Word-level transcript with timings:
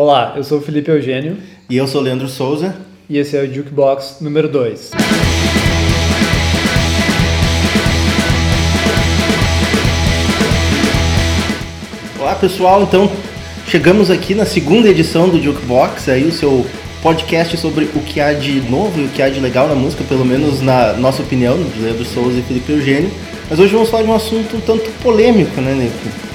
Olá, 0.00 0.34
eu 0.36 0.44
sou 0.44 0.58
o 0.58 0.60
Felipe 0.60 0.92
Eugênio. 0.92 1.38
E 1.68 1.76
eu 1.76 1.84
sou 1.88 2.00
o 2.00 2.04
Leandro 2.04 2.28
Souza. 2.28 2.72
E 3.10 3.18
esse 3.18 3.36
é 3.36 3.42
o 3.42 3.52
Jukebox 3.52 4.18
número 4.20 4.48
2. 4.48 4.92
Olá 12.20 12.36
pessoal, 12.36 12.84
então 12.84 13.10
chegamos 13.66 14.08
aqui 14.08 14.36
na 14.36 14.46
segunda 14.46 14.88
edição 14.88 15.28
do 15.28 15.42
Jukebox, 15.42 16.08
aí 16.08 16.22
o 16.22 16.32
seu 16.32 16.64
podcast 17.02 17.56
sobre 17.56 17.86
o 17.86 18.00
que 18.00 18.20
há 18.20 18.32
de 18.32 18.60
novo 18.70 19.00
e 19.00 19.06
o 19.06 19.08
que 19.08 19.20
há 19.20 19.28
de 19.28 19.40
legal 19.40 19.66
na 19.66 19.74
música, 19.74 20.04
pelo 20.04 20.24
menos 20.24 20.60
na 20.60 20.92
nossa 20.92 21.22
opinião, 21.22 21.60
de 21.60 21.80
Leandro 21.80 22.04
Souza 22.04 22.38
e 22.38 22.42
Felipe 22.42 22.70
Eugênio. 22.70 23.10
Mas 23.50 23.58
hoje 23.58 23.72
vamos 23.72 23.90
falar 23.90 24.04
de 24.04 24.10
um 24.10 24.14
assunto 24.14 24.58
um 24.58 24.60
tanto 24.60 24.88
polêmico, 25.02 25.60
né, 25.60 25.74
Nico? 25.74 26.27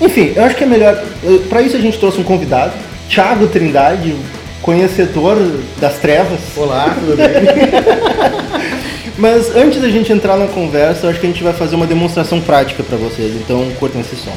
Enfim, 0.00 0.32
eu 0.36 0.44
acho 0.44 0.54
que 0.56 0.64
é 0.64 0.66
melhor. 0.66 1.02
Para 1.48 1.62
isso 1.62 1.76
a 1.76 1.80
gente 1.80 1.98
trouxe 1.98 2.20
um 2.20 2.24
convidado, 2.24 2.72
Thiago 3.08 3.46
Trindade, 3.46 4.14
conhecedor 4.62 5.36
das 5.80 5.98
trevas. 5.98 6.40
Olá, 6.56 6.94
tudo 6.98 7.16
bem? 7.16 7.26
Mas 9.18 9.54
antes 9.56 9.80
da 9.80 9.88
gente 9.88 10.12
entrar 10.12 10.36
na 10.36 10.46
conversa, 10.46 11.06
eu 11.06 11.10
acho 11.10 11.18
que 11.18 11.26
a 11.26 11.30
gente 11.30 11.42
vai 11.42 11.54
fazer 11.54 11.74
uma 11.74 11.86
demonstração 11.86 12.40
prática 12.40 12.82
para 12.82 12.98
vocês, 12.98 13.34
então 13.34 13.66
curtam 13.78 14.02
esse 14.02 14.14
som. 14.16 14.36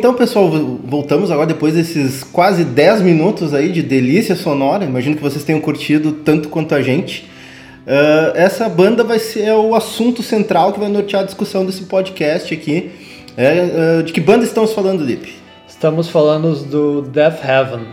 Então, 0.00 0.14
pessoal, 0.14 0.48
voltamos 0.82 1.30
agora 1.30 1.46
depois 1.46 1.74
desses 1.74 2.24
quase 2.24 2.64
10 2.64 3.02
minutos 3.02 3.52
aí 3.52 3.70
de 3.70 3.82
delícia 3.82 4.34
sonora. 4.34 4.82
Imagino 4.82 5.14
que 5.14 5.20
vocês 5.20 5.44
tenham 5.44 5.60
curtido 5.60 6.12
tanto 6.12 6.48
quanto 6.48 6.74
a 6.74 6.80
gente. 6.80 7.28
Uh, 7.86 8.34
essa 8.34 8.66
banda 8.66 9.04
vai 9.04 9.18
ser 9.18 9.52
o 9.52 9.74
assunto 9.74 10.22
central 10.22 10.72
que 10.72 10.80
vai 10.80 10.88
nortear 10.88 11.22
a 11.22 11.26
discussão 11.26 11.66
desse 11.66 11.82
podcast 11.82 12.54
aqui. 12.54 12.90
É, 13.36 13.98
uh, 13.98 14.02
de 14.02 14.10
que 14.10 14.22
banda 14.22 14.42
estamos 14.42 14.72
falando, 14.72 15.04
Lip? 15.04 15.34
Estamos 15.68 16.08
falando 16.08 16.54
do 16.64 17.02
Death 17.02 17.44
Heaven, 17.44 17.84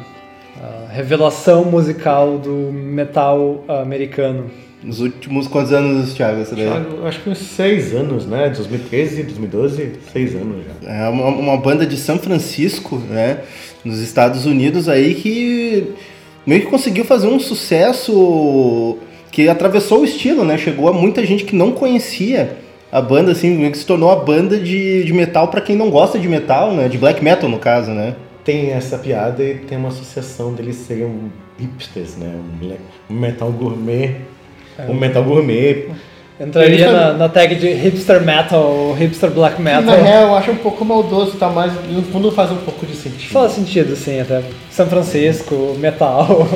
revelação 0.89 1.65
musical 1.65 2.37
do 2.37 2.71
metal 2.71 3.65
americano. 3.67 4.49
Nos 4.87 5.01
últimos 5.01 5.49
quantos 5.49 5.73
anos, 5.73 6.13
Thiago? 6.13 6.45
Daí? 6.45 6.65
Thiago, 6.65 7.05
acho 7.05 7.19
que 7.19 7.29
uns 7.29 7.39
seis 7.39 7.93
anos, 7.93 8.25
né? 8.25 8.47
2013, 8.47 9.23
2012, 9.23 9.91
seis 10.13 10.33
anos 10.33 10.63
já. 10.63 10.89
É 10.89 11.09
uma, 11.09 11.27
uma 11.27 11.57
banda 11.57 11.85
de 11.85 11.97
São 11.97 12.17
Francisco, 12.17 12.95
né? 12.95 13.41
Nos 13.83 13.99
Estados 13.99 14.45
Unidos 14.45 14.87
aí 14.87 15.13
que 15.13 15.93
meio 16.45 16.61
que 16.61 16.67
conseguiu 16.67 17.03
fazer 17.03 17.27
um 17.27 17.37
sucesso 17.37 18.97
que 19.29 19.49
atravessou 19.49 20.03
o 20.03 20.05
estilo, 20.05 20.45
né? 20.45 20.57
Chegou 20.57 20.87
a 20.87 20.93
muita 20.93 21.25
gente 21.25 21.43
que 21.43 21.53
não 21.53 21.73
conhecia 21.73 22.55
a 22.89 23.01
banda, 23.01 23.33
assim, 23.33 23.57
meio 23.57 23.73
que 23.73 23.77
se 23.77 23.85
tornou 23.85 24.09
a 24.09 24.15
banda 24.15 24.57
de, 24.57 25.03
de 25.03 25.11
metal 25.11 25.49
para 25.49 25.59
quem 25.59 25.75
não 25.75 25.89
gosta 25.89 26.17
de 26.17 26.29
metal, 26.29 26.71
né? 26.73 26.87
De 26.87 26.97
black 26.97 27.21
metal, 27.21 27.49
no 27.49 27.59
caso, 27.59 27.91
né? 27.91 28.15
Tem 28.45 28.71
essa 28.71 28.97
piada 28.97 29.43
e 29.43 29.55
tem 29.55 29.77
uma 29.77 29.89
associação 29.89 30.53
deles 30.53 30.77
serem 30.77 31.29
hipsters, 31.59 32.15
né? 32.15 32.33
Um 33.09 33.13
metal 33.19 33.51
gourmet 33.51 34.15
um 34.87 34.93
metal 34.93 35.23
gourmet. 35.23 35.87
Entraria 36.39 36.91
na, 36.91 37.13
na, 37.13 37.29
tag 37.29 37.55
de 37.55 37.67
hipster 37.73 38.23
metal, 38.23 38.93
hipster 38.93 39.31
black 39.31 39.59
metal. 39.59 39.81
Na 39.81 39.95
real, 39.95 40.27
eu 40.27 40.35
acho 40.35 40.51
um 40.51 40.57
pouco 40.57 40.85
maldoso, 40.85 41.31
tá? 41.31 41.49
Mas 41.49 41.73
no 41.89 42.03
fundo 42.03 42.31
faz 42.31 42.51
um 42.51 42.57
pouco 42.57 42.85
de 42.85 42.95
sentido. 42.95 43.31
Faz 43.31 43.53
sentido, 43.53 43.95
sim, 43.95 44.19
até. 44.19 44.43
São 44.69 44.85
Francisco, 44.85 45.75
metal. 45.79 46.47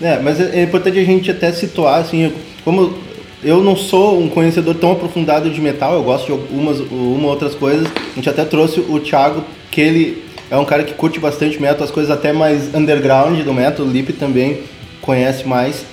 É, 0.00 0.18
mas 0.20 0.40
é, 0.40 0.60
é 0.60 0.62
importante 0.62 0.98
a 0.98 1.04
gente 1.04 1.30
até 1.30 1.50
situar, 1.50 2.00
assim, 2.00 2.32
como 2.64 2.94
eu 3.42 3.62
não 3.62 3.74
sou 3.74 4.20
um 4.20 4.28
conhecedor 4.28 4.74
tão 4.76 4.92
aprofundado 4.92 5.50
de 5.50 5.60
metal, 5.60 5.94
eu 5.94 6.02
gosto 6.02 6.26
de 6.26 6.32
algumas 6.32 6.78
uma 6.78 7.28
outras 7.28 7.54
coisas. 7.54 7.88
A 7.88 8.14
gente 8.14 8.28
até 8.28 8.44
trouxe 8.44 8.80
o 8.80 9.00
Thiago, 9.00 9.44
que 9.70 9.80
ele 9.80 10.24
é 10.50 10.56
um 10.56 10.64
cara 10.64 10.84
que 10.84 10.94
curte 10.94 11.18
bastante 11.18 11.60
metal, 11.60 11.84
as 11.84 11.90
coisas 11.90 12.10
até 12.10 12.32
mais 12.32 12.74
underground 12.74 13.40
do 13.42 13.52
metal, 13.52 13.84
o 13.84 13.90
Lip 13.90 14.12
também 14.12 14.60
conhece 15.00 15.46
mais. 15.46 15.84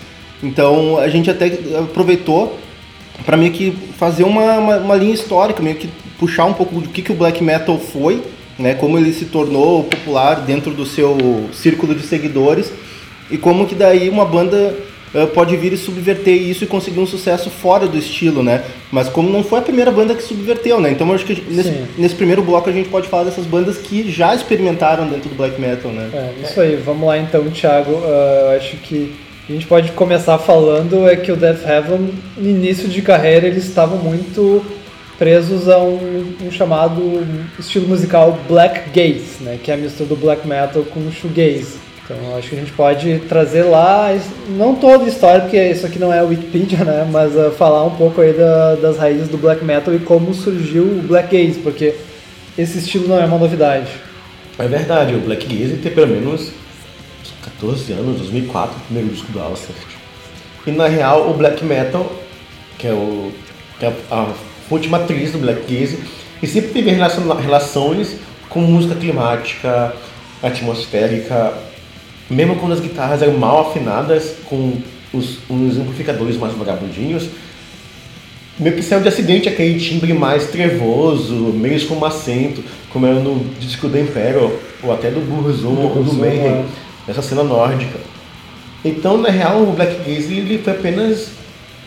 Então 0.43 0.97
a 0.97 1.07
gente 1.07 1.29
até 1.29 1.47
aproveitou 1.79 2.57
para 3.25 3.37
meio 3.37 3.51
que 3.51 3.71
fazer 3.97 4.23
uma, 4.23 4.57
uma, 4.57 4.77
uma, 4.77 4.95
linha 4.95 5.13
histórica, 5.13 5.61
meio 5.61 5.75
que 5.75 5.89
puxar 6.17 6.45
um 6.45 6.53
pouco 6.53 6.81
do 6.81 6.89
que, 6.89 7.01
que 7.01 7.11
o 7.11 7.15
black 7.15 7.43
metal 7.43 7.77
foi, 7.77 8.23
né, 8.57 8.73
como 8.73 8.97
ele 8.97 9.13
se 9.13 9.25
tornou 9.25 9.83
popular 9.83 10.41
dentro 10.41 10.71
do 10.73 10.85
seu 10.85 11.49
círculo 11.53 11.93
de 11.93 12.03
seguidores 12.03 12.71
e 13.29 13.37
como 13.37 13.65
que 13.65 13.75
daí 13.75 14.09
uma 14.09 14.25
banda 14.25 14.75
uh, 15.13 15.27
pode 15.27 15.55
vir 15.55 15.73
e 15.73 15.77
subverter 15.77 16.35
isso 16.35 16.63
e 16.63 16.67
conseguir 16.67 16.99
um 16.99 17.07
sucesso 17.07 17.49
fora 17.49 17.87
do 17.87 17.97
estilo, 17.97 18.43
né? 18.43 18.63
Mas 18.91 19.07
como 19.07 19.29
não 19.29 19.43
foi 19.43 19.59
a 19.59 19.61
primeira 19.61 19.89
banda 19.89 20.13
que 20.13 20.21
subverteu, 20.21 20.81
né? 20.81 20.91
Então 20.91 21.07
eu 21.07 21.15
acho 21.15 21.25
que 21.25 21.41
nesse, 21.49 21.85
nesse, 21.97 22.15
primeiro 22.15 22.41
bloco 22.41 22.69
a 22.69 22.73
gente 22.73 22.89
pode 22.89 23.07
falar 23.07 23.23
dessas 23.23 23.45
bandas 23.45 23.77
que 23.77 24.11
já 24.11 24.35
experimentaram 24.35 25.07
dentro 25.07 25.29
do 25.29 25.35
black 25.35 25.59
metal, 25.59 25.91
né? 25.91 26.09
É, 26.13 26.43
isso 26.43 26.59
aí. 26.59 26.75
Vamos 26.75 27.07
lá 27.07 27.17
então, 27.17 27.49
Thiago. 27.49 27.91
Uh, 27.91 28.57
acho 28.57 28.75
que 28.77 29.13
a 29.51 29.53
gente 29.53 29.67
pode 29.67 29.91
começar 29.91 30.37
falando 30.37 31.05
é 31.09 31.15
que 31.17 31.29
o 31.29 31.35
Death 31.35 31.67
Heaven, 31.67 32.13
no 32.37 32.49
início 32.49 32.87
de 32.87 33.01
carreira, 33.01 33.47
eles 33.47 33.65
estavam 33.65 33.97
muito 33.97 34.63
presos 35.19 35.67
a 35.67 35.77
um, 35.77 36.33
um, 36.41 36.49
chamado 36.49 37.27
estilo 37.59 37.85
musical 37.85 38.39
black 38.47 38.89
gaze, 38.91 39.43
né, 39.43 39.59
que 39.61 39.69
é 39.69 39.73
a 39.73 39.77
mistura 39.77 40.07
do 40.07 40.15
black 40.15 40.47
metal 40.47 40.83
com 40.83 41.01
o 41.01 41.11
shoegaze. 41.11 41.75
Então 42.05 42.37
acho 42.37 42.49
que 42.49 42.55
a 42.55 42.59
gente 42.59 42.71
pode 42.71 43.19
trazer 43.27 43.63
lá, 43.63 44.17
não 44.51 44.73
toda 44.73 45.03
a 45.03 45.07
história, 45.09 45.41
porque 45.41 45.61
isso 45.61 45.85
aqui 45.85 45.99
não 45.99 46.13
é 46.13 46.23
Wikipedia, 46.23 46.85
né, 46.85 47.05
mas 47.11 47.35
uh, 47.35 47.51
falar 47.51 47.83
um 47.83 47.95
pouco 47.95 48.21
aí 48.21 48.31
da, 48.31 48.75
das 48.75 48.97
raízes 48.97 49.27
do 49.27 49.37
black 49.37 49.65
metal 49.65 49.93
e 49.93 49.99
como 49.99 50.33
surgiu 50.33 50.83
o 50.83 51.03
black 51.05 51.35
gaze, 51.35 51.59
porque 51.59 51.93
esse 52.57 52.77
estilo 52.77 53.09
não 53.09 53.19
é 53.19 53.25
uma 53.25 53.37
novidade. 53.37 53.89
É 54.57 54.65
verdade, 54.65 55.13
o 55.13 55.19
black 55.19 55.45
gaze 55.45 55.75
tem 55.75 55.91
pelo 55.91 56.07
menos 56.07 56.60
14 57.61 57.93
anos, 57.93 58.17
2004, 58.17 58.75
o 58.75 58.79
primeiro 58.85 59.09
disco 59.09 59.31
do 59.31 59.39
Alcest. 59.39 59.85
E 60.65 60.71
na 60.71 60.87
real, 60.87 61.29
o 61.29 61.33
black 61.35 61.63
metal, 61.63 62.11
que 62.79 62.87
é, 62.87 62.91
o, 62.91 63.31
que 63.79 63.85
é 63.85 63.93
a 64.09 64.33
fonte 64.67 64.89
matriz 64.89 65.31
do 65.31 65.37
black 65.37 65.61
gaze, 65.71 65.99
e 66.41 66.47
sempre 66.47 66.71
teve 66.71 66.89
relações 66.89 68.17
com 68.49 68.61
música 68.61 68.95
climática, 68.95 69.93
atmosférica, 70.41 71.53
mesmo 72.27 72.55
quando 72.55 72.71
as 72.71 72.79
guitarras 72.79 73.21
eram 73.21 73.37
mal 73.37 73.69
afinadas, 73.69 74.37
com 74.45 74.81
os, 75.13 75.37
os 75.47 75.77
amplificadores 75.77 76.37
mais 76.37 76.53
vagabundinhos, 76.55 77.29
meio 78.57 78.75
que 78.75 78.81
saiu 78.81 79.01
de 79.01 79.07
acidente 79.07 79.47
aquele 79.47 79.79
timbre 79.79 80.13
mais 80.13 80.47
trevoso, 80.47 81.35
meio 81.35 81.75
esfumacento, 81.75 82.63
como 82.91 83.05
era 83.05 83.19
no 83.19 83.39
disco 83.59 83.87
do 83.87 83.99
Imperial, 83.99 84.51
ou 84.81 84.91
até 84.91 85.11
do 85.11 85.19
Burzum, 85.19 85.77
ou 85.95 86.03
do 86.03 86.13
Mayhem. 86.13 86.65
É 86.87 86.90
essa 87.07 87.21
cena 87.21 87.43
nórdica. 87.43 87.99
Então, 88.83 89.17
na 89.17 89.29
real, 89.29 89.61
o 89.61 89.73
Black 89.73 89.97
Gaze 89.97 90.33
ele 90.33 90.57
foi 90.57 90.73
apenas 90.73 91.29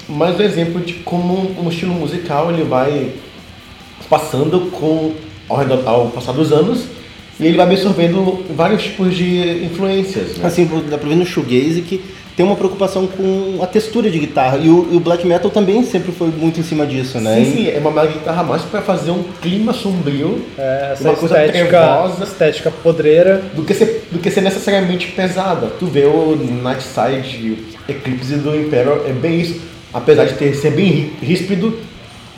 mais 0.08 0.38
um 0.38 0.42
exemplo 0.42 0.80
de 0.80 0.94
como 0.94 1.54
um 1.58 1.68
estilo 1.68 1.94
musical 1.94 2.50
ele 2.50 2.62
vai 2.62 3.12
passando 4.08 4.70
com 4.70 5.14
ao, 5.48 5.56
redor, 5.56 5.82
ao 5.86 6.08
passar 6.08 6.32
dos 6.32 6.52
anos 6.52 6.84
e 7.40 7.46
ele 7.46 7.56
vai 7.56 7.66
absorvendo 7.66 8.44
vários 8.54 8.82
tipos 8.82 9.16
de 9.16 9.64
influências. 9.64 10.36
Né? 10.36 10.46
Assim, 10.46 10.68
dá 10.88 10.98
pra 10.98 11.08
ver 11.08 11.16
no 11.16 11.26
shoegaze 11.26 11.82
que 11.82 12.02
tem 12.36 12.44
uma 12.44 12.56
preocupação 12.56 13.06
com 13.06 13.60
a 13.62 13.66
textura 13.66 14.10
de 14.10 14.18
guitarra. 14.18 14.58
E 14.58 14.68
o, 14.68 14.88
e 14.92 14.96
o, 14.96 15.00
black 15.00 15.26
metal 15.26 15.50
também 15.50 15.84
sempre 15.84 16.12
foi 16.12 16.28
muito 16.28 16.58
em 16.58 16.62
cima 16.62 16.86
disso, 16.86 17.20
né? 17.20 17.36
Sim, 17.36 17.52
sim, 17.52 17.68
é 17.68 17.78
uma 17.78 18.06
guitarra 18.06 18.42
mais 18.42 18.62
para 18.62 18.82
fazer 18.82 19.10
um 19.10 19.22
clima 19.40 19.72
sombrio, 19.72 20.44
é, 20.58 20.90
essa 20.92 21.10
uma 21.10 21.16
coisa 21.16 21.34
trevosa, 21.34 22.24
estética 22.24 22.70
podreira, 22.70 23.42
do 23.54 23.62
que 23.62 23.74
ser 23.74 24.06
do 24.10 24.18
que 24.18 24.30
ser 24.30 24.40
necessariamente 24.40 25.08
pesada. 25.12 25.68
Tu 25.78 25.86
vê 25.86 26.04
o 26.04 26.36
Nightside 26.36 27.58
Eclipse 27.88 28.36
do 28.36 28.54
Imperial 28.56 29.04
é 29.06 29.12
bem 29.12 29.40
isso, 29.40 29.60
apesar 29.92 30.24
de 30.24 30.34
ter 30.34 30.54
ser 30.54 30.72
bem 30.72 31.12
ríspido, 31.22 31.78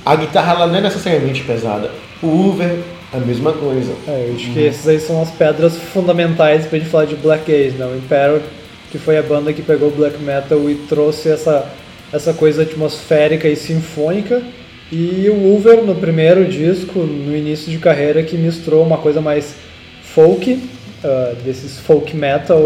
a 0.04 0.14
guitarra 0.14 0.54
ela 0.54 0.66
não 0.66 0.76
é 0.76 0.80
necessariamente 0.82 1.42
pesada. 1.42 1.90
O 2.22 2.50
Uber 2.50 2.76
a 3.12 3.18
mesma 3.18 3.52
coisa. 3.52 3.92
É, 4.06 4.28
eu 4.28 4.34
acho 4.34 4.50
hum. 4.50 4.52
que 4.52 4.66
essas 4.66 4.88
aí 4.88 5.00
são 5.00 5.22
as 5.22 5.30
pedras 5.30 5.76
fundamentais 5.76 6.66
pra 6.66 6.78
gente 6.78 6.90
falar 6.90 7.06
de 7.06 7.14
Black 7.14 7.50
Gaze, 7.50 7.76
né? 7.76 7.86
O 7.86 7.96
Imperial 7.96 8.40
que 8.90 8.98
foi 8.98 9.18
a 9.18 9.22
banda 9.22 9.52
que 9.52 9.62
pegou 9.62 9.88
o 9.88 9.92
black 9.92 10.18
metal 10.22 10.70
e 10.70 10.74
trouxe 10.88 11.28
essa, 11.28 11.70
essa 12.12 12.32
coisa 12.32 12.62
atmosférica 12.62 13.48
e 13.48 13.56
sinfônica. 13.56 14.42
E 14.90 15.28
o 15.28 15.34
Ulver, 15.34 15.82
no 15.82 15.94
primeiro 15.96 16.44
disco, 16.44 17.00
no 17.00 17.36
início 17.36 17.70
de 17.70 17.78
carreira, 17.78 18.22
que 18.22 18.36
misturou 18.36 18.84
uma 18.84 18.98
coisa 18.98 19.20
mais 19.20 19.54
folk, 20.02 20.52
uh, 20.52 21.34
desses 21.44 21.80
folk 21.80 22.16
metal 22.16 22.60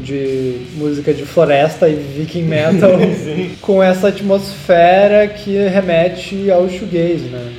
de 0.00 0.58
música 0.76 1.12
de 1.12 1.24
floresta 1.26 1.88
e 1.88 1.94
viking 1.94 2.44
metal, 2.44 2.92
com 3.60 3.82
essa 3.82 4.08
atmosfera 4.08 5.26
que 5.26 5.56
remete 5.66 6.50
ao 6.50 6.68
shoegaze, 6.68 7.24
né? 7.24 7.52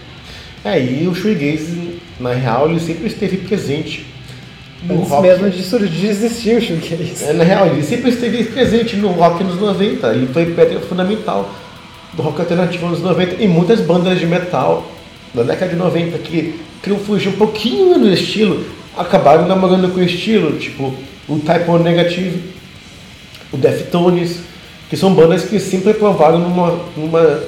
É, 0.64 0.80
e 0.80 1.08
o 1.08 1.14
shoegaze, 1.14 2.00
na 2.20 2.34
real, 2.34 2.70
ele 2.70 2.80
sempre 2.80 3.08
esteve 3.08 3.38
presente 3.38 4.15
Antes 4.90 5.10
rock... 5.10 5.22
mesmo 5.24 5.50
de 5.50 5.64
surgir, 5.64 6.08
existiu 6.08 6.58
o 6.58 6.62
shoegaze. 6.62 7.24
É, 7.24 7.34
na 7.34 7.44
real, 7.44 7.68
ele 7.68 7.84
sempre 7.84 8.10
esteve 8.10 8.44
presente 8.46 8.96
no 8.96 9.10
rock 9.10 9.44
nos 9.44 9.60
90. 9.60 10.08
Ele 10.08 10.28
foi 10.28 10.46
pedra 10.48 10.80
fundamental 10.82 11.50
do 12.14 12.22
rock 12.22 12.40
alternativo 12.40 12.88
nos 12.88 13.02
90 13.02 13.42
e 13.42 13.48
muitas 13.48 13.82
bandas 13.82 14.20
de 14.20 14.26
metal 14.26 14.90
da 15.34 15.44
década 15.44 15.72
de 15.72 15.78
90 15.78 16.18
que 16.20 16.60
queriam 16.82 17.00
fugir 17.00 17.30
um 17.30 17.34
pouquinho 17.34 18.00
do 18.00 18.12
estilo, 18.12 18.66
acabaram 18.96 19.48
namorando 19.48 19.92
com 19.94 20.00
o 20.00 20.04
estilo, 20.04 20.58
tipo 20.58 20.94
o 21.28 21.40
Type 21.40 21.70
O 21.70 21.78
Negative, 21.80 22.42
o 23.52 23.58
Deftones, 23.58 24.40
que 24.90 24.96
são 24.96 25.14
bandas 25.14 25.44
que 25.44 25.60
sempre 25.60 25.94
provaram 25.94 26.40
numa, 26.40 26.80
numa, 26.96 27.44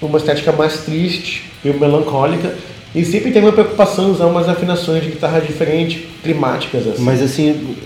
numa 0.00 0.18
estética 0.18 0.50
mais 0.52 0.78
triste 0.78 1.44
e 1.64 1.68
melancólica 1.70 2.54
e 2.98 3.04
sempre 3.04 3.30
tem 3.30 3.40
uma 3.40 3.52
preocupação 3.52 4.08
em 4.08 4.10
usar 4.10 4.26
umas 4.26 4.48
afinações 4.48 5.04
de 5.04 5.10
guitarra 5.10 5.40
diferentes, 5.40 6.02
climáticas. 6.22 6.86
Assim. 6.86 7.02
Mas 7.02 7.22
assim, 7.22 7.76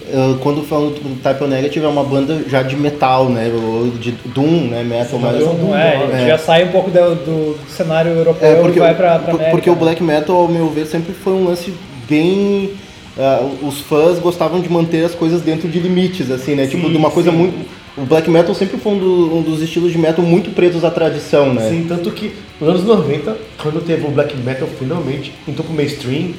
quando 0.43 0.63
falo 0.63 0.91
do 0.91 1.21
Type 1.23 1.45
O 1.45 1.47
Negative 1.47 1.85
é 1.85 1.89
uma 1.89 2.03
banda 2.03 2.43
já 2.49 2.63
de 2.63 2.77
metal, 2.77 3.29
né? 3.29 3.53
Ou 3.53 3.91
de 3.91 4.13
Doom, 4.25 4.69
né? 4.69 4.83
Metal, 4.83 5.19
mas. 5.19 5.39
Doom, 5.39 5.77
é, 5.77 6.23
é, 6.23 6.27
já 6.29 6.39
sai 6.39 6.65
um 6.65 6.69
pouco 6.69 6.91
do, 6.91 7.15
do 7.15 7.59
cenário 7.69 8.13
europeu 8.13 8.49
é 8.49 8.55
porque, 8.55 8.79
e 8.79 8.81
vai 8.81 8.95
pra, 8.95 9.19
pra 9.19 9.35
América. 9.35 9.51
Porque 9.51 9.69
o 9.69 9.77
black 9.77 10.03
metal, 10.03 10.37
ao 10.37 10.49
meu 10.49 10.71
ver, 10.71 10.87
sempre 10.87 11.13
foi 11.13 11.33
um 11.35 11.45
lance 11.45 11.75
bem. 12.09 12.71
Uh, 13.15 13.67
os 13.67 13.81
fãs 13.81 14.19
gostavam 14.19 14.61
de 14.61 14.71
manter 14.71 15.05
as 15.05 15.15
coisas 15.15 15.43
dentro 15.43 15.69
de 15.69 15.79
limites, 15.79 16.31
assim, 16.31 16.55
né? 16.55 16.65
Sim, 16.65 16.79
tipo, 16.79 16.89
de 16.89 16.97
uma 16.97 17.11
coisa 17.11 17.31
sim. 17.31 17.37
muito 17.37 17.83
o 17.97 18.07
black 18.07 18.31
metal 18.31 18.55
sempre 18.55 18.79
foi 18.79 18.93
um, 18.93 18.99
do, 18.99 19.37
um, 19.37 19.43
dos 19.43 19.61
estilos 19.61 19.93
de 19.93 19.99
metal 19.99 20.25
muito 20.25 20.51
pretos 20.51 20.83
à 20.83 20.91
tradição, 20.91 21.53
né? 21.53 21.69
Sim, 21.69 21.85
tanto 21.87 22.11
que 22.11 22.33
nos 22.63 22.69
anos 22.69 22.85
90, 22.85 23.37
quando 23.61 23.85
teve 23.85 24.07
o 24.07 24.11
black 24.11 24.37
metal 24.37 24.69
finalmente 24.79 25.33
entrou 25.49 25.67
pro 25.67 25.75
mainstream, 25.75 26.33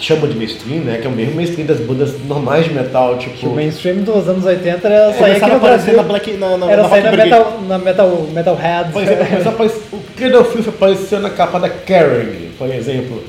chama 0.00 0.28
de 0.28 0.36
mainstream, 0.36 0.82
né? 0.84 0.98
Que 0.98 1.06
é 1.06 1.10
o 1.10 1.12
mesmo 1.12 1.34
mainstream 1.34 1.66
das 1.66 1.80
bandas 1.80 2.14
normais 2.24 2.66
de 2.66 2.72
metal, 2.72 3.18
tipo. 3.18 3.36
Que 3.36 3.46
o 3.46 3.50
mainstream 3.50 4.02
dos 4.02 4.28
anos 4.28 4.44
80 4.44 4.88
era 4.88 5.12
sair 5.12 5.36
aqui 5.36 5.50
no 5.50 5.58
Brasil. 5.58 5.96
na 5.96 6.02
Black, 6.04 6.32
na, 6.34 6.56
na, 6.56 6.70
Era 6.70 6.82
na 6.84 6.88
sair 6.88 7.02
na 7.02 7.12
metal, 7.12 7.60
na 7.66 7.78
metal, 7.78 8.26
Metalhead. 8.32 8.92
Por 8.92 9.02
exemplo, 9.02 9.70
o 9.92 9.98
Cradle 10.16 10.44
Filth 10.44 10.68
apareceu 10.68 11.20
na 11.20 11.30
capa 11.30 11.58
da 11.58 11.68
Kerrang, 11.68 12.50
por 12.56 12.72
exemplo. 12.72 13.22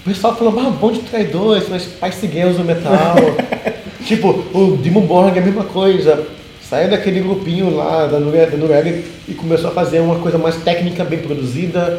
O 0.00 0.08
pessoal 0.08 0.34
falou, 0.34 0.58
ah, 0.58 0.70
bom 0.70 0.90
de 0.90 1.00
traidores, 1.00 1.68
mas 1.68 1.82
Spice 1.82 2.26
Girls 2.26 2.58
no 2.58 2.64
metal. 2.64 3.14
tipo, 4.04 4.28
o 4.52 4.76
Dimmu 4.78 5.02
Borg 5.02 5.36
é 5.36 5.40
a 5.40 5.44
mesma 5.44 5.64
coisa. 5.64 6.26
Saiu 6.70 6.88
daquele 6.88 7.18
grupinho 7.20 7.74
lá 7.76 8.06
da 8.06 8.20
Noruega 8.20 9.02
e 9.28 9.34
começou 9.34 9.70
a 9.70 9.72
fazer 9.72 9.98
uma 9.98 10.20
coisa 10.20 10.38
mais 10.38 10.54
técnica, 10.54 11.02
bem 11.02 11.18
produzida, 11.18 11.98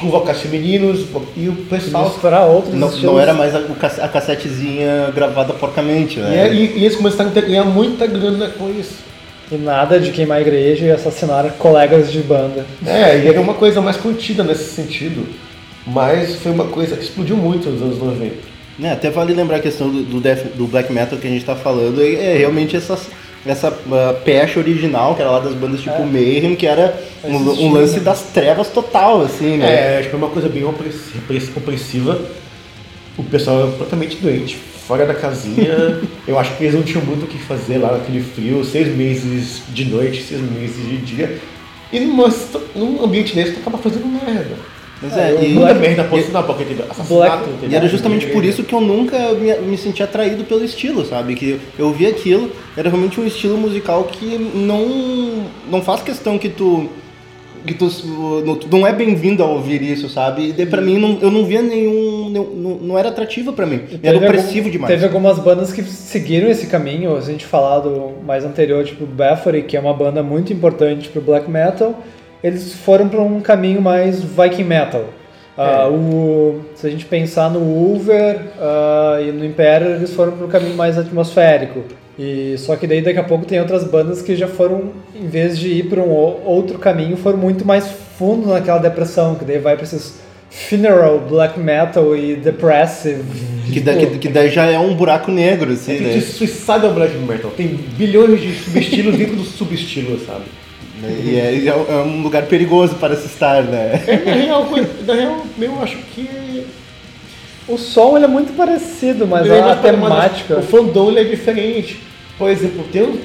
com 0.00 0.10
vocais 0.10 0.40
femininos, 0.40 1.06
e 1.36 1.48
o 1.48 1.52
pessoal 1.70 2.06
Misturar 2.08 2.46
outros 2.48 2.74
Não, 2.74 2.90
não 2.90 3.20
era 3.20 3.32
mais 3.32 3.54
a, 3.54 3.60
a 3.60 4.08
cassetezinha 4.08 5.12
gravada 5.14 5.52
porcamente, 5.54 6.18
E, 6.18 6.22
né? 6.22 6.48
é- 6.48 6.52
e- 6.52 6.78
e 6.78 6.84
eles 6.84 6.96
começaram 6.96 7.30
a 7.30 7.32
ter- 7.32 7.46
ganhar 7.46 7.64
muita 7.64 8.04
grana 8.08 8.48
com 8.48 8.68
isso. 8.70 8.96
E 9.52 9.56
nada 9.56 10.00
de 10.00 10.10
queimar 10.10 10.38
a 10.38 10.40
igreja 10.40 10.84
e 10.86 10.90
assassinar 10.90 11.48
colegas 11.58 12.10
de 12.10 12.18
banda. 12.22 12.66
É, 12.84 13.18
e 13.18 13.28
era 13.28 13.40
uma 13.40 13.54
coisa 13.54 13.80
mais 13.80 13.96
contida 13.96 14.42
nesse 14.42 14.64
sentido. 14.74 15.26
Mas 15.86 16.36
foi 16.36 16.50
uma 16.52 16.64
coisa 16.64 16.96
que 16.96 17.04
explodiu 17.04 17.36
muito 17.36 17.68
nos 17.70 17.80
anos 17.82 17.98
90. 17.98 18.34
É, 18.82 18.90
até 18.90 19.10
vale 19.10 19.32
lembrar 19.32 19.56
a 19.58 19.60
questão 19.60 19.88
do, 19.90 20.02
do, 20.02 20.20
death- 20.20 20.54
do 20.56 20.66
black 20.66 20.92
metal 20.92 21.18
que 21.18 21.26
a 21.26 21.30
gente 21.30 21.44
tá 21.44 21.54
falando, 21.54 22.00
é, 22.02 22.14
é 22.14 22.36
realmente 22.38 22.74
essa, 22.76 22.98
essa 23.44 23.68
uh, 23.70 24.20
pecha 24.24 24.60
original, 24.60 25.14
que 25.14 25.22
era 25.22 25.30
lá 25.30 25.40
das 25.40 25.54
bandas 25.54 25.80
tipo 25.80 25.94
É. 25.96 26.04
Mayhem, 26.04 26.54
que 26.54 26.66
era 26.66 26.96
um, 27.24 27.34
um 27.36 27.72
lance 27.72 27.98
das 28.00 28.22
trevas 28.32 28.68
total, 28.68 29.22
assim, 29.22 29.56
né? 29.56 29.66
É, 29.66 29.98
acho 29.98 30.04
que 30.04 30.10
foi 30.10 30.18
uma 30.18 30.28
coisa 30.30 30.48
bem 30.48 30.64
opressi- 30.64 31.18
opressi- 31.18 31.52
opressiva. 31.56 32.20
O 33.18 33.22
pessoal 33.24 33.60
era 33.60 33.70
completamente 33.72 34.16
doente, 34.16 34.56
fora 34.56 35.04
da 35.06 35.14
casinha. 35.14 35.98
Eu 36.26 36.38
acho 36.38 36.56
que 36.56 36.64
eles 36.64 36.74
não 36.74 36.82
tinham 36.82 37.04
muito 37.04 37.24
o 37.24 37.28
que 37.28 37.36
fazer 37.38 37.78
lá 37.78 37.92
naquele 37.92 38.22
frio, 38.22 38.64
seis 38.64 38.88
meses 38.94 39.62
de 39.68 39.84
noite, 39.86 40.22
seis 40.22 40.40
meses 40.40 40.76
de 40.88 40.96
dia. 40.98 41.38
E 41.92 42.00
numa, 42.00 42.32
num 42.74 43.04
ambiente 43.04 43.34
desse, 43.34 43.52
tu 43.52 43.60
acaba 43.60 43.76
fazendo 43.76 44.06
merda. 44.06 44.54
Mas 45.02 45.16
É, 45.16 45.32
é, 45.34 45.44
e, 45.50 45.54
Black- 45.54 45.80
merda 45.80 46.04
porque 46.04 46.64
teve 46.64 46.82
assassinato. 46.82 47.48
Black- 47.48 47.66
e 47.68 47.74
era 47.74 47.88
justamente 47.88 48.26
por 48.28 48.44
isso 48.44 48.62
que 48.62 48.72
eu 48.74 48.80
nunca 48.80 49.32
me, 49.32 49.52
me 49.56 49.76
senti 49.76 50.02
atraído 50.02 50.44
pelo 50.44 50.64
estilo, 50.64 51.04
sabe? 51.04 51.34
Que 51.34 51.58
eu 51.78 51.92
vi 51.92 52.06
aquilo, 52.06 52.50
era 52.76 52.88
realmente 52.88 53.20
um 53.20 53.26
estilo 53.26 53.56
musical 53.58 54.04
que 54.04 54.38
não, 54.54 55.44
não 55.70 55.82
faz 55.82 56.02
questão 56.02 56.38
que 56.38 56.48
tu 56.48 56.88
que 57.64 57.74
tu, 57.74 57.88
não, 58.44 58.56
tu 58.56 58.66
não 58.76 58.84
é 58.84 58.92
bem-vindo 58.92 59.40
a 59.40 59.46
ouvir 59.46 59.80
isso, 59.82 60.08
sabe? 60.08 60.52
E 60.58 60.66
pra 60.66 60.80
mim 60.82 60.98
não, 60.98 61.16
eu 61.22 61.30
não 61.30 61.44
via 61.44 61.62
nenhum, 61.62 62.28
não, 62.28 62.44
não, 62.44 62.70
não 62.78 62.98
era 62.98 63.10
atrativo 63.10 63.52
pra 63.52 63.64
mim, 63.66 63.82
era 64.02 64.16
opressivo 64.18 64.58
algum- 64.66 64.70
demais. 64.70 64.92
Teve 64.92 65.04
algumas 65.04 65.38
bandas 65.38 65.72
que 65.72 65.80
seguiram 65.84 66.48
esse 66.50 66.66
caminho, 66.66 67.16
a 67.16 67.20
gente 67.20 67.46
falar 67.46 67.78
do 67.78 68.14
mais 68.26 68.44
anterior, 68.44 68.84
tipo 68.84 69.06
Bathory, 69.06 69.62
que 69.62 69.76
é 69.76 69.80
uma 69.80 69.94
banda 69.94 70.24
muito 70.24 70.52
importante 70.52 71.08
pro 71.08 71.20
black 71.20 71.48
metal, 71.48 72.02
eles 72.42 72.74
foram 72.74 73.08
para 73.08 73.20
um 73.20 73.40
caminho 73.40 73.80
mais 73.80 74.22
Viking 74.22 74.64
metal. 74.64 75.04
Ah, 75.56 75.86
o, 75.88 76.62
se 76.74 76.86
a 76.86 76.90
gente 76.90 77.04
pensar 77.04 77.50
no 77.50 77.60
Ulver 77.60 78.40
ah, 78.58 79.18
e 79.20 79.30
no 79.30 79.44
Imperial, 79.44 79.92
eles 79.92 80.12
foram 80.14 80.32
para 80.32 80.46
um 80.46 80.48
caminho 80.48 80.74
mais 80.76 80.96
atmosférico. 80.98 81.82
E 82.18 82.54
só 82.58 82.76
que 82.76 82.86
daí 82.86 83.00
daqui 83.00 83.18
a 83.18 83.24
pouco 83.24 83.44
tem 83.44 83.58
outras 83.60 83.84
bandas 83.84 84.22
que 84.22 84.36
já 84.36 84.48
foram, 84.48 84.90
em 85.14 85.26
vez 85.26 85.58
de 85.58 85.68
ir 85.68 85.84
para 85.84 86.00
um 86.00 86.10
outro 86.10 86.78
caminho, 86.78 87.16
foram 87.16 87.38
muito 87.38 87.64
mais 87.66 87.86
fundo 88.18 88.48
naquela 88.48 88.78
depressão, 88.78 89.34
que 89.34 89.44
daí 89.44 89.58
vai 89.58 89.74
para 89.76 89.84
esses 89.84 90.20
funeral 90.50 91.18
black 91.20 91.58
metal 91.58 92.14
e 92.14 92.36
depressive. 92.36 93.22
Que, 93.72 93.80
da- 93.80 93.94
que, 93.94 94.06
que 94.18 94.28
daí 94.28 94.50
já 94.50 94.66
é 94.66 94.78
um 94.78 94.94
buraco 94.94 95.30
negro, 95.30 95.72
assim, 95.72 95.96
Tem 95.96 96.06
né? 96.16 96.20
Suicidal 96.20 96.92
Black 96.92 97.16
Metal. 97.16 97.50
Tem 97.56 97.68
bilhões 97.68 98.40
de 98.40 98.52
subestilos 98.54 99.16
dentro 99.16 99.36
do 99.36 99.44
subestilo, 99.44 100.18
sabe? 100.26 100.44
E 101.08 101.36
é, 101.38 101.54
e 101.54 101.68
é 101.68 101.74
um- 101.74 101.86
é 101.92 102.02
um 102.02 102.22
lugar 102.22 102.44
perigoso 102.46 102.94
para 102.96 103.16
se 103.16 103.26
estar, 103.26 103.62
né? 103.62 104.02
É, 104.06 104.16
na 104.24 104.32
real, 104.34 104.68
na 105.06 105.14
real, 105.14 105.42
eu 105.60 105.82
acho 105.82 105.96
que 106.14 106.28
O 107.68 107.78
som 107.78 108.16
ele 108.16 108.24
é 108.24 108.28
muito 108.28 108.54
parecido, 108.56 109.26
mas 109.26 109.46
Ele 109.46 109.54
é 109.54 109.60
a 109.60 109.66
mais- 109.66 109.80
temática. 109.80 110.58
O 110.58 110.62
fandom 110.62 111.10
ele 111.10 111.20
é 111.20 111.24
diferente. 111.24 112.00
Por 112.36 112.50
exemplo, 112.50 112.84
tem 112.92 113.02
um 113.02 113.18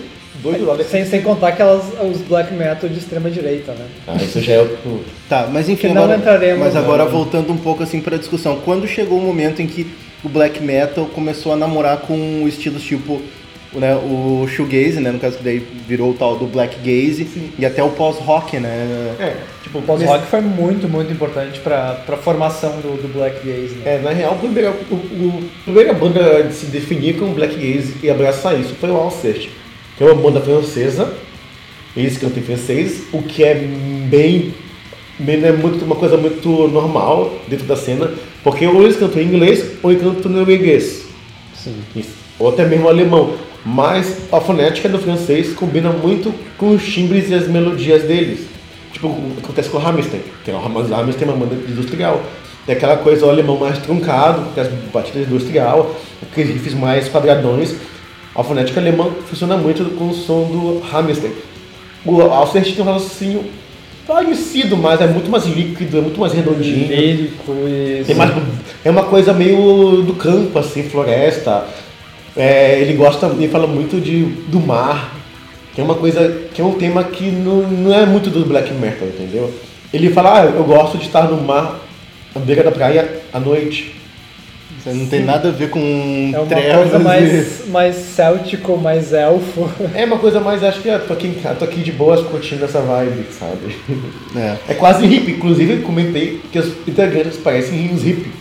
doido 0.43 0.63
lá. 0.65 0.77
Sem, 0.83 1.05
sem 1.05 1.21
contar 1.23 1.49
aquelas, 1.49 1.83
os 2.11 2.21
black 2.21 2.53
metal 2.53 2.87
de 2.87 2.99
extrema 2.99 3.31
direita, 3.31 3.71
né? 3.73 3.85
Ah, 4.07 4.15
isso 4.15 4.39
já 4.39 4.53
é 4.53 4.59
outro. 4.59 4.77
Tá, 5.27 5.47
mas 5.51 5.67
enfim, 5.67 5.87
Que 5.89 5.93
não 5.95 6.03
agora, 6.03 6.19
entraremos, 6.19 6.59
mas 6.59 6.75
agora 6.75 7.05
né? 7.05 7.09
voltando 7.11 7.51
um 7.51 7.57
pouco 7.57 7.81
assim 7.81 7.99
para 7.99 8.15
a 8.15 8.19
discussão, 8.19 8.59
quando 8.63 8.87
chegou 8.87 9.17
o 9.17 9.21
momento 9.23 9.59
em 9.61 9.65
que 9.67 9.87
o 10.23 10.29
black 10.29 10.61
metal 10.63 11.05
começou 11.05 11.51
a 11.51 11.55
namorar 11.55 11.97
com 12.01 12.45
estilos 12.47 12.83
tipo 12.83 13.19
né, 13.73 13.95
o 13.95 14.47
shoegaze, 14.47 14.99
né, 14.99 15.11
no 15.11 15.19
caso 15.19 15.37
que 15.37 15.43
daí 15.43 15.59
virou 15.87 16.11
o 16.11 16.13
tal 16.13 16.37
do 16.37 16.45
black 16.45 16.77
gaze 16.77 17.27
e 17.59 17.65
até 17.65 17.83
o 17.83 17.89
pós-rock, 17.89 18.57
né? 18.59 19.15
É, 19.19 19.35
tipo, 19.63 19.79
O 19.79 19.81
pós-rock 19.81 20.25
foi 20.27 20.41
muito, 20.41 20.87
muito 20.87 21.11
importante 21.11 21.59
para 21.59 22.01
a 22.07 22.17
formação 22.17 22.71
do, 22.81 23.01
do 23.01 23.13
black 23.13 23.45
gaze. 23.45 23.75
Né? 23.75 23.95
É, 23.95 23.99
na 23.99 24.11
real, 24.11 24.33
a 24.33 24.35
primeira, 24.35 24.71
o, 24.89 24.95
o- 24.95 25.49
a 25.61 25.63
primeira 25.65 25.93
banda 25.93 26.37
a 26.47 26.51
se 26.51 26.67
definir 26.67 27.17
como 27.17 27.33
Black 27.33 27.55
Gaze 27.55 27.95
e 28.01 28.09
abraçar 28.09 28.59
isso 28.59 28.73
foi 28.79 28.89
o 28.89 28.95
Alcest, 28.95 29.49
que 29.97 30.03
é 30.03 30.07
uma 30.07 30.15
banda 30.15 30.39
francesa, 30.39 31.13
eles 31.95 32.17
cantam 32.17 32.39
em 32.41 32.45
francês, 32.45 33.03
o 33.11 33.21
que 33.23 33.43
é 33.43 33.53
bem, 33.55 34.53
bem 35.19 35.37
não 35.41 35.49
é 35.49 35.51
muito, 35.51 35.83
uma 35.83 35.95
coisa 35.95 36.15
muito 36.15 36.47
normal 36.67 37.33
dentro 37.47 37.65
da 37.65 37.75
cena, 37.75 38.11
porque 38.43 38.65
ou 38.67 38.83
eles 38.83 38.95
cantam 38.97 39.21
em 39.21 39.25
inglês 39.25 39.71
ou 39.83 39.91
eles 39.91 40.01
cantam 40.03 40.31
em 40.31 40.35
norueguês. 40.35 41.05
Sim. 41.55 41.75
Isso. 41.95 42.15
Ou 42.39 42.49
até 42.49 42.63
mesmo 42.65 42.87
alemão. 42.87 43.33
Mas 43.69 44.17
a 44.31 44.39
fonética 44.39 44.87
do 44.87 44.97
francês 44.97 45.53
combina 45.53 45.89
muito 45.89 46.33
com 46.57 46.69
os 46.69 46.83
timbres 46.87 47.29
e 47.29 47.33
as 47.33 47.49
melodias 47.49 48.03
deles. 48.03 48.47
Tipo, 48.93 49.07
o 49.09 49.33
que 49.35 49.43
acontece 49.43 49.67
com 49.69 49.77
o 49.77 49.85
Hammerstein. 49.85 50.21
Tem 50.45 50.53
o 50.53 50.57
Ham- 50.57 50.93
Hammerstein 50.97 51.27
é 51.27 51.31
uma 51.33 51.45
banda 51.45 51.55
industrial. 51.69 52.21
Tem 52.65 52.75
aquela 52.75 52.95
coisa 52.95 53.25
o 53.25 53.29
alemão 53.29 53.57
mais 53.57 53.77
truncado, 53.79 54.41
com 54.55 54.61
as 54.61 54.69
batidas 54.93 55.27
industrial, 55.27 55.93
aqueles 56.21 56.53
riffs 56.53 56.73
mais 56.73 57.09
quadradões. 57.09 57.75
A 58.33 58.41
fonética 58.41 58.79
alemã 58.79 59.09
funciona 59.29 59.57
muito 59.57 59.83
com 59.97 60.09
o 60.09 60.13
som 60.13 60.43
do 60.45 60.81
Hammerstein. 60.95 61.31
O 62.05 62.21
Alcest 62.21 62.73
tem 62.73 62.81
um 62.85 62.87
raciocínio 62.93 63.43
parecido, 64.07 64.77
mas 64.77 65.01
é 65.01 65.07
muito 65.07 65.29
mais 65.29 65.45
líquido, 65.45 65.97
é 65.97 66.01
muito 66.01 66.19
mais 66.19 66.31
redondinho. 66.31 66.87
Lírico 66.87 67.51
e. 67.67 68.03
Tem 68.07 68.15
mais, 68.15 68.31
é 68.85 68.89
uma 68.89 69.03
coisa 69.03 69.33
meio 69.33 70.03
do 70.03 70.13
campo, 70.13 70.57
assim, 70.57 70.83
floresta. 70.83 71.65
É, 72.37 72.79
ele 72.79 72.93
gosta, 72.93 73.25
ele 73.27 73.47
fala 73.47 73.65
muito 73.65 73.99
de, 73.99 74.23
do 74.47 74.59
mar, 74.59 75.15
que 75.73 75.81
é 75.81 75.83
uma 75.83 75.95
coisa, 75.95 76.41
que 76.53 76.61
é 76.61 76.63
um 76.63 76.73
tema 76.73 77.03
que 77.03 77.31
não, 77.31 77.63
não 77.63 77.93
é 77.93 78.05
muito 78.05 78.29
do 78.29 78.45
black 78.45 78.71
metal, 78.73 79.07
entendeu? 79.07 79.51
Ele 79.91 80.09
fala, 80.11 80.41
ah, 80.41 80.45
eu 80.45 80.63
gosto 80.63 80.97
de 80.97 81.05
estar 81.05 81.23
no 81.23 81.41
mar, 81.41 81.79
à 82.35 82.39
beira 82.39 82.63
da 82.63 82.71
praia, 82.71 83.21
à 83.33 83.39
noite. 83.39 83.95
Isso 84.79 84.89
não 84.95 85.07
tem 85.07 85.23
nada 85.23 85.49
a 85.49 85.51
ver 85.51 85.69
com 85.69 85.79
É 86.33 86.39
uma 86.39 86.45
coisa 86.81 86.97
e- 86.97 87.03
mais, 87.03 87.67
mais 87.69 87.95
céltico, 87.95 88.77
mais 88.77 89.13
elfo. 89.13 89.67
É 89.95 90.05
uma 90.05 90.19
coisa 90.19 90.39
mais, 90.39 90.63
acho 90.63 90.81
que 90.81 90.89
ah, 90.89 90.99
tô 90.99 91.13
aqui, 91.13 91.29
casa, 91.41 91.55
tô 91.55 91.65
aqui 91.65 91.81
de 91.81 91.91
boas 91.91 92.21
curtindo 92.21 92.63
essa 92.65 92.79
vibe, 92.81 93.25
sabe? 93.31 93.75
É. 94.35 94.57
É 94.69 94.73
quase 94.75 95.05
hippie, 95.07 95.31
inclusive 95.31 95.81
comentei 95.81 96.41
que 96.51 96.59
os 96.59 96.67
integrantes 96.87 97.37
parecem 97.37 97.89
uns 97.91 98.03
hippie. 98.03 98.31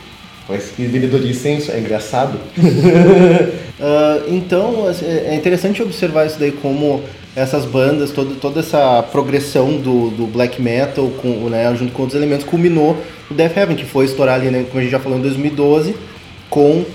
Parece 0.47 0.73
que 0.75 0.85
vendedor 0.85 1.21
de 1.21 1.29
incenso, 1.31 1.73
é 1.73 1.79
engraçado. 1.79 2.39
Ah, 3.79 4.23
então, 4.29 4.87
assim, 4.89 5.05
é 5.05 5.35
interessante 5.35 5.83
observar 5.83 6.27
isso 6.27 6.39
daí 6.39 6.51
como 6.51 7.03
essas 7.37 7.67
bandas, 7.67 8.11
toda, 8.11 8.35
toda 8.37 8.61
essa 8.61 9.03
progressão 9.13 9.73
do, 9.77 10.09
do 10.09 10.27
black 10.27 10.63
metal, 10.63 11.11
com, 11.21 11.29
né, 11.51 11.75
junto 11.79 11.93
com 11.93 12.01
outros 12.05 12.19
elementos, 12.19 12.47
culminou 12.47 12.97
o 13.31 13.35
Death 13.35 13.55
Heaven, 13.55 13.77
que 13.77 13.85
foi 13.85 14.07
estourar 14.07 14.37
ali, 14.37 14.51
né, 14.51 14.65
como 14.67 14.81
a 14.81 14.83
gente 14.83 14.91
já 14.93 14.99
falou, 14.99 15.19
em 15.19 15.21
2012, 15.21 15.95
com 16.49 16.87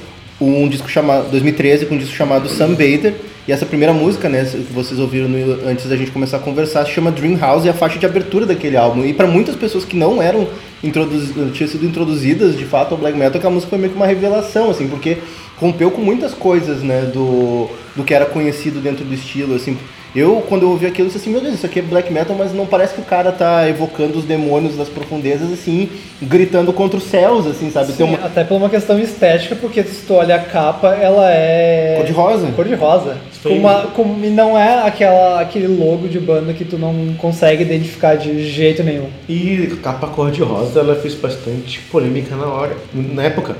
um 0.41 0.67
disco 0.67 0.89
chamado 0.89 1.29
2013 1.29 1.85
com 1.85 1.93
um 1.93 1.97
disco 1.99 2.15
chamado 2.15 2.49
Sunbather 2.49 3.13
e 3.47 3.51
essa 3.51 3.63
primeira 3.63 3.93
música 3.93 4.27
né 4.27 4.43
que 4.43 4.73
vocês 4.73 4.99
ouviram 4.99 5.29
no- 5.29 5.69
antes 5.69 5.85
da 5.87 5.95
gente 5.95 6.09
começar 6.09 6.37
a 6.37 6.39
conversar 6.39 6.83
se 6.83 6.89
chama 6.91 7.11
Dream 7.11 7.37
House 7.37 7.63
e 7.63 7.67
é 7.67 7.71
a 7.71 7.75
faixa 7.75 7.99
de 7.99 8.07
abertura 8.07 8.47
daquele 8.47 8.75
álbum 8.75 9.05
e 9.05 9.13
para 9.13 9.27
muitas 9.27 9.55
pessoas 9.55 9.85
que 9.85 9.95
não 9.95 10.19
eram 10.19 10.47
introduz, 10.83 11.31
tinham 11.53 11.69
sido 11.69 11.85
introduzidas 11.85 12.57
de 12.57 12.65
fato 12.65 12.93
ao 12.93 12.97
black 12.97 13.17
metal 13.17 13.37
aquela 13.37 13.53
música 13.53 13.69
foi 13.69 13.79
meio 13.79 13.91
que 13.91 13.97
uma 13.97 14.07
revelação 14.07 14.69
assim 14.69 14.87
porque 14.87 15.17
rompeu 15.57 15.91
com 15.91 16.01
muitas 16.01 16.33
coisas 16.33 16.81
né 16.81 17.03
do, 17.03 17.69
do 17.95 18.03
que 18.03 18.13
era 18.13 18.25
conhecido 18.25 18.79
dentro 18.79 19.05
do 19.05 19.13
estilo 19.13 19.55
assim 19.55 19.77
eu 20.15 20.43
quando 20.47 20.63
eu 20.63 20.69
ouvi 20.69 20.85
aquilo 20.85 21.07
eu 21.07 21.11
disse 21.11 21.19
assim 21.19 21.31
meu 21.31 21.41
Deus 21.41 21.55
isso 21.55 21.65
aqui 21.65 21.79
é 21.79 21.81
black 21.81 22.11
metal 22.11 22.35
mas 22.37 22.53
não 22.53 22.65
parece 22.65 22.93
que 22.93 23.01
o 23.01 23.05
cara 23.05 23.31
tá 23.31 23.67
evocando 23.67 24.17
os 24.17 24.25
demônios 24.25 24.75
das 24.75 24.89
profundezas 24.89 25.51
assim 25.51 25.89
gritando 26.21 26.73
contra 26.73 26.97
os 26.97 27.03
céus 27.03 27.47
assim 27.47 27.69
sabe 27.71 27.91
Sim, 27.93 28.03
uma 28.03 28.25
Até 28.25 28.43
por 28.43 28.55
uma 28.55 28.69
questão 28.69 28.99
estética, 28.99 29.55
porque 29.55 29.83
se 29.83 30.05
tu 30.05 30.13
olha 30.13 30.35
a 30.35 30.39
capa, 30.39 30.89
ela 30.95 31.29
é. 31.31 31.95
cor 31.97 32.05
de 32.05 32.11
rosa 32.11 32.47
Cor 32.55 32.67
de 32.67 32.75
rosa. 32.75 33.17
Com 33.41 33.49
uma, 33.49 33.87
com, 33.87 34.03
e 34.23 34.29
não 34.29 34.57
é 34.57 34.87
aquela, 34.87 35.41
aquele 35.41 35.67
logo 35.67 36.07
de 36.07 36.19
banda 36.19 36.53
que 36.53 36.63
tu 36.63 36.77
não 36.77 37.13
consegue 37.17 37.63
identificar 37.63 38.15
de 38.15 38.47
jeito 38.47 38.83
nenhum. 38.83 39.09
E 39.27 39.77
capa 39.81 40.07
cor-de-rosa, 40.07 40.79
ela 40.79 40.95
fez 40.95 41.15
bastante 41.15 41.79
polêmica 41.91 42.35
na 42.35 42.45
hora, 42.45 42.77
na 42.93 43.23
época. 43.23 43.55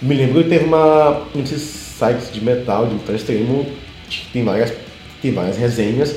Me 0.00 0.14
lembro 0.14 0.42
que 0.42 0.50
teve 0.50 0.64
uma. 0.64 1.22
um 1.34 1.40
desses 1.40 1.62
sites 1.62 2.32
de 2.32 2.44
metal, 2.44 2.86
de 2.86 2.94
metal 2.94 3.14
extremo, 3.14 3.66
tem 4.32 4.44
várias, 4.44 4.72
tem 5.22 5.32
várias 5.32 5.56
resenhas. 5.56 6.16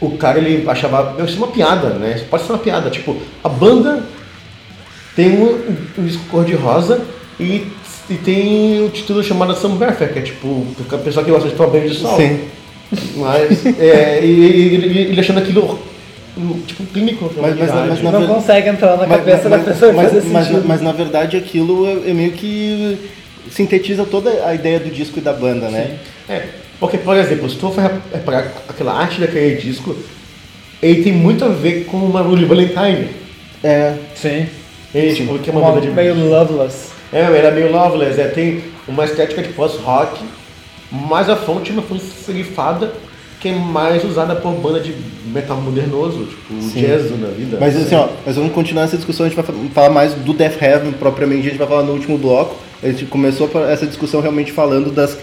O 0.00 0.12
cara 0.16 0.38
ele 0.38 0.68
achava. 0.68 1.16
Isso 1.24 1.34
é 1.34 1.38
uma 1.38 1.48
piada, 1.48 1.90
né? 1.90 2.20
Pode 2.30 2.44
ser 2.44 2.52
uma 2.52 2.58
piada. 2.58 2.88
Tipo, 2.90 3.16
a 3.44 3.48
banda 3.48 4.04
tem 5.14 5.30
um, 5.32 5.76
um 5.98 6.06
disco 6.06 6.22
cor-de-rosa 6.30 7.00
e, 7.38 7.66
e 8.08 8.14
tem 8.14 8.84
o 8.84 8.88
título 8.90 9.22
chamado 9.22 9.54
Sunburfer, 9.56 10.12
que 10.12 10.18
é 10.20 10.22
tipo, 10.22 10.66
a 10.92 10.98
pessoa 10.98 11.24
que 11.24 11.30
gosta 11.30 11.48
de 11.48 11.54
tomar 11.54 11.70
banho 11.70 11.88
de 11.88 11.96
sol. 11.96 12.16
Sim. 12.16 12.40
Mas, 13.16 13.66
é, 13.78 14.20
e, 14.24 14.26
e 14.26 14.74
ele, 14.74 14.98
ele 15.10 15.20
achando 15.20 15.38
aquilo 15.40 15.78
tipo 16.66 16.84
clínico. 16.86 17.30
Mas- 17.36 17.58
mas- 17.58 17.70
mas 17.88 18.02
na 18.02 18.12
Não 18.12 18.20
ver- 18.20 18.28
consegue 18.28 18.68
entrar 18.68 18.96
na 18.96 19.06
Mas- 19.06 19.18
cabeça 19.18 19.48
mas- 19.48 19.64
da 19.64 19.72
pessoa 19.72 19.92
mas, 19.92 20.12
fazer 20.12 20.28
mas, 20.28 20.46
sentido. 20.46 20.64
mas, 20.68 20.80
na 20.80 20.92
verdade 20.92 21.36
aquilo 21.36 21.86
é, 21.86 22.10
é 22.10 22.14
meio 22.14 22.30
que 22.32 22.96
sintetiza 23.50 24.04
toda 24.04 24.46
a 24.46 24.54
ideia 24.54 24.78
do 24.78 24.88
disco 24.90 25.18
e 25.18 25.22
da 25.22 25.32
banda, 25.32 25.68
né? 25.68 25.96
É, 26.28 26.42
porque, 26.80 26.98
por 26.98 27.16
exemplo, 27.16 27.48
se 27.48 27.56
tu 27.56 27.70
for 27.70 27.90
reparar 28.12 28.52
aquela 28.68 28.92
arte 28.92 29.20
daquele 29.20 29.56
disco, 29.56 29.96
ele 30.82 31.02
tem 31.02 31.12
muito 31.12 31.44
a 31.44 31.48
ver 31.48 31.84
com 31.84 31.96
uma 31.96 32.20
Rully 32.20 32.44
Valentine. 32.44 33.08
É. 33.62 33.94
Sim. 34.14 34.46
Ele, 34.94 35.14
tipo, 35.14 35.38
que 35.38 35.50
é 35.50 35.52
uma, 35.52 35.62
banda 35.62 35.80
de... 35.80 35.90
meio 35.90 36.14
loveless. 36.28 36.88
É, 37.12 37.20
era 37.20 37.50
meio 37.50 37.70
loveless, 37.72 38.20
é, 38.20 38.28
tem 38.28 38.62
uma 38.86 39.04
estética 39.04 39.42
de 39.42 39.48
post-rock, 39.50 40.22
mas 40.90 41.28
a 41.28 41.36
fonte 41.36 41.70
é 41.70 41.72
uma 41.72 41.82
fonte 41.82 42.04
serifada 42.04 42.92
que 43.40 43.48
é 43.48 43.52
mais 43.52 44.02
usada 44.04 44.34
por 44.34 44.52
banda 44.54 44.80
de 44.80 44.92
metal 45.26 45.58
modernoso, 45.58 46.24
tipo 46.24 46.60
Sim. 46.60 46.80
jazz 46.80 47.10
na 47.20 47.28
vida. 47.28 47.56
Mas 47.60 47.76
assim, 47.76 47.94
ó, 47.94 48.08
nós 48.26 48.34
vamos 48.34 48.52
continuar 48.52 48.84
essa 48.84 48.96
discussão, 48.96 49.26
a 49.26 49.28
gente 49.28 49.36
vai 49.36 49.44
fa- 49.44 49.52
falar 49.72 49.90
mais 49.90 50.12
do 50.14 50.32
Death 50.32 50.60
Heaven 50.60 50.92
propriamente, 50.92 51.46
a 51.46 51.50
gente 51.50 51.58
vai 51.58 51.68
falar 51.68 51.82
no 51.84 51.92
último 51.92 52.18
bloco. 52.18 52.56
A 52.82 52.88
gente 52.88 53.06
começou 53.06 53.48
essa 53.68 53.86
discussão 53.86 54.20
realmente 54.20 54.50
falando 54.52 54.90
das 54.90 55.16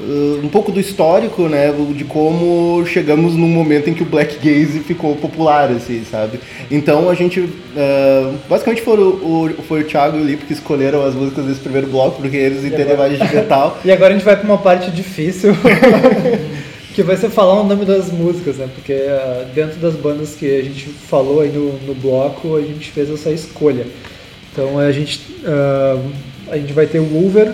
um 0.00 0.48
pouco 0.48 0.72
do 0.72 0.80
histórico, 0.80 1.48
né, 1.48 1.72
de 1.94 2.04
como 2.04 2.84
chegamos 2.86 3.34
num 3.34 3.48
momento 3.48 3.90
em 3.90 3.94
que 3.94 4.02
o 4.02 4.06
black 4.06 4.36
gaze 4.36 4.80
ficou 4.80 5.14
popular, 5.16 5.70
assim, 5.70 6.02
sabe? 6.10 6.40
Então 6.70 7.08
a 7.08 7.14
gente, 7.14 7.40
uh, 7.40 8.34
basicamente 8.48 8.82
foi 8.82 8.98
o, 8.98 9.10
o, 9.10 9.62
foi 9.68 9.82
o 9.82 9.84
Thiago 9.84 10.18
e 10.18 10.22
o 10.22 10.24
Lipe 10.24 10.46
que 10.46 10.52
escolheram 10.52 11.04
as 11.04 11.14
músicas 11.14 11.44
desse 11.44 11.60
primeiro 11.60 11.86
bloco, 11.86 12.20
porque 12.20 12.36
eles 12.36 12.64
entendem 12.64 12.96
mais 12.96 13.18
de 13.18 13.34
metal. 13.34 13.78
E 13.84 13.90
agora 13.90 14.14
a 14.14 14.16
gente 14.16 14.24
vai 14.24 14.36
pra 14.36 14.44
uma 14.44 14.58
parte 14.58 14.90
difícil, 14.90 15.54
que 16.94 17.02
vai 17.02 17.16
ser 17.16 17.30
falar 17.30 17.60
o 17.60 17.64
nome 17.64 17.84
das 17.84 18.10
músicas, 18.10 18.56
né? 18.56 18.68
Porque 18.74 18.92
ah, 18.92 19.46
dentro 19.54 19.78
das 19.78 19.94
bandas 19.94 20.34
que 20.34 20.46
a 20.46 20.62
gente 20.62 20.86
falou 20.86 21.40
aí 21.40 21.50
no, 21.50 21.72
no 21.86 21.94
bloco, 21.94 22.56
a 22.56 22.60
gente 22.60 22.90
fez 22.90 23.10
essa 23.10 23.30
escolha. 23.30 23.86
Então 24.52 24.78
a 24.78 24.90
gente, 24.90 25.20
ah, 25.44 25.98
a 26.50 26.56
gente 26.56 26.72
vai 26.72 26.86
ter 26.86 26.98
o 26.98 27.04
Wolver 27.04 27.52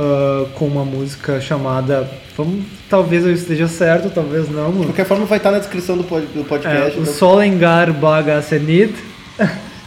ah, 0.00 0.46
com 0.54 0.66
uma 0.66 0.84
música 0.84 1.40
chamada. 1.40 2.08
Vamos, 2.36 2.64
talvez 2.88 3.26
eu 3.26 3.32
esteja 3.34 3.68
certo, 3.68 4.10
talvez 4.14 4.48
não. 4.50 4.70
De 4.72 4.86
qualquer 4.86 5.04
forma 5.04 5.26
vai 5.26 5.36
estar 5.38 5.50
na 5.50 5.58
descrição 5.58 5.96
do, 5.96 6.04
pod- 6.04 6.26
do 6.34 6.40
É, 6.40 6.44
podcast. 6.44 6.98
o 6.98 7.02
então, 7.02 7.12
Solengar 7.14 7.92
Baga 7.92 8.40
Senit. 8.40 8.94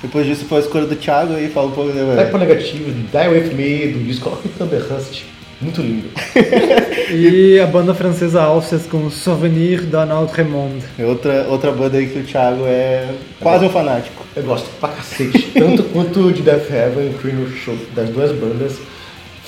depois 0.02 0.26
disso 0.28 0.46
foi 0.46 0.58
a 0.60 0.62
escolha 0.62 0.86
do 0.86 0.96
Thiago 0.96 1.34
aí, 1.34 1.50
fala 1.50 1.68
um 1.68 1.72
pouco, 1.72 1.92
né, 1.92 2.16
Type 2.16 2.32
velho? 2.32 2.38
negativo, 2.40 2.92
Die 2.92 3.28
With 3.30 3.54
Me, 3.56 3.88
do 3.94 4.04
disco 4.04 4.38
Thunderrust. 4.58 5.24
Muito 5.62 5.82
lindo. 5.82 6.10
E 7.12 7.60
a 7.60 7.68
banda 7.68 7.94
francesa 7.94 8.42
Alces 8.42 8.86
com 8.88 9.10
Souvenir 9.10 9.82
d'un 9.84 10.12
Autre 10.12 10.44
Monde. 10.44 10.84
É 10.98 11.06
outra, 11.06 11.46
outra 11.50 11.72
banda 11.72 11.98
aí 11.98 12.08
que 12.08 12.20
o 12.20 12.24
Thiago 12.24 12.64
é 12.66 13.08
quase 13.40 13.66
um 13.66 13.70
fanático. 13.70 14.26
Eu 14.36 14.44
gosto 14.44 14.68
pra 14.80 14.90
cacete, 14.90 15.52
tanto 15.54 15.84
quanto 15.84 16.32
de 16.34 16.42
Death 16.42 16.70
Heaven, 16.72 17.14
fui 17.22 17.32
no 17.32 17.48
show 17.52 17.76
das 17.96 18.10
duas 18.10 18.32
bandas. 18.32 18.74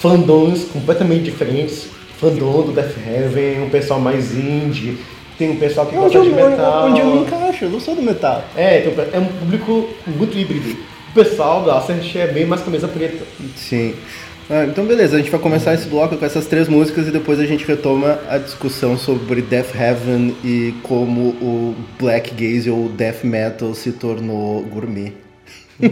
Fandoms 0.09 0.65
completamente 0.65 1.23
diferentes. 1.23 1.87
Fandom 2.19 2.61
do 2.63 2.71
Death 2.71 2.95
Heaven, 3.05 3.63
um 3.63 3.69
pessoal 3.69 3.99
mais 3.99 4.33
indie, 4.33 4.97
tem 5.37 5.49
um 5.51 5.57
pessoal 5.57 5.85
que 5.85 5.95
Onde 5.97 6.15
gosta 6.17 6.29
de 6.29 6.35
metal. 6.35 6.87
onde 6.89 6.99
eu 7.01 7.05
me 7.07 7.17
encaixo, 7.23 7.65
eu 7.65 7.69
não 7.69 7.79
sou 7.79 7.93
do 7.95 8.01
metal. 8.01 8.43
É, 8.55 8.79
pe- 8.81 9.09
é 9.11 9.19
um 9.19 9.25
público 9.25 9.89
muito 10.07 10.37
híbrido. 10.37 10.77
O 11.11 11.13
pessoal 11.13 11.63
da 11.65 11.77
Ascent 11.77 12.15
é 12.15 12.27
bem 12.27 12.45
mais 12.45 12.61
camisa 12.61 12.87
preta. 12.87 13.23
Sim. 13.57 13.95
Ah, 14.49 14.63
então 14.65 14.85
beleza, 14.85 15.15
a 15.15 15.19
gente 15.19 15.29
vai 15.31 15.39
começar 15.39 15.73
esse 15.73 15.87
bloco 15.89 16.15
com 16.15 16.25
essas 16.25 16.45
três 16.45 16.67
músicas 16.69 17.07
e 17.07 17.11
depois 17.11 17.39
a 17.39 17.45
gente 17.45 17.65
retoma 17.65 18.19
a 18.29 18.37
discussão 18.37 18.97
sobre 18.97 19.41
Death 19.41 19.75
Heaven 19.75 20.35
e 20.43 20.73
como 20.83 21.29
o 21.41 21.75
black 21.99 22.31
gaze 22.33 22.69
ou 22.69 22.87
death 22.89 23.23
metal 23.23 23.73
se 23.73 23.91
tornou 23.91 24.61
gourmet. 24.63 25.11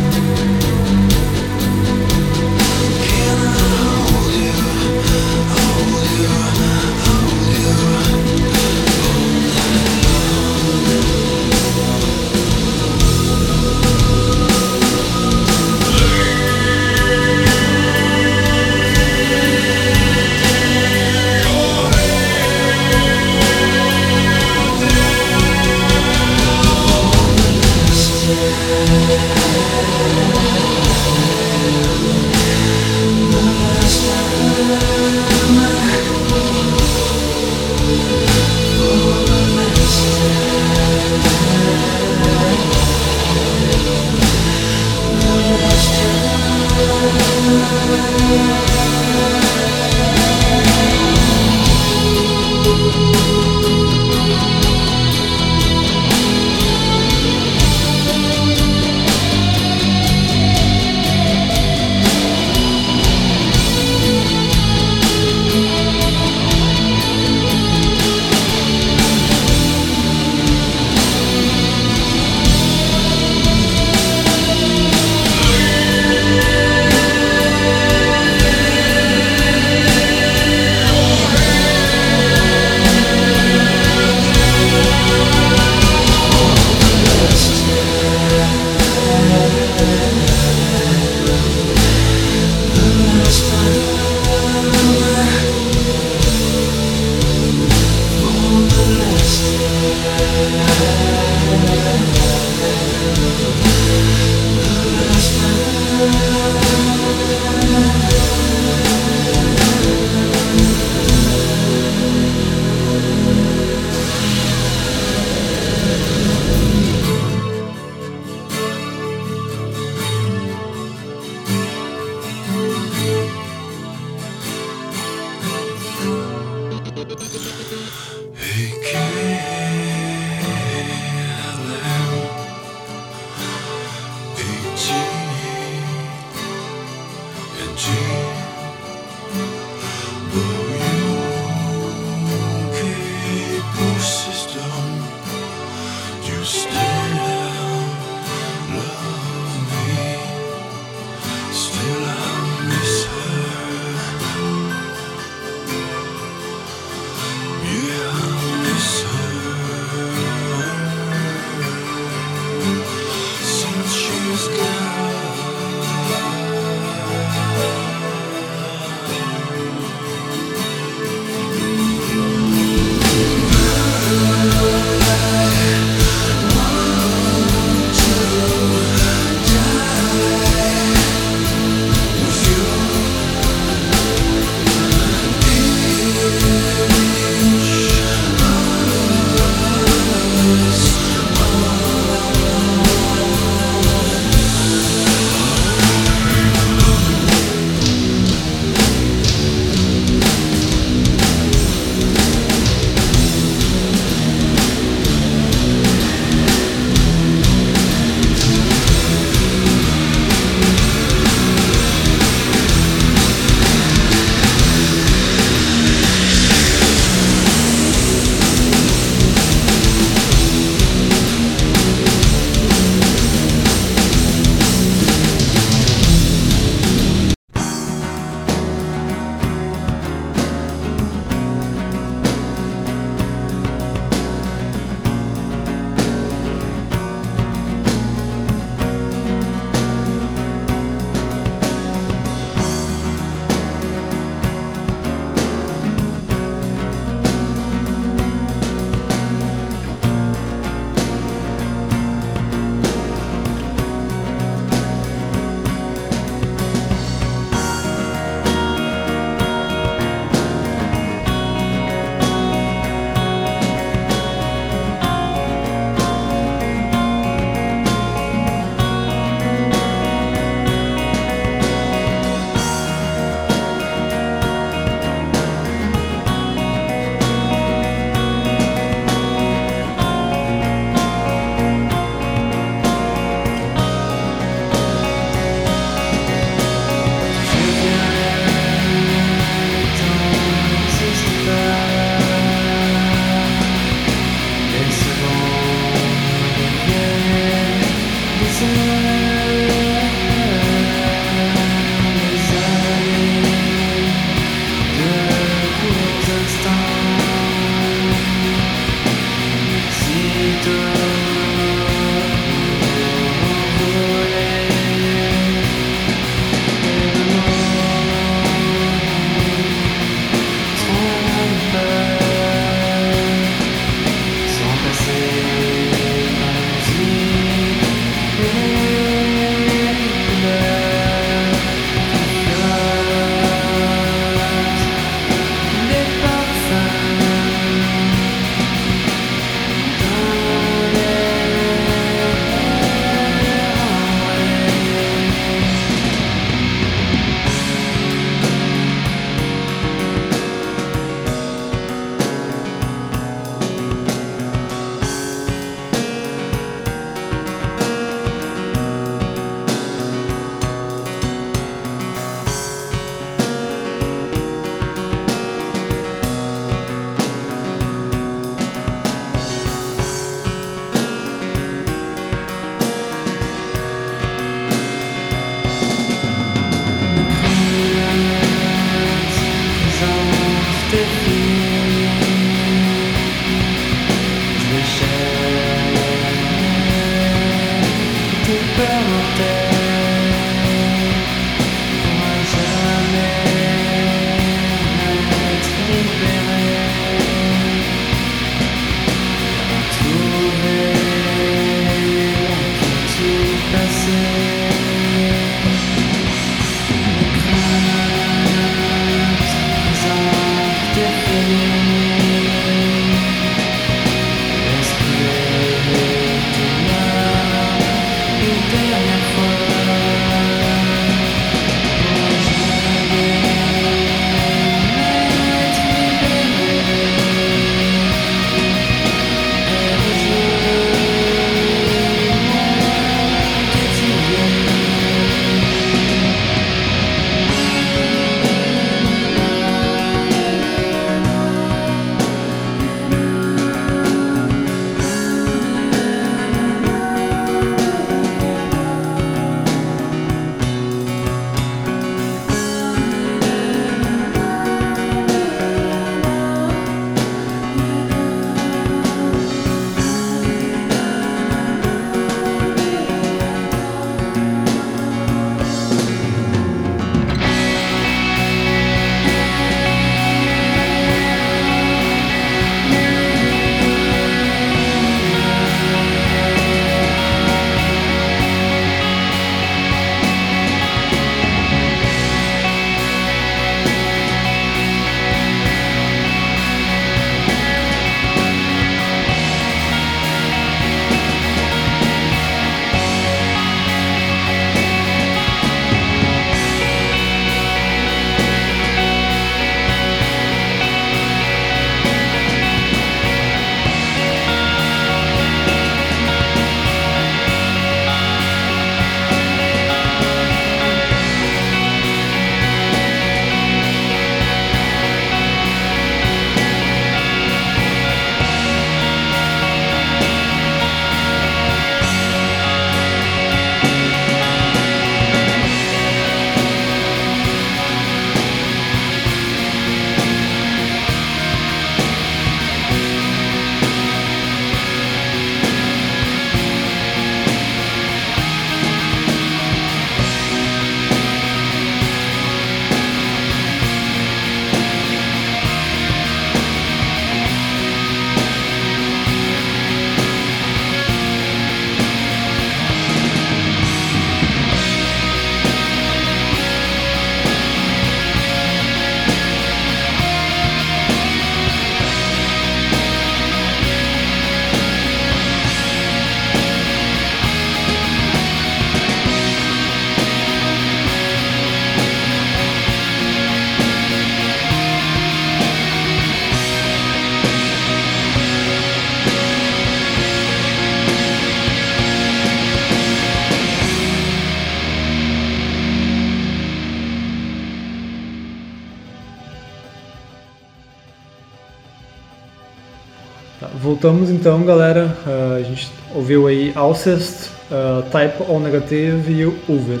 voltamos 594.00 594.30
então, 594.30 594.62
galera. 594.62 595.14
Uh, 595.26 595.56
a 595.56 595.62
gente 595.62 595.90
ouviu 596.14 596.46
aí 596.46 596.72
Alcest, 596.74 597.50
uh, 597.70 598.02
Type 598.10 598.50
O 598.50 598.58
Negative 598.58 599.30
e 599.30 599.44
Uber. 599.44 600.00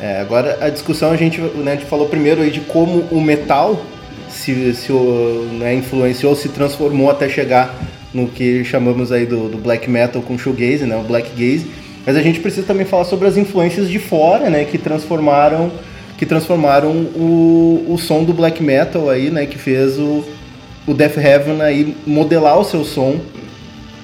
É, 0.00 0.20
agora 0.20 0.56
a 0.58 0.70
discussão 0.70 1.10
a 1.10 1.16
gente, 1.16 1.38
né, 1.38 1.72
a 1.72 1.74
gente 1.74 1.84
falou 1.84 2.08
primeiro 2.08 2.40
aí 2.40 2.50
de 2.50 2.60
como 2.60 3.00
o 3.10 3.20
metal 3.20 3.78
se, 4.30 4.72
se 4.72 4.90
né, 4.90 5.74
influenciou, 5.74 6.34
se 6.34 6.48
transformou 6.48 7.10
até 7.10 7.28
chegar 7.28 7.74
no 8.14 8.26
que 8.26 8.64
chamamos 8.64 9.12
aí 9.12 9.26
do, 9.26 9.50
do 9.50 9.58
black 9.58 9.88
metal 9.88 10.22
com 10.22 10.38
shoegaze, 10.38 10.86
né, 10.86 10.96
o 10.96 11.02
black 11.02 11.28
gaze. 11.32 11.66
Mas 12.06 12.16
a 12.16 12.22
gente 12.22 12.40
precisa 12.40 12.66
também 12.66 12.86
falar 12.86 13.04
sobre 13.04 13.28
as 13.28 13.36
influências 13.36 13.90
de 13.90 13.98
fora, 13.98 14.48
né, 14.48 14.64
que 14.64 14.78
transformaram 14.78 15.70
que 16.16 16.24
transformaram 16.24 16.90
o, 16.90 17.84
o 17.86 17.98
som 17.98 18.24
do 18.24 18.32
black 18.32 18.62
metal 18.62 19.10
aí, 19.10 19.30
né, 19.30 19.44
que 19.44 19.58
fez 19.58 19.98
o, 19.98 20.24
o 20.86 20.94
Death 20.94 21.16
Heaven 21.16 21.60
aí 21.62 21.96
modelar 22.06 22.58
o 22.58 22.64
seu 22.64 22.84
som, 22.84 23.18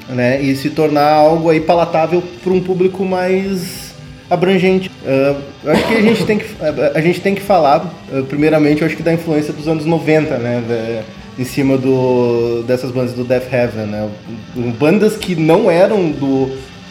né, 0.09 0.41
e 0.41 0.57
se 0.57 0.71
tornar 0.71 1.13
algo 1.13 1.51
aí 1.51 1.61
palatável 1.61 2.23
para 2.43 2.53
um 2.53 2.61
público 2.61 3.05
mais 3.05 3.95
abrangente. 4.29 4.91
Uh, 5.05 5.71
acho 5.71 5.89
que 5.89 5.95
a 5.95 6.01
gente 6.01 6.25
tem 6.25 6.39
que, 6.39 6.47
a 6.95 7.01
gente 7.01 7.21
tem 7.21 7.35
que 7.35 7.41
falar, 7.41 7.93
uh, 8.13 8.23
primeiramente, 8.25 8.83
eu 8.83 8.87
acho 8.87 8.97
que 8.97 9.03
da 9.03 9.13
influência 9.13 9.53
dos 9.53 9.69
anos 9.69 9.85
90, 9.85 10.39
né, 10.39 10.63
de, 11.37 11.43
em 11.43 11.45
cima 11.45 11.77
do, 11.77 12.63
dessas 12.63 12.91
bandas 12.91 13.13
do 13.13 13.25
Death 13.25 13.53
Heaven, 13.53 13.87
né, 13.87 14.09
bandas 14.79 15.17
que 15.17 15.35
não 15.35 15.71
eram 15.71 16.11
do 16.11 16.51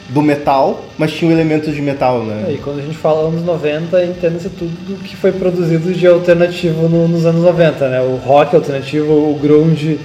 do 0.10 0.22
metal, 0.22 0.86
mas 0.98 1.12
tinham 1.14 1.32
elementos 1.32 1.74
de 1.74 1.82
metal, 1.82 2.24
né? 2.24 2.46
É, 2.48 2.54
e 2.54 2.58
quando 2.58 2.80
a 2.80 2.82
gente 2.82 2.98
fala 2.98 3.28
anos 3.28 3.44
90, 3.44 4.06
entenda-se 4.06 4.50
tudo 4.50 5.04
que 5.04 5.16
foi 5.16 5.32
produzido 5.32 5.94
de 5.94 6.08
alternativo 6.08 6.90
no, 6.90 7.08
nos 7.08 7.26
anos 7.26 7.44
90, 7.44 7.90
né? 7.90 8.02
O 8.02 8.16
rock 8.16 8.56
alternativo, 8.56 9.14
o 9.14 9.38
grunge, 9.40 10.00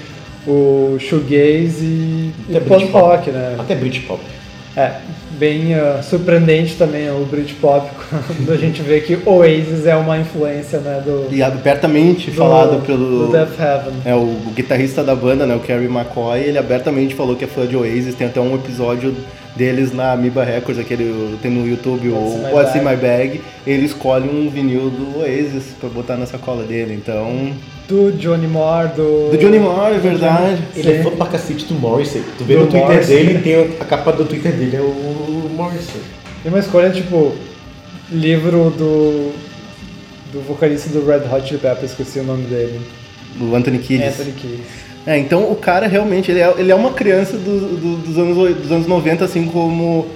o 0.47 0.97
shoegaze 0.99 1.85
e, 1.85 2.33
e 2.49 2.57
o 2.57 2.61
punk-rock, 2.61 3.31
né? 3.31 3.57
Até 3.59 3.75
Britpop. 3.75 4.21
É, 4.77 4.97
bem 5.39 5.75
uh, 5.75 6.03
surpreendente 6.03 6.75
também 6.75 7.09
o 7.09 7.25
Britpop, 7.25 7.89
quando 8.11 8.53
a 8.53 8.57
gente 8.57 8.83
vê 8.83 9.01
que 9.01 9.17
Oasis 9.25 9.87
é 9.87 9.95
uma 9.95 10.19
influência, 10.19 10.81
né, 10.81 11.01
do... 11.05 11.33
E 11.33 11.43
abertamente 11.43 12.31
do, 12.31 12.37
falado 12.37 12.85
pelo... 12.85 13.27
Do 13.27 13.33
Death 13.33 13.59
Heaven. 13.59 13.95
É, 14.05 14.15
o, 14.15 14.19
o 14.19 14.53
guitarrista 14.55 15.05
da 15.05 15.15
banda, 15.15 15.47
né, 15.47 15.55
o 15.55 15.61
Kerry 15.61 15.87
McCoy, 15.87 16.41
ele 16.41 16.59
abertamente 16.59 17.15
falou 17.15 17.37
que 17.37 17.45
é 17.45 17.47
fã 17.47 17.67
de 17.67 17.77
Oasis, 17.77 18.17
tem 18.17 18.27
até 18.27 18.41
um 18.41 18.55
episódio 18.57 19.15
deles 19.57 19.93
na 19.93 20.13
Amoeba 20.13 20.45
Records, 20.45 20.79
aquele 20.79 21.39
tem 21.41 21.51
no 21.51 21.67
YouTube 21.67 22.09
o 22.09 22.43
What's 22.53 22.75
in 22.75 22.81
My 22.81 22.97
Bag, 22.97 23.41
ele 23.67 23.87
escolhe 23.87 24.29
um 24.29 24.51
vinil 24.51 24.91
do 24.91 25.21
Oasis 25.21 25.65
pra 25.79 25.89
botar 25.89 26.17
na 26.17 26.27
sacola 26.27 26.65
dele, 26.65 26.95
então... 26.95 27.53
Do 27.87 28.13
Johnny 28.13 28.47
Moore, 28.47 28.89
do... 28.89 29.31
Do 29.31 29.39
Johnny 29.39 29.59
Moore, 29.59 29.95
é 29.95 29.99
verdade. 29.99 30.63
Ele 30.75 30.91
é 30.91 31.03
fã 31.03 31.11
pra 31.11 31.27
cacete 31.27 31.67
do 31.67 31.75
Morrissey. 31.75 32.23
Tu 32.39 32.45
vê 32.45 32.55
do 32.55 32.61
no 32.61 32.67
Twitter 32.67 32.89
Morrissey. 32.89 33.27
dele, 33.27 33.39
tem 33.41 33.55
a 33.79 33.85
capa 33.85 34.13
do 34.13 34.25
Twitter 34.25 34.53
dele, 34.53 34.77
é 34.77 34.81
o 34.81 35.51
Morrissey. 35.55 36.01
Tem 36.43 36.51
uma 36.51 36.59
escolha, 36.59 36.91
tipo, 36.91 37.35
livro 38.11 38.71
do... 38.71 39.33
do 40.33 40.41
vocalista 40.49 40.89
do 40.89 41.07
Red 41.07 41.29
Hot 41.31 41.47
Chili 41.47 41.61
Peppers, 41.61 41.91
esqueci 41.91 42.19
o 42.19 42.25
nome 42.25 42.45
dele. 42.47 42.81
Do 43.37 43.55
Anthony 43.55 43.79
Kiedis. 43.79 44.09
Anthony 44.09 44.33
Kiedis. 44.33 44.94
É, 45.07 45.19
então 45.19 45.51
o 45.51 45.57
cara 45.57 45.87
realmente, 45.87 46.31
ele 46.31 46.41
é, 46.41 46.55
ele 46.57 46.73
é 46.73 46.75
uma 46.75 46.93
criança 46.93 47.37
do, 47.37 47.77
do, 47.77 47.97
dos, 47.99 48.19
anos, 48.19 48.57
dos 48.57 48.73
anos 48.73 48.87
90, 48.87 49.25
assim 49.25 49.47
como, 49.47 50.07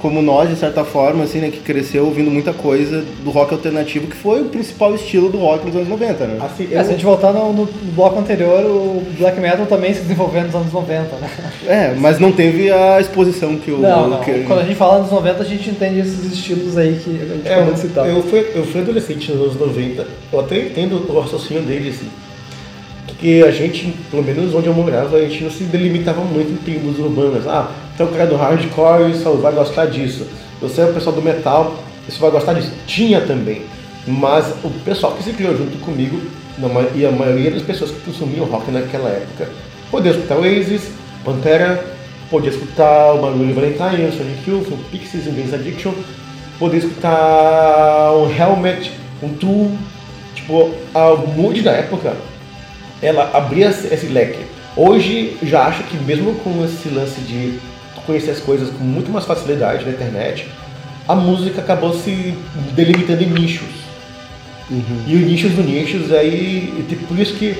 como 0.00 0.22
nós, 0.22 0.48
de 0.48 0.56
certa 0.56 0.84
forma, 0.84 1.24
assim, 1.24 1.38
né, 1.38 1.50
que 1.50 1.58
cresceu 1.58 2.06
ouvindo 2.06 2.30
muita 2.30 2.54
coisa 2.54 3.04
do 3.22 3.30
rock 3.30 3.52
alternativo, 3.52 4.06
que 4.06 4.16
foi 4.16 4.40
o 4.40 4.46
principal 4.46 4.94
estilo 4.94 5.28
do 5.28 5.36
rock 5.36 5.66
nos 5.66 5.76
anos 5.76 5.88
90, 5.88 6.26
né? 6.26 6.38
Assim, 6.40 6.66
eu... 6.70 6.80
é, 6.80 6.82
se 6.82 6.88
a 6.88 6.92
gente 6.92 7.04
voltar 7.04 7.30
no, 7.30 7.52
no, 7.52 7.66
bloco 7.94 8.18
anterior, 8.18 8.64
o 8.64 9.02
black 9.18 9.38
metal 9.38 9.66
também 9.66 9.92
se 9.92 10.00
desenvolveu 10.00 10.42
nos 10.44 10.54
anos 10.54 10.72
90, 10.72 11.16
né? 11.16 11.30
É, 11.66 11.94
mas 11.98 12.18
não 12.18 12.32
teve 12.32 12.72
a 12.72 12.98
exposição 12.98 13.54
que 13.58 13.70
o... 13.70 13.78
Não, 13.78 14.08
não. 14.08 14.20
Que... 14.20 14.44
Quando 14.44 14.60
a 14.60 14.64
gente 14.64 14.76
fala 14.76 15.00
nos 15.00 15.10
90, 15.10 15.42
a 15.42 15.44
gente 15.44 15.68
entende 15.68 16.00
esses 16.00 16.32
estilos 16.32 16.78
aí 16.78 16.98
que 17.04 17.10
a 17.10 17.34
gente 17.34 17.48
é, 17.48 17.62
pode 17.62 17.80
citar. 17.80 18.08
Eu 18.08 18.22
fui, 18.22 18.50
eu 18.54 18.64
fui 18.64 18.80
adolescente 18.80 19.30
nos 19.30 19.42
anos 19.42 19.60
90, 19.60 20.06
eu 20.32 20.40
até 20.40 20.58
entendo 20.58 21.04
o 21.06 21.20
raciocínio 21.20 21.62
dele, 21.64 21.90
assim 21.90 22.08
porque 23.08 23.42
a 23.46 23.50
gente, 23.50 23.92
pelo 24.10 24.22
menos 24.22 24.54
onde 24.54 24.66
eu 24.66 24.74
morava, 24.74 25.16
a 25.16 25.20
gente 25.22 25.42
não 25.42 25.50
se 25.50 25.64
delimitava 25.64 26.20
muito 26.20 26.52
em 26.52 26.56
tribos 26.56 26.98
urbanas. 26.98 27.46
Ah, 27.48 27.70
então 27.94 28.06
o 28.06 28.10
cara 28.10 28.26
do 28.26 28.36
hardcore 28.36 29.14
só 29.16 29.32
vai 29.32 29.52
gostar 29.52 29.86
disso. 29.86 30.26
Você 30.60 30.82
é 30.82 30.84
o 30.84 30.92
pessoal 30.92 31.16
do 31.16 31.22
metal, 31.22 31.74
você 32.08 32.18
vai 32.20 32.30
gostar 32.30 32.52
disso. 32.52 32.70
Tinha 32.86 33.20
também. 33.22 33.62
Mas 34.06 34.54
o 34.62 34.70
pessoal 34.84 35.14
que 35.14 35.24
se 35.24 35.32
criou 35.32 35.56
junto 35.56 35.78
comigo, 35.78 36.20
e 36.94 37.06
a 37.06 37.10
maioria 37.10 37.50
das 37.50 37.62
pessoas 37.62 37.90
que 37.90 38.00
consumiam 38.00 38.46
rock 38.46 38.70
naquela 38.70 39.08
época, 39.08 39.48
podia 39.90 40.12
escutar 40.12 40.36
Oasis, 40.36 40.90
Pantera, 41.24 41.84
podia 42.30 42.50
escutar 42.50 43.14
o 43.14 43.22
Barulho 43.22 43.54
Valentine, 43.54 44.08
o 44.08 44.12
Sonic 44.12 44.48
Youth, 44.48 44.68
o 44.68 44.76
Pixies, 44.90 45.24
Games 45.24 45.54
Addiction, 45.54 45.92
podia 46.58 46.78
escutar 46.78 48.12
o 48.12 48.30
Helmet, 48.30 48.92
um 49.22 49.30
Tool. 49.30 49.72
Tipo, 50.34 50.72
a 50.94 51.14
mood 51.14 51.60
da 51.62 51.72
época 51.72 52.14
ela 53.02 53.30
abria 53.32 53.68
esse 53.68 54.06
leque. 54.06 54.44
Hoje 54.76 55.36
já 55.42 55.66
acho 55.66 55.82
que 55.84 55.96
mesmo 55.96 56.34
com 56.36 56.64
esse 56.64 56.88
lance 56.88 57.20
de 57.22 57.58
conhecer 58.06 58.30
as 58.30 58.40
coisas 58.40 58.70
com 58.70 58.82
muito 58.82 59.10
mais 59.10 59.26
facilidade 59.26 59.84
na 59.84 59.90
internet, 59.90 60.48
a 61.06 61.14
música 61.14 61.60
acabou 61.60 61.92
se 61.92 62.34
delimitando 62.74 63.22
em 63.22 63.26
nichos. 63.26 63.68
Uhum. 64.70 65.02
E 65.06 65.14
os 65.16 65.22
nichos 65.22 65.52
do 65.52 65.62
nichos 65.62 66.12
aí, 66.12 66.84
tipo, 66.88 67.06
por 67.06 67.18
isso 67.18 67.34
que 67.34 67.56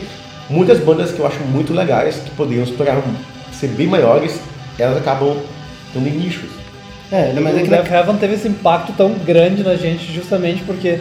muitas 0.49 0.79
bandas 0.79 1.13
que 1.13 1.19
eu 1.19 1.27
acho 1.27 1.41
muito 1.41 1.73
legais, 1.73 2.17
que 2.17 2.31
poderiam 2.31 2.65
esperar 2.65 3.03
ser 3.53 3.69
bem 3.69 3.87
maiores, 3.87 4.41
elas 4.79 4.97
acabam 4.97 5.37
estando 5.87 6.07
em 6.07 6.13
nichos. 6.13 6.51
É, 7.11 7.33
mas 7.41 7.57
é 7.57 7.61
que 7.61 7.67
o 7.67 7.71
Death 7.71 7.91
Heaven 7.91 8.17
teve 8.17 8.35
esse 8.35 8.49
impacto 8.49 8.93
tão 8.93 9.13
grande 9.15 9.63
na 9.63 9.77
gente 9.77 10.13
justamente 10.13 10.63
porque 10.65 11.01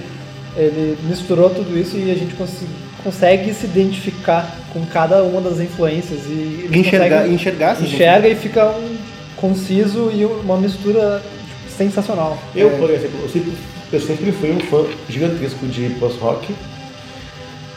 ele 0.55 0.97
misturou 1.03 1.49
tudo 1.49 1.77
isso 1.77 1.97
e 1.97 2.09
a 2.09 2.15
gente 2.15 2.33
conseguiu 2.33 2.86
consegue 3.07 3.53
se 3.53 3.65
identificar 3.65 4.53
com 4.73 4.85
cada 4.85 5.23
uma 5.23 5.39
das 5.39 5.61
influências 5.61 6.25
e 6.25 6.69
enxergar, 6.73 7.25
enxergar 7.25 7.81
enxerga 7.81 8.27
e 8.27 8.35
fica 8.35 8.65
um 8.65 8.97
conciso 9.37 10.11
e 10.13 10.25
uma 10.25 10.57
mistura 10.57 11.21
tipo, 11.21 11.77
sensacional. 11.77 12.37
Eu, 12.53 12.67
é. 12.67 12.77
por 12.77 12.89
exemplo, 12.89 13.17
eu 13.23 13.29
sempre, 13.29 13.53
eu 13.93 14.01
sempre 14.01 14.31
fui 14.33 14.51
um 14.51 14.59
fã 14.59 14.83
gigantesco 15.07 15.65
de 15.67 15.89
post-rock 15.91 16.53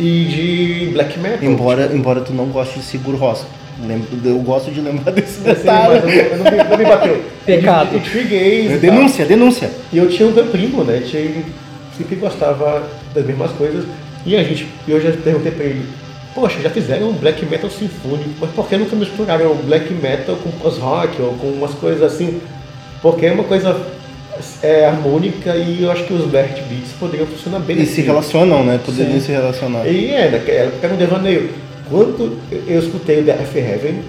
e 0.01 0.25
de 0.25 0.91
black 0.95 1.17
metal. 1.21 1.49
Embora, 1.49 1.91
embora 1.95 2.21
tu 2.23 2.33
não 2.33 2.47
goste 2.47 2.81
de 2.81 2.85
Sigur 2.85 3.15
Rós. 3.15 3.47
Eu 4.25 4.39
gosto 4.41 4.73
de 4.73 4.81
lembrar 4.81 5.13
desse 5.13 5.41
detalhe. 5.43 5.95
Eu, 6.13 6.39
não, 6.39 6.45
não, 6.45 6.77
me, 6.77 6.85
bateu. 6.85 7.23
Pecado. 7.47 7.97
E, 7.97 8.67
e 8.67 8.79
denúncia, 8.79 9.25
denúncia. 9.25 9.71
E 9.93 9.97
eu 9.97 10.09
tinha 10.09 10.29
um 10.29 10.33
primo, 10.51 10.83
né? 10.83 11.01
Tinha, 11.07 11.45
sempre 11.97 12.17
gostava 12.17 12.83
das 13.15 13.25
mesmas 13.25 13.53
coisas. 13.53 13.85
E 14.25 14.37
a 14.37 14.43
gente, 14.43 14.67
eu 14.87 15.01
já 15.01 15.11
perguntei 15.13 15.53
pra 15.53 15.65
ele, 15.65 15.87
poxa, 16.35 16.61
já 16.61 16.71
fizeram 16.71 17.11
um 17.11 17.13
black 17.15 17.45
metal 17.47 17.71
sinfônico, 17.71 18.31
mas 18.41 18.51
por 18.51 18.69
que 18.69 18.77
nunca 18.77 18.95
misturaram 18.97 19.55
black 19.57 19.93
metal 19.95 20.37
com 20.37 20.51
post-rock 20.51 21.21
ou 21.23 21.35
com 21.35 21.49
umas 21.49 21.73
coisas 21.75 22.03
assim? 22.03 22.41
Porque 23.01 23.27
é 23.27 23.33
uma 23.33 23.45
coisa 23.45 23.75
é, 24.63 24.87
harmônica 24.87 25.55
e 25.57 25.83
eu 25.83 25.91
acho 25.91 26.05
que 26.05 26.13
os 26.13 26.27
Bert 26.27 26.63
Beats 26.69 26.93
poderiam 26.99 27.27
funcionar 27.27 27.61
bem. 27.61 27.81
E 27.81 27.87
se 27.87 28.03
relacionam, 28.03 28.65
né? 28.65 28.79
Poderiam 28.85 29.15
Sim. 29.15 29.21
se 29.21 29.33
relacionar. 29.33 29.87
E 29.87 30.11
é, 30.11 30.31
naquela 30.31 30.59
época 30.59 30.87
era 30.87 30.95
um 30.95 30.99
devaneio. 30.99 31.51
Quando 31.89 32.39
eu 32.69 32.79
escutei 32.79 33.21
o 33.21 33.25
Death 33.25 33.57
Heaven 33.57 34.03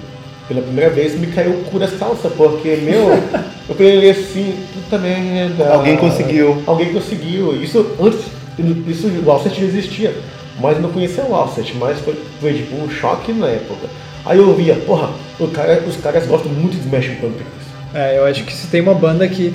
pela 0.47 0.62
primeira 0.62 0.89
vez, 0.89 1.18
me 1.18 1.28
caiu 1.28 1.51
o 1.51 1.64
cu 1.64 1.80
das 1.80 1.93
calças, 1.93 2.32
porque, 2.34 2.78
meu, 2.84 3.09
eu 3.70 3.76
pensei 3.76 4.09
assim, 4.12 4.55
puta 4.74 4.97
merda. 4.97 5.70
Alguém 5.74 5.97
conseguiu. 5.97 6.62
Alguém 6.68 6.93
conseguiu. 6.93 7.55
Isso 7.64 7.95
antes 7.99 8.41
isso, 8.88 9.08
o 9.08 9.32
Alcet 9.32 9.60
já 9.60 9.66
existia, 9.66 10.14
mas 10.60 10.76
eu 10.76 10.82
não 10.82 10.91
conhecia 10.91 11.24
o 11.24 11.36
Alcet, 11.36 11.74
mas 11.80 11.99
foi, 11.99 12.16
foi 12.39 12.54
tipo 12.54 12.76
um 12.76 12.89
choque 12.89 13.32
na 13.32 13.47
época. 13.47 13.88
Aí 14.26 14.38
eu 14.38 14.54
via, 14.54 14.76
porra, 14.76 15.10
cara, 15.54 15.82
os 15.88 15.97
caras 15.97 16.26
gostam 16.28 16.52
muito 16.52 16.78
de 16.78 16.84
Smashing 16.84 17.16
Pumpkins. 17.16 17.62
É, 17.93 18.18
eu 18.18 18.26
acho 18.26 18.43
que 18.43 18.54
se 18.54 18.68
tem 18.68 18.80
uma 18.80 18.93
banda 18.93 19.28
que, 19.28 19.54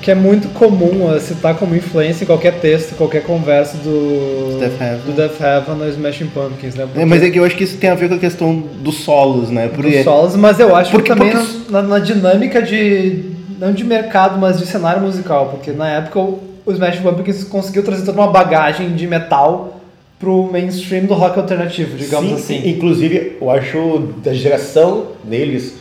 que 0.00 0.10
é 0.10 0.14
muito 0.14 0.48
comum 0.54 1.10
uh, 1.10 1.20
citar 1.20 1.56
como 1.56 1.76
influência 1.76 2.24
em 2.24 2.26
qualquer 2.26 2.58
texto, 2.60 2.94
qualquer 2.94 3.22
conversa 3.22 3.76
do 3.78 4.58
Death 4.58 4.80
Heaven, 4.80 5.00
do 5.04 5.12
Death 5.12 5.40
Heaven 5.40 5.74
no 5.74 5.88
Smashing 5.88 6.28
Pumpkins, 6.28 6.74
né? 6.74 6.84
Porque... 6.84 7.00
É, 7.00 7.04
mas 7.04 7.22
é 7.22 7.30
que 7.30 7.38
eu 7.38 7.44
acho 7.44 7.54
que 7.54 7.64
isso 7.64 7.76
tem 7.76 7.90
a 7.90 7.94
ver 7.94 8.08
com 8.08 8.14
a 8.14 8.18
questão 8.18 8.58
dos 8.80 8.96
solos, 9.00 9.50
né? 9.50 9.68
Porque... 9.68 9.96
Dos 9.96 10.04
solos, 10.04 10.36
mas 10.36 10.58
eu 10.58 10.74
acho 10.74 10.90
porque, 10.90 11.12
que 11.12 11.18
também 11.18 11.32
porque... 11.32 11.70
na, 11.70 11.82
na, 11.82 11.98
dinâmica 11.98 12.62
de, 12.62 13.24
não 13.58 13.72
de 13.72 13.84
mercado, 13.84 14.38
mas 14.38 14.58
de 14.58 14.66
cenário 14.66 15.02
musical, 15.02 15.48
porque 15.50 15.72
na 15.72 15.88
época 15.88 16.18
o 16.66 16.72
Smash 16.72 16.98
Pumpkins 16.98 17.44
conseguiu 17.44 17.84
trazer 17.84 18.04
toda 18.04 18.20
uma 18.20 18.26
bagagem 18.26 18.94
de 18.94 19.06
metal 19.06 19.80
pro 20.18 20.50
mainstream 20.50 21.04
do 21.04 21.14
rock 21.14 21.38
alternativo, 21.38 21.96
digamos 21.96 22.40
Sim, 22.40 22.56
assim. 22.56 22.68
Inclusive, 22.68 23.36
eu 23.40 23.50
acho 23.50 24.12
da 24.22 24.34
geração 24.34 25.12
deles, 25.22 25.76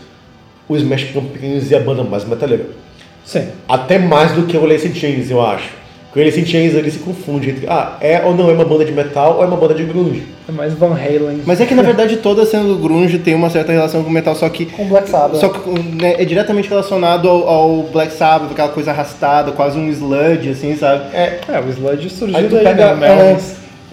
o 0.69 0.77
Smash 0.77 1.05
Pumpkins 1.05 1.71
e 1.71 1.75
a 1.75 1.79
banda 1.79 2.03
mais 2.03 2.23
metaleira. 2.23 2.67
Sim. 3.25 3.47
Até 3.67 3.97
mais 3.97 4.33
do 4.33 4.43
que 4.43 4.55
o 4.55 4.65
Lace 4.65 4.93
Chains, 4.93 5.31
eu 5.31 5.41
acho. 5.41 5.69
Com 6.15 6.21
ele 6.21 6.31
Chains 6.31 6.73
ele 6.73 6.89
se 6.89 6.99
confunde 6.99 7.49
entre, 7.49 7.67
ah, 7.67 7.97
é 7.99 8.21
ou 8.23 8.33
não 8.33 8.49
é 8.49 8.53
uma 8.53 8.63
banda 8.63 8.85
de 8.85 8.93
metal 8.93 9.35
ou 9.35 9.43
é 9.43 9.47
uma 9.47 9.57
banda 9.57 9.73
de 9.73 9.83
grunge. 9.83 10.23
É 10.47 10.51
mais 10.53 10.73
Van 10.73 10.93
Halen. 10.93 11.41
Mas 11.45 11.59
é 11.59 11.65
que 11.65 11.75
na 11.75 11.81
verdade 11.81 12.15
toda 12.15 12.43
a 12.43 12.45
cena 12.45 12.63
do 12.63 12.77
grunge 12.77 13.19
tem 13.19 13.35
uma 13.35 13.49
certa 13.49 13.73
relação 13.73 14.01
com 14.01 14.09
o 14.09 14.13
metal, 14.13 14.33
só 14.33 14.47
que 14.47 14.65
Com 14.65 14.87
Black 14.87 15.09
Sabbath. 15.09 15.41
só 15.41 15.49
que 15.49 15.69
né, 15.69 16.15
é 16.17 16.23
diretamente 16.23 16.69
relacionado 16.69 17.27
ao, 17.27 17.49
ao 17.49 17.83
Black 17.91 18.13
Sabbath, 18.13 18.49
aquela 18.49 18.69
coisa 18.69 18.91
arrastada, 18.91 19.51
quase 19.51 19.77
um 19.77 19.89
sludge, 19.89 20.51
assim, 20.51 20.77
sabe? 20.77 21.13
É, 21.13 21.41
É, 21.49 21.59
o 21.59 21.69
Sludge 21.69 22.09
surgiu 22.09 22.37
Aí 22.37 22.47
daí, 22.47 22.63
pega, 22.63 22.95
né? 22.95 23.37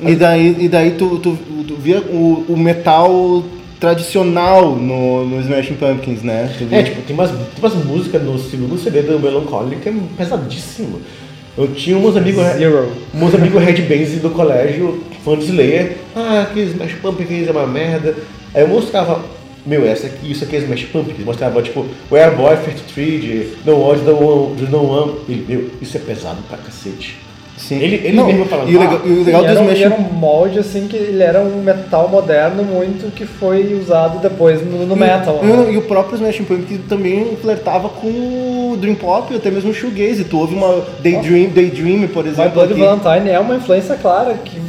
É, 0.04 0.10
e 0.10 0.14
daí, 0.14 0.56
e 0.60 0.68
daí 0.68 0.92
tu, 0.92 1.18
tu, 1.18 1.36
tu 1.66 1.74
via 1.74 1.98
o, 2.02 2.44
o 2.48 2.56
metal 2.56 3.42
tradicional 3.80 4.76
no, 4.76 5.26
no 5.26 5.40
Smashing 5.40 5.74
Pumpkins, 5.74 6.22
né? 6.22 6.48
É, 6.70 6.84
tipo, 6.84 7.02
tem 7.02 7.14
umas, 7.14 7.30
tem 7.30 7.40
umas 7.58 7.74
músicas 7.84 8.22
no 8.22 8.38
segundo 8.38 8.78
CD 8.78 9.02
do 9.02 9.18
Melancholy 9.18 9.74
que 9.74 9.88
é 9.88 9.94
pesadíssimo. 10.16 11.00
Eu 11.56 11.68
tinha 11.74 11.98
uns 11.98 12.16
amigos, 12.16 12.42
Zero. 12.42 12.90
meus 13.12 13.34
amigos 13.34 13.62
headbands 13.62 14.20
do 14.20 14.30
colégio, 14.30 15.02
fã 15.22 15.36
de 15.36 15.44
Slayer, 15.44 15.96
ah, 16.16 16.46
que 16.52 16.60
Smash 16.60 16.94
Pumpkins 16.94 17.46
é 17.46 17.50
uma 17.50 17.66
merda. 17.66 18.16
Aí 18.54 18.62
eu 18.62 18.68
mostrava, 18.68 19.22
meu, 19.66 19.86
essa 19.86 20.06
aqui, 20.06 20.30
isso 20.30 20.44
aqui 20.44 20.56
é 20.56 20.60
Smash 20.60 20.84
Pumpkins. 20.84 21.24
Mostrava, 21.24 21.60
tipo, 21.62 21.84
Where 22.10 22.34
Boy 22.34 22.56
33 22.56 23.22
de 23.22 23.48
No 23.66 23.80
One, 23.80 24.00
No 24.02 24.46
One, 24.46 24.56
de 24.56 24.70
No 24.70 24.82
One. 24.90 25.12
Ele, 25.28 25.44
meu, 25.46 25.70
isso 25.82 25.94
é 25.96 26.00
pesado 26.00 26.38
pra 26.48 26.56
cacete. 26.56 27.18
Sim. 27.68 27.78
Ele, 27.78 27.96
ele 27.96 28.16
Não, 28.16 28.26
mesmo 28.26 28.44
falando, 28.46 28.68
E 28.68 28.76
o 28.76 28.80
ah, 28.80 28.84
legal, 28.84 29.00
e 29.04 29.10
o 29.10 29.16
Sim, 29.16 29.24
legal 29.24 29.42
do 29.42 29.48
era, 29.48 29.78
era 29.78 29.94
um 29.94 30.00
molde 30.00 30.58
assim 30.58 30.88
que 30.88 30.96
ele 30.96 31.22
era 31.22 31.40
um 31.40 31.62
metal 31.62 32.08
moderno 32.08 32.64
muito 32.64 33.12
que 33.14 33.24
foi 33.24 33.74
usado 33.74 34.18
depois 34.18 34.64
no, 34.66 34.84
no 34.84 34.96
metal. 34.96 35.40
E, 35.42 35.46
né? 35.46 35.72
e 35.72 35.76
o 35.76 35.82
próprio 35.82 36.16
Smashing 36.16 36.44
Pumpkins 36.44 36.80
também 36.88 37.36
flertava 37.40 37.88
com 37.88 38.08
o 38.72 38.76
Dream 38.76 38.96
Pop 38.96 39.32
e 39.32 39.36
até 39.36 39.50
mesmo 39.50 39.70
o 39.70 39.74
Shoegaze. 39.74 40.24
Tu 40.24 40.36
ouve 40.36 40.54
uma 40.54 40.82
Daydream, 41.00 41.50
Daydream 41.50 42.08
por 42.08 42.26
exemplo. 42.26 42.50
Bloody 42.50 42.72
aqui. 42.72 42.82
Valentine 42.82 43.30
é 43.30 43.38
uma 43.38 43.54
influência 43.54 43.94
clara 43.94 44.34
que 44.34 44.60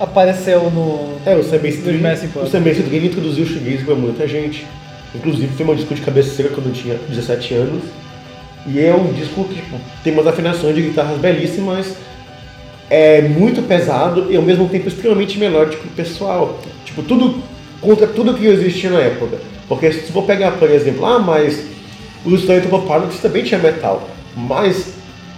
apareceu 0.00 0.70
no. 0.70 1.16
É, 1.24 1.34
o 1.34 1.42
Do 1.42 1.90
Smashing 1.92 2.30
O. 2.34 2.46
Sam 2.46 2.68
Street 2.68 3.04
introduziu 3.04 3.44
o 3.44 3.46
shoegaze 3.46 3.84
pra 3.84 3.94
muita 3.94 4.26
gente. 4.26 4.66
Inclusive 5.14 5.48
foi 5.54 5.66
um 5.66 5.74
disco 5.74 5.94
de 5.94 6.02
cabeceira 6.02 6.50
quando 6.52 6.66
eu 6.66 6.72
tinha 6.72 6.96
17 7.08 7.54
anos. 7.54 7.82
E 8.66 8.80
é 8.80 8.94
um 8.94 9.12
disco 9.12 9.44
que 9.44 9.54
tipo, 9.54 9.76
tem 10.04 10.12
umas 10.12 10.26
afinações 10.26 10.74
de 10.74 10.82
guitarras 10.82 11.18
belíssimas, 11.18 11.94
é 12.90 13.22
muito 13.22 13.62
pesado 13.62 14.26
e 14.30 14.36
ao 14.36 14.42
mesmo 14.42 14.68
tempo 14.68 14.88
extremamente 14.88 15.38
melódico 15.38 15.84
e 15.86 15.90
pessoal. 15.90 16.58
Tipo, 16.84 17.02
tudo 17.02 17.42
contra 17.80 18.06
tudo 18.06 18.34
que 18.34 18.46
existia 18.46 18.90
na 18.90 19.00
época. 19.00 19.38
Porque 19.68 19.92
se 19.92 20.10
for 20.12 20.24
pegar, 20.24 20.52
por 20.52 20.70
exemplo, 20.70 21.04
ah, 21.04 21.18
mas 21.18 21.62
o 22.24 22.36
Stone 22.36 22.62
Pilots 22.62 23.20
também 23.20 23.44
tinha 23.44 23.60
metal, 23.60 24.08
mas 24.34 24.94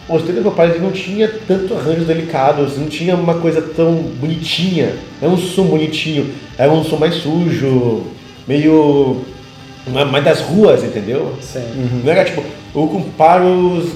o 0.08 0.18
Stone 0.18 0.40
Pilots 0.40 0.80
não 0.80 0.92
tinha 0.92 1.28
tanto 1.28 1.74
arranjos 1.74 2.06
delicados, 2.06 2.78
não 2.78 2.86
tinha 2.86 3.14
uma 3.16 3.34
coisa 3.34 3.60
tão 3.60 3.94
bonitinha, 3.94 4.94
era 5.20 5.30
um 5.30 5.36
som 5.36 5.64
bonitinho, 5.64 6.30
era 6.56 6.70
um 6.72 6.84
som 6.84 6.96
mais 6.96 7.16
sujo, 7.16 8.04
meio 8.46 9.22
mais 10.10 10.24
das 10.24 10.40
ruas, 10.40 10.84
entendeu? 10.84 11.34
Sim. 11.40 11.64
Não 12.04 12.12
era 12.12 12.24
tipo, 12.24 12.42
eu 12.74 12.86
comparo 12.86 13.78
os- 13.78 13.92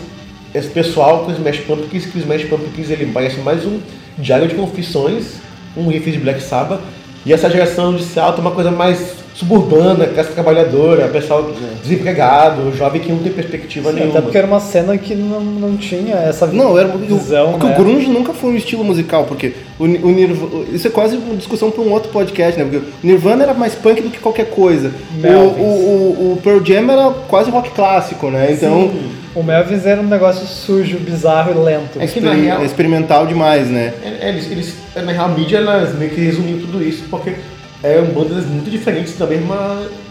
esse 0.55 0.69
pessoal 0.69 1.25
com 1.25 1.33
o 1.33 1.35
Smash 1.35 1.59
Pumpkins, 1.61 2.07
que 2.07 2.17
o 2.17 2.21
Smash 2.21 2.45
Pumpkins 2.45 2.91
ele 2.91 3.11
parece 3.13 3.41
mais 3.41 3.65
um 3.67 3.81
diário 4.17 4.47
de 4.47 4.55
confissões, 4.55 5.35
um 5.77 5.89
riff 5.89 6.11
de 6.11 6.19
Black 6.19 6.41
Sabbath, 6.43 6.81
e 7.27 7.33
essa 7.33 7.51
geração 7.51 7.95
de 7.95 8.05
Seattle 8.05 8.39
é 8.39 8.41
uma 8.41 8.51
coisa 8.51 8.71
mais 8.71 9.25
suburbana, 9.35 10.07
classe 10.07 10.31
trabalhadora, 10.31 11.09
pessoal 11.09 11.51
desempregado, 11.83 12.73
jovem 12.77 13.01
que 13.01 13.11
não 13.11 13.19
tem 13.19 13.33
perspectiva 13.33 13.89
Sim, 13.91 13.97
nenhuma. 13.97 14.13
até 14.13 14.23
porque 14.23 14.39
era 14.39 14.47
uma 14.47 14.61
cena 14.61 14.97
que 14.97 15.13
não, 15.15 15.41
não 15.41 15.77
tinha 15.77 16.15
essa 16.15 16.47
Não, 16.47 16.79
era 16.79 16.89
visão. 16.97 17.53
porque 17.53 17.67
né? 17.67 17.75
o 17.75 17.77
grunge 17.77 18.07
nunca 18.07 18.33
foi 18.33 18.51
um 18.51 18.57
estilo 18.57 18.85
musical, 18.85 19.25
porque 19.25 19.55
o, 19.77 19.85
o 19.85 20.13
Nirvana, 20.13 20.67
isso 20.73 20.87
é 20.87 20.91
quase 20.91 21.17
uma 21.17 21.35
discussão 21.35 21.69
para 21.73 21.83
um 21.83 21.91
outro 21.91 22.13
podcast, 22.13 22.57
né? 22.57 22.65
Porque 22.65 22.87
o 22.87 23.07
Nirvana 23.07 23.43
era 23.43 23.55
mais 23.55 23.75
punk 23.75 24.03
do 24.03 24.11
que 24.11 24.21
qualquer 24.21 24.51
coisa. 24.51 24.93
O, 25.21 25.27
o, 25.27 25.65
o, 25.65 26.33
o 26.35 26.41
Pearl 26.41 26.65
Jam 26.65 26.89
era 26.93 27.11
quase 27.27 27.51
rock 27.51 27.71
clássico, 27.71 28.31
né? 28.31 28.53
Então 28.53 28.93
O 29.35 29.43
Melvins 29.43 29.85
era 29.85 30.01
um 30.01 30.07
negócio 30.07 30.47
sujo, 30.47 30.99
bizarro 30.99 31.51
e 31.51 31.64
lento. 31.64 31.99
É 32.01 32.05
é, 32.05 32.07
que 32.07 32.20
na 32.20 32.32
real- 32.32 32.62
é 32.62 32.64
experimental 32.64 33.26
demais, 33.26 33.68
né? 33.68 33.93
É, 34.03 34.26
é, 34.26 34.28
eles, 34.28 34.51
eles, 34.51 34.76
na 34.95 35.11
real, 35.11 35.26
a 35.26 35.28
mídia 35.28 35.57
elas 35.57 35.95
meio 35.99 36.11
que 36.12 36.20
resumiu 36.20 36.59
tudo 36.61 36.82
isso, 36.82 37.05
porque 37.11 37.35
eram 37.82 38.07
bandas 38.07 38.47
muito 38.47 38.70
diferentes 38.70 39.18
da 39.18 39.26
mesma, 39.26 39.57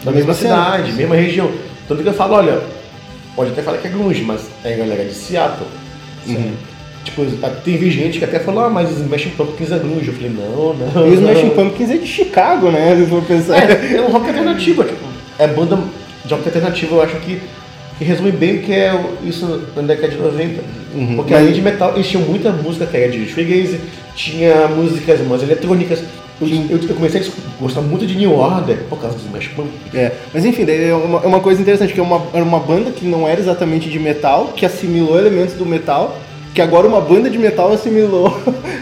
da 0.04 0.12
mesma 0.12 0.12
mesma 0.12 0.34
cena. 0.34 0.56
cidade, 0.56 0.92
mesma 0.94 1.16
região. 1.16 1.50
Tanto 1.88 2.04
que 2.04 2.10
eu 2.10 2.14
falo, 2.14 2.36
olha, 2.36 2.62
pode 3.36 3.52
até 3.52 3.62
falar 3.62 3.78
que 3.78 3.88
é 3.88 3.92
grunge, 3.92 4.24
mas 4.24 4.42
é 4.64 4.74
a 4.74 4.78
galera 4.78 5.06
de 5.06 5.14
Seattle. 5.14 5.68
Uhum. 6.28 6.54
Tipo, 7.04 7.26
teve 7.64 7.92
gente 7.92 8.20
que 8.20 8.26
até 8.26 8.40
falou, 8.40 8.64
ah, 8.66 8.70
mas 8.70 8.90
os 8.92 9.00
Smashing 9.00 9.32
Pumpkins 9.32 9.72
é 9.72 9.78
grunge. 9.78 10.08
Eu 10.08 10.14
falei, 10.14 10.30
não, 10.30 10.74
não. 10.74 11.08
E 11.08 11.12
os. 11.12 11.20
Smashing 11.20 11.50
Pumpkins 11.50 11.90
é 11.92 11.98
de 11.98 12.08
Chicago, 12.08 12.72
né? 12.72 12.96
Se 12.96 13.06
for 13.10 13.22
pensar. 13.24 13.58
É, 13.58 13.96
é 13.98 14.02
um 14.02 14.12
rock 14.12 14.28
alternativo, 14.28 14.82
é, 14.84 14.86
tipo, 14.86 15.06
é 15.40 15.48
banda 15.48 15.78
de 16.24 16.34
rock 16.34 16.46
alternativo, 16.48 16.96
eu 16.96 17.02
acho 17.02 17.16
que, 17.18 17.42
que 18.04 18.10
resume 18.10 18.32
bem 18.32 18.58
o 18.58 18.62
que 18.62 18.72
é 18.74 18.94
isso 19.26 19.62
na 19.76 19.82
década 19.84 20.10
de 20.10 20.18
90. 20.18 20.62
Uhum. 20.96 21.16
Porque 21.16 21.34
além 21.34 21.54
de 21.54 21.62
metal, 21.62 21.94
eles 21.96 22.08
tinham 22.08 22.26
muita 22.26 22.52
música 22.52 22.86
que 22.86 22.98
era 22.98 23.12
de 23.12 23.26
shoegaze, 23.28 23.80
tinha 24.16 24.68
músicas 24.68 25.22
mais 25.22 25.42
eletrônicas. 25.42 26.04
Eu, 26.42 26.48
eu, 26.48 26.80
eu 26.90 26.96
comecei 26.96 27.22
a 27.22 27.24
gostar 27.60 27.82
muito 27.82 28.06
de 28.06 28.16
New 28.16 28.34
Order 28.34 28.78
por 28.90 29.00
causa 29.00 29.16
dos 29.16 29.26
Smash 29.26 29.48
Pumpkins. 29.50 29.94
É, 29.94 30.12
mas 30.34 30.44
enfim, 30.46 30.66
daí 30.66 30.90
é 30.90 30.94
uma, 30.94 31.20
é 31.24 31.28
uma 31.28 31.40
coisa 31.40 31.62
interessante, 31.62 31.94
que 31.94 32.00
é 32.00 32.04
uma, 32.04 32.22
era 32.34 32.44
uma 32.44 32.60
banda 32.60 32.92
que 32.92 33.06
não 33.06 33.28
era 33.28 33.40
exatamente 33.40 33.90
de 33.90 34.00
metal, 34.00 34.52
que 34.56 34.66
assimilou 34.66 35.18
elementos 35.18 35.54
do 35.54 35.66
metal, 35.66 36.18
que 36.54 36.62
agora 36.62 36.88
uma 36.88 37.00
banda 37.02 37.30
de 37.30 37.38
metal 37.38 37.72
assimilou 37.72 38.36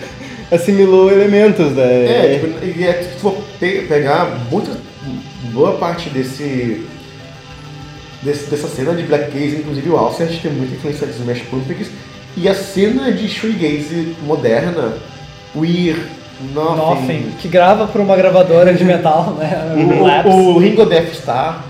assimilou 0.52 1.12
elementos, 1.12 1.72
né? 1.72 2.06
É, 2.06 2.40
tipo, 2.40 2.66
e 2.66 2.84
é, 2.86 2.94
se 3.04 3.20
for 3.20 3.36
pe- 3.60 3.86
pegar 3.88 4.40
muita, 4.52 4.72
boa 5.54 5.74
parte 5.74 6.10
desse, 6.10 6.86
desse- 8.22 8.50
dessa 8.50 8.68
cena 8.68 8.94
de 8.94 9.04
Black 9.04 9.32
Gaze, 9.32 9.58
inclusive 9.58 9.90
o 9.90 9.98
Alcest 9.98 10.42
tem 10.42 10.52
muita 10.52 10.76
influência 10.76 11.08
dos 11.08 11.18
Smash 11.18 11.42
Pumpkins, 11.50 11.88
e 12.38 12.48
a 12.48 12.56
cena 12.56 13.12
de 13.12 13.28
shoegaze 13.28 14.16
moderna, 14.24 14.94
Weir, 15.56 15.98
Nothing, 16.54 16.76
Nothing, 16.78 17.32
que 17.40 17.48
grava 17.48 17.88
por 17.88 18.02
uma 18.02 18.16
gravadora 18.16 18.74
de 18.74 18.84
metal, 18.84 19.36
né? 19.38 19.76
o, 20.26 20.30
o, 20.30 20.58
Ringo 20.58 20.86
Death 20.86 21.14
Star, 21.14 21.64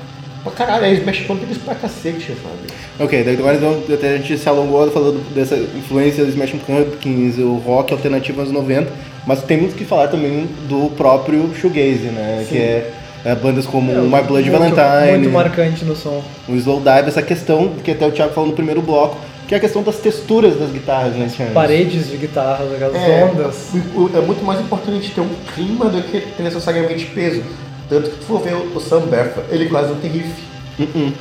pra 0.43 0.51
caralho, 0.51 0.85
é 0.85 0.93
Smash 0.93 1.21
Pumpkins 1.21 1.57
pra 1.57 1.75
cacete, 1.75 2.27
sabe? 2.27 2.81
Ok, 2.99 3.23
daí 3.23 3.35
agora 3.35 3.57
então, 3.57 3.81
até 3.93 4.13
a 4.13 4.17
gente 4.17 4.37
se 4.37 4.47
alongou 4.47 4.89
falando 4.91 5.19
dessa 5.33 5.55
influência 5.55 6.23
do 6.23 6.29
Smashing 6.29 6.59
Pumpkins, 6.59 7.37
o 7.39 7.55
rock 7.55 7.91
alternativo 7.91 8.41
anos 8.41 8.53
90, 8.53 8.91
mas 9.25 9.41
tem 9.41 9.57
muito 9.57 9.75
que 9.75 9.83
falar 9.83 10.07
também 10.07 10.47
do 10.69 10.91
próprio 10.95 11.51
shoegaze, 11.55 12.09
né? 12.09 12.45
Que 12.47 12.57
é, 12.57 12.91
é, 13.23 13.35
bandas 13.35 13.65
como 13.65 13.91
o 13.91 14.03
My 14.03 14.21
Blood 14.23 14.49
muito, 14.49 14.75
Valentine, 14.75 15.17
Muito 15.19 15.29
marcante 15.31 15.85
no 15.85 15.95
som. 15.95 16.23
o 16.47 16.55
Slowdive, 16.55 17.07
essa 17.07 17.21
questão 17.21 17.69
que 17.83 17.91
até 17.91 18.05
o 18.05 18.11
Thiago 18.11 18.33
falou 18.33 18.49
no 18.49 18.55
primeiro 18.55 18.81
bloco, 18.81 19.17
que 19.47 19.53
é 19.53 19.57
a 19.57 19.59
questão 19.61 19.83
das 19.83 19.97
texturas 19.97 20.57
das 20.57 20.71
guitarras, 20.71 21.13
né, 21.13 21.29
Thiago? 21.35 21.53
Paredes 21.53 22.09
de 22.09 22.17
guitarras, 22.17 22.71
aquelas 22.73 22.95
É, 22.95 23.25
ondas. 23.25 23.69
é 24.15 24.21
muito 24.21 24.43
mais 24.45 24.59
importante 24.61 25.11
ter 25.11 25.21
um 25.21 25.29
clima 25.53 25.85
do 25.89 26.01
que 26.03 26.21
ter 26.21 26.43
necessariamente 26.43 27.05
peso. 27.07 27.43
Tanto 27.89 28.09
que 28.09 28.19
se 28.19 28.25
for 28.25 28.41
ver 28.41 28.53
o 28.55 28.79
Sam 28.79 29.01
Berfa, 29.01 29.41
ele 29.49 29.65
quase 29.67 29.89
não 29.89 29.97
tem 29.97 30.09
riff. 30.11 30.31
Uh-uh. 30.79 31.11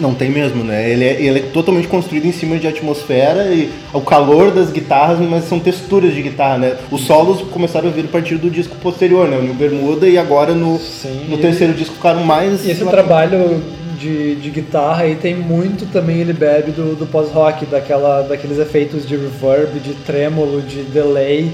Não 0.00 0.14
tem 0.14 0.30
mesmo, 0.30 0.62
né? 0.62 0.90
Ele 0.90 1.04
é, 1.04 1.20
ele 1.20 1.38
é 1.40 1.42
totalmente 1.42 1.88
construído 1.88 2.26
em 2.26 2.32
cima 2.32 2.56
de 2.56 2.66
atmosfera 2.66 3.46
e 3.52 3.70
o 3.92 4.00
calor 4.00 4.50
das 4.50 4.70
guitarras, 4.70 5.18
mas 5.18 5.44
são 5.44 5.58
texturas 5.58 6.14
de 6.14 6.22
guitarra, 6.22 6.58
né? 6.58 6.76
Os 6.90 7.02
solos 7.02 7.42
começaram 7.50 7.88
a 7.88 7.90
vir 7.90 8.04
a 8.04 8.08
partir 8.08 8.36
do 8.36 8.50
disco 8.50 8.76
posterior, 8.76 9.28
né? 9.28 9.36
O 9.36 9.42
New 9.42 9.54
Bermuda 9.54 10.08
e 10.08 10.16
agora 10.16 10.54
no, 10.54 10.78
Sim, 10.78 11.26
no 11.28 11.38
terceiro 11.38 11.72
disco 11.74 11.94
ficaram 11.94 12.22
mais. 12.24 12.64
E 12.64 12.70
esse 12.70 12.84
trabalho 12.84 13.62
de, 13.98 14.36
de 14.36 14.50
guitarra 14.50 15.02
aí 15.02 15.16
tem 15.16 15.34
muito 15.34 15.84
também, 15.86 16.18
ele 16.18 16.32
bebe 16.32 16.70
do, 16.70 16.94
do 16.94 17.06
pós-rock, 17.06 17.66
daquela, 17.66 18.22
daqueles 18.22 18.58
efeitos 18.58 19.06
de 19.06 19.16
reverb, 19.16 19.80
de 19.80 19.94
trêmulo, 19.94 20.62
de 20.62 20.82
delay 20.82 21.52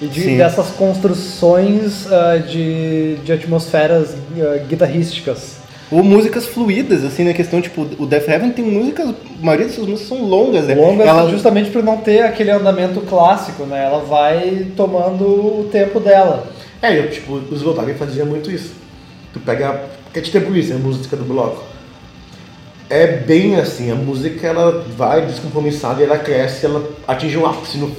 e 0.00 0.06
de, 0.06 0.36
dessas 0.36 0.68
construções 0.70 2.06
ah, 2.12 2.36
de, 2.36 3.16
de 3.16 3.32
atmosferas 3.32 4.14
ah, 4.38 4.58
guitarrísticas. 4.68 5.58
Ou 5.90 6.02
músicas 6.04 6.46
fluídas, 6.46 7.02
assim, 7.04 7.24
na 7.24 7.32
questão, 7.32 7.62
tipo, 7.62 7.86
o 7.98 8.06
Death 8.06 8.28
Heaven 8.28 8.50
tem 8.50 8.64
músicas, 8.64 9.08
a 9.08 9.14
maioria 9.40 9.66
dessas 9.66 9.86
músicas 9.86 10.08
são 10.08 10.22
longas, 10.22 10.66
né? 10.66 10.74
Longas 10.74 11.06
Ela- 11.06 11.30
justamente 11.30 11.70
por 11.70 11.82
não 11.82 11.96
ter 11.96 12.22
aquele 12.22 12.50
andamento 12.50 13.00
clássico, 13.02 13.64
né? 13.64 13.84
Ela 13.86 14.00
vai 14.00 14.66
tomando 14.76 15.24
o 15.24 15.68
tempo 15.72 15.98
dela. 15.98 16.46
É, 16.82 16.98
eu, 16.98 17.10
tipo, 17.10 17.34
os 17.50 17.62
Volkswagen 17.62 17.94
faziam 17.94 18.26
muito 18.26 18.50
isso. 18.50 18.72
Tu 19.32 19.40
pega. 19.40 19.80
Que 20.12 20.20
de 20.20 20.30
tempo 20.30 20.54
isso, 20.54 20.72
é 20.72 20.76
a 20.76 20.78
música 20.78 21.16
do 21.16 21.24
bloco. 21.24 21.64
É 22.90 23.06
bem 23.06 23.56
assim, 23.56 23.90
a 23.90 23.94
música 23.94 24.46
ela 24.46 24.84
vai 24.96 25.24
descompromissada 25.26 26.00
e 26.00 26.04
ela 26.04 26.18
cresce, 26.18 26.64
ela 26.64 26.82
atinge 27.06 27.36
um 27.36 27.44
ápice 27.46 27.76
no, 27.76 27.92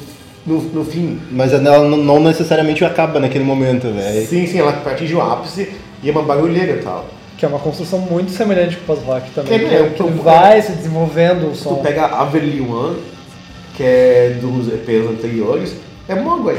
no, 0.45 0.61
no 0.61 0.83
fim. 0.85 1.19
Mas 1.31 1.53
ela 1.53 1.87
não- 1.87 1.97
não 1.97 2.19
necessariamente 2.19 2.83
acaba 2.83 3.19
naquele 3.19 3.43
momento, 3.43 3.91
velho. 3.93 4.25
Sim, 4.27 4.47
sim, 4.47 4.59
ela 4.59 4.71
atinge 4.85 5.13
o 5.13 5.21
ápice 5.21 5.71
e 6.01 6.09
é 6.09 6.11
uma 6.11 6.23
barulheira 6.23 6.71
e 6.73 6.77
tal. 6.83 7.05
Que 7.39 7.45
é 7.45 7.47
uma 7.47 7.59
construção 7.59 7.99
muito 7.99 8.31
semelhante 8.31 8.75
com 8.75 8.83
o 8.83 8.85
pós-rock 8.97 9.31
também. 9.31 9.53
É, 9.53 9.59
que, 9.59 9.73
é, 9.73 9.89
que 9.89 10.03
vai 10.21 10.61
se 10.61 10.73
desenvolvendo 10.73 11.47
o 11.47 11.51
Tu 11.51 11.57
som. 11.57 11.75
pega 11.75 12.05
Avenue 12.05 12.61
One, 12.61 12.97
que 13.75 13.83
é 13.83 14.37
dos 14.41 14.67
EPs 14.67 15.09
anteriores, 15.09 15.75
é 16.09 16.15
Mogwai. 16.15 16.57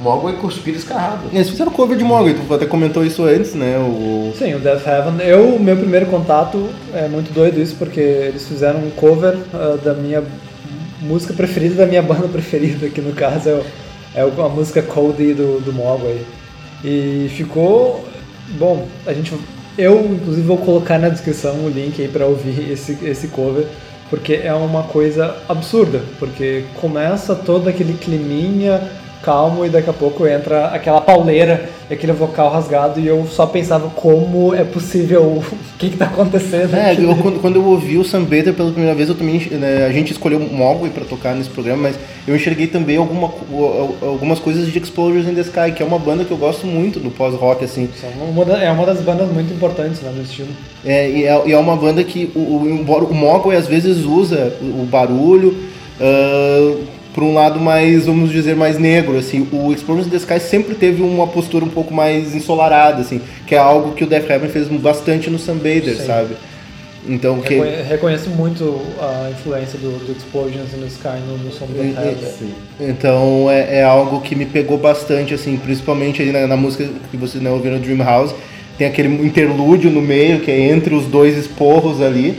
Mogwai 0.00 0.36
cuspido 0.36 0.78
escarrado. 0.78 1.28
Eles 1.32 1.50
fizeram 1.50 1.70
cover 1.70 1.98
de 1.98 2.04
Mogwai, 2.04 2.34
tu 2.34 2.54
até 2.54 2.64
comentou 2.64 3.04
isso 3.04 3.24
antes, 3.24 3.54
né? 3.54 3.78
O... 3.78 4.32
Sim, 4.38 4.54
o 4.54 4.58
Death 4.58 4.86
Heaven. 4.86 5.26
Eu, 5.26 5.58
meu 5.58 5.76
primeiro 5.76 6.06
contato, 6.06 6.68
é 6.94 7.08
muito 7.08 7.32
doido 7.32 7.60
isso, 7.60 7.76
porque 7.76 8.00
eles 8.00 8.48
fizeram 8.48 8.80
um 8.80 8.90
cover 8.90 9.36
uh, 9.52 9.76
da 9.78 9.92
minha 9.92 10.22
música 11.00 11.34
preferida, 11.34 11.74
da 11.74 11.86
minha 11.86 12.00
banda 12.02 12.28
preferida, 12.28 12.88
que 12.88 13.00
no 13.00 13.12
caso 13.12 13.48
é, 14.14 14.24
o, 14.24 14.28
é 14.28 14.44
a 14.44 14.48
música 14.48 14.82
Cody 14.82 15.34
do, 15.34 15.60
do 15.60 15.72
Mogwai. 15.72 16.20
E 16.84 17.30
ficou. 17.34 18.04
Bom, 18.58 18.86
a 19.06 19.12
gente. 19.12 19.34
Eu, 19.78 20.00
inclusive, 20.06 20.46
vou 20.46 20.58
colocar 20.58 20.98
na 20.98 21.08
descrição 21.08 21.64
o 21.64 21.68
link 21.68 22.00
aí 22.00 22.08
pra 22.08 22.26
ouvir 22.26 22.70
esse, 22.70 22.98
esse 23.04 23.28
cover, 23.28 23.66
porque 24.08 24.40
é 24.42 24.54
uma 24.54 24.84
coisa 24.84 25.36
absurda, 25.48 26.00
porque 26.18 26.64
começa 26.80 27.34
todo 27.34 27.68
aquele 27.68 27.94
climinha 27.94 28.90
calmo 29.22 29.66
e 29.66 29.68
daqui 29.68 29.90
a 29.90 29.92
pouco 29.92 30.26
entra 30.26 30.66
aquela 30.68 31.00
pauleira 31.00 31.68
e 31.88 31.94
aquele 31.94 32.12
vocal 32.12 32.50
rasgado 32.50 32.98
e 32.98 33.06
eu 33.06 33.26
só 33.26 33.46
pensava 33.46 33.88
como 33.90 34.54
é 34.54 34.64
possível, 34.64 35.22
o 35.42 35.78
que 35.78 35.90
que 35.90 35.96
tá 35.96 36.06
acontecendo. 36.06 36.74
É, 36.74 36.94
eu, 36.94 37.14
quando, 37.16 37.40
quando 37.40 37.56
eu 37.56 37.64
ouvi 37.64 37.96
o 37.96 38.04
Sam 38.04 38.24
Bader 38.24 38.54
pela 38.54 38.70
primeira 38.70 38.94
vez, 38.94 39.08
eu 39.08 39.14
também, 39.14 39.38
né, 39.50 39.86
a 39.86 39.92
gente 39.92 40.12
escolheu 40.12 40.40
Mogwai 40.40 40.90
para 40.90 41.04
tocar 41.04 41.34
nesse 41.34 41.50
programa, 41.50 41.84
mas 41.84 41.96
eu 42.26 42.34
enxerguei 42.34 42.66
também 42.66 42.96
alguma, 42.96 43.32
algumas 44.02 44.38
coisas 44.38 44.70
de 44.70 44.78
Explosions 44.78 45.28
in 45.28 45.34
the 45.34 45.42
Sky, 45.42 45.72
que 45.74 45.82
é 45.82 45.86
uma 45.86 45.98
banda 45.98 46.24
que 46.24 46.30
eu 46.30 46.36
gosto 46.36 46.66
muito 46.66 46.98
no 46.98 47.10
pós-rock, 47.10 47.64
assim. 47.64 47.88
É 48.60 48.70
uma 48.70 48.86
das 48.86 49.00
bandas 49.00 49.30
muito 49.30 49.52
importantes 49.52 50.00
né, 50.00 50.12
no 50.14 50.22
estilo. 50.22 50.48
É, 50.84 51.08
e, 51.08 51.24
é, 51.24 51.42
e 51.46 51.52
é 51.52 51.58
uma 51.58 51.76
banda 51.76 52.02
que, 52.02 52.30
o, 52.34 52.38
o, 52.38 52.68
embora 52.68 53.04
o 53.04 53.14
Mogwai 53.14 53.56
às 53.56 53.66
vezes 53.66 54.04
usa 54.04 54.52
o, 54.60 54.82
o 54.82 54.86
barulho 54.86 55.56
por 57.16 57.24
um 57.24 57.32
lado 57.32 57.58
mais, 57.58 58.04
vamos 58.04 58.30
dizer, 58.30 58.54
mais 58.54 58.78
negro, 58.78 59.16
assim. 59.16 59.48
O 59.50 59.72
Explosions 59.72 60.06
in 60.06 60.10
the 60.10 60.16
Sky 60.18 60.38
sempre 60.38 60.74
teve 60.74 61.00
uma 61.02 61.26
postura 61.26 61.64
um 61.64 61.68
pouco 61.70 61.92
mais 61.94 62.34
ensolarada, 62.34 63.00
assim, 63.00 63.22
que 63.46 63.54
é 63.54 63.58
algo 63.58 63.92
que 63.92 64.04
o 64.04 64.06
Def 64.06 64.28
Heaven 64.30 64.50
fez 64.50 64.68
bastante 64.68 65.30
no 65.30 65.38
Sim. 65.96 66.04
sabe? 66.06 66.36
Então, 67.08 67.40
que... 67.40 67.54
Reconhe- 67.54 67.82
Reconheço 67.88 68.28
muito 68.30 68.80
a 69.00 69.30
influência 69.30 69.78
do, 69.78 70.04
do 70.04 70.12
Explosions 70.12 70.74
in 70.74 70.80
the 70.80 70.86
Sky 70.88 71.20
no, 71.26 71.38
no 71.38 71.50
som 71.52 71.64
do 71.64 71.72
Death 71.72 71.96
Heaven. 72.04 72.30
Sim. 72.38 72.52
Então 72.80 73.50
é, 73.50 73.78
é 73.78 73.82
algo 73.82 74.20
que 74.20 74.34
me 74.34 74.44
pegou 74.44 74.76
bastante, 74.76 75.32
assim, 75.32 75.56
principalmente 75.56 76.20
aí 76.20 76.30
na, 76.32 76.46
na 76.46 76.56
música 76.56 76.86
que 77.10 77.16
vocês 77.16 77.42
não 77.42 77.52
ouviram, 77.54 77.78
Dream 77.78 78.04
House, 78.04 78.34
tem 78.76 78.86
aquele 78.86 79.08
interlúdio 79.24 79.90
no 79.90 80.02
meio, 80.02 80.40
que 80.40 80.50
é 80.50 80.68
entre 80.68 80.94
os 80.94 81.06
dois 81.06 81.34
esporros 81.38 82.02
ali, 82.02 82.36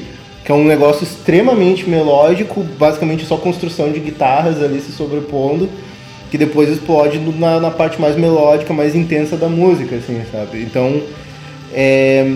que 0.48 0.52
é 0.54 0.56
um 0.56 0.64
negócio 0.64 1.04
extremamente 1.04 1.90
melódico, 1.90 2.64
basicamente 2.80 3.26
só 3.26 3.36
construção 3.36 3.92
de 3.92 4.00
guitarras 4.00 4.64
ali 4.64 4.80
se 4.80 4.94
sobrepondo, 4.94 5.68
que 6.32 6.38
depois 6.38 6.70
explode 6.70 7.20
na, 7.20 7.60
na 7.60 7.70
parte 7.70 8.00
mais 8.00 8.16
melódica, 8.16 8.74
mais 8.74 8.96
intensa 8.96 9.36
da 9.36 9.50
música, 9.50 9.98
assim, 9.98 10.22
sabe? 10.32 10.62
Então, 10.64 11.02
é, 11.74 12.34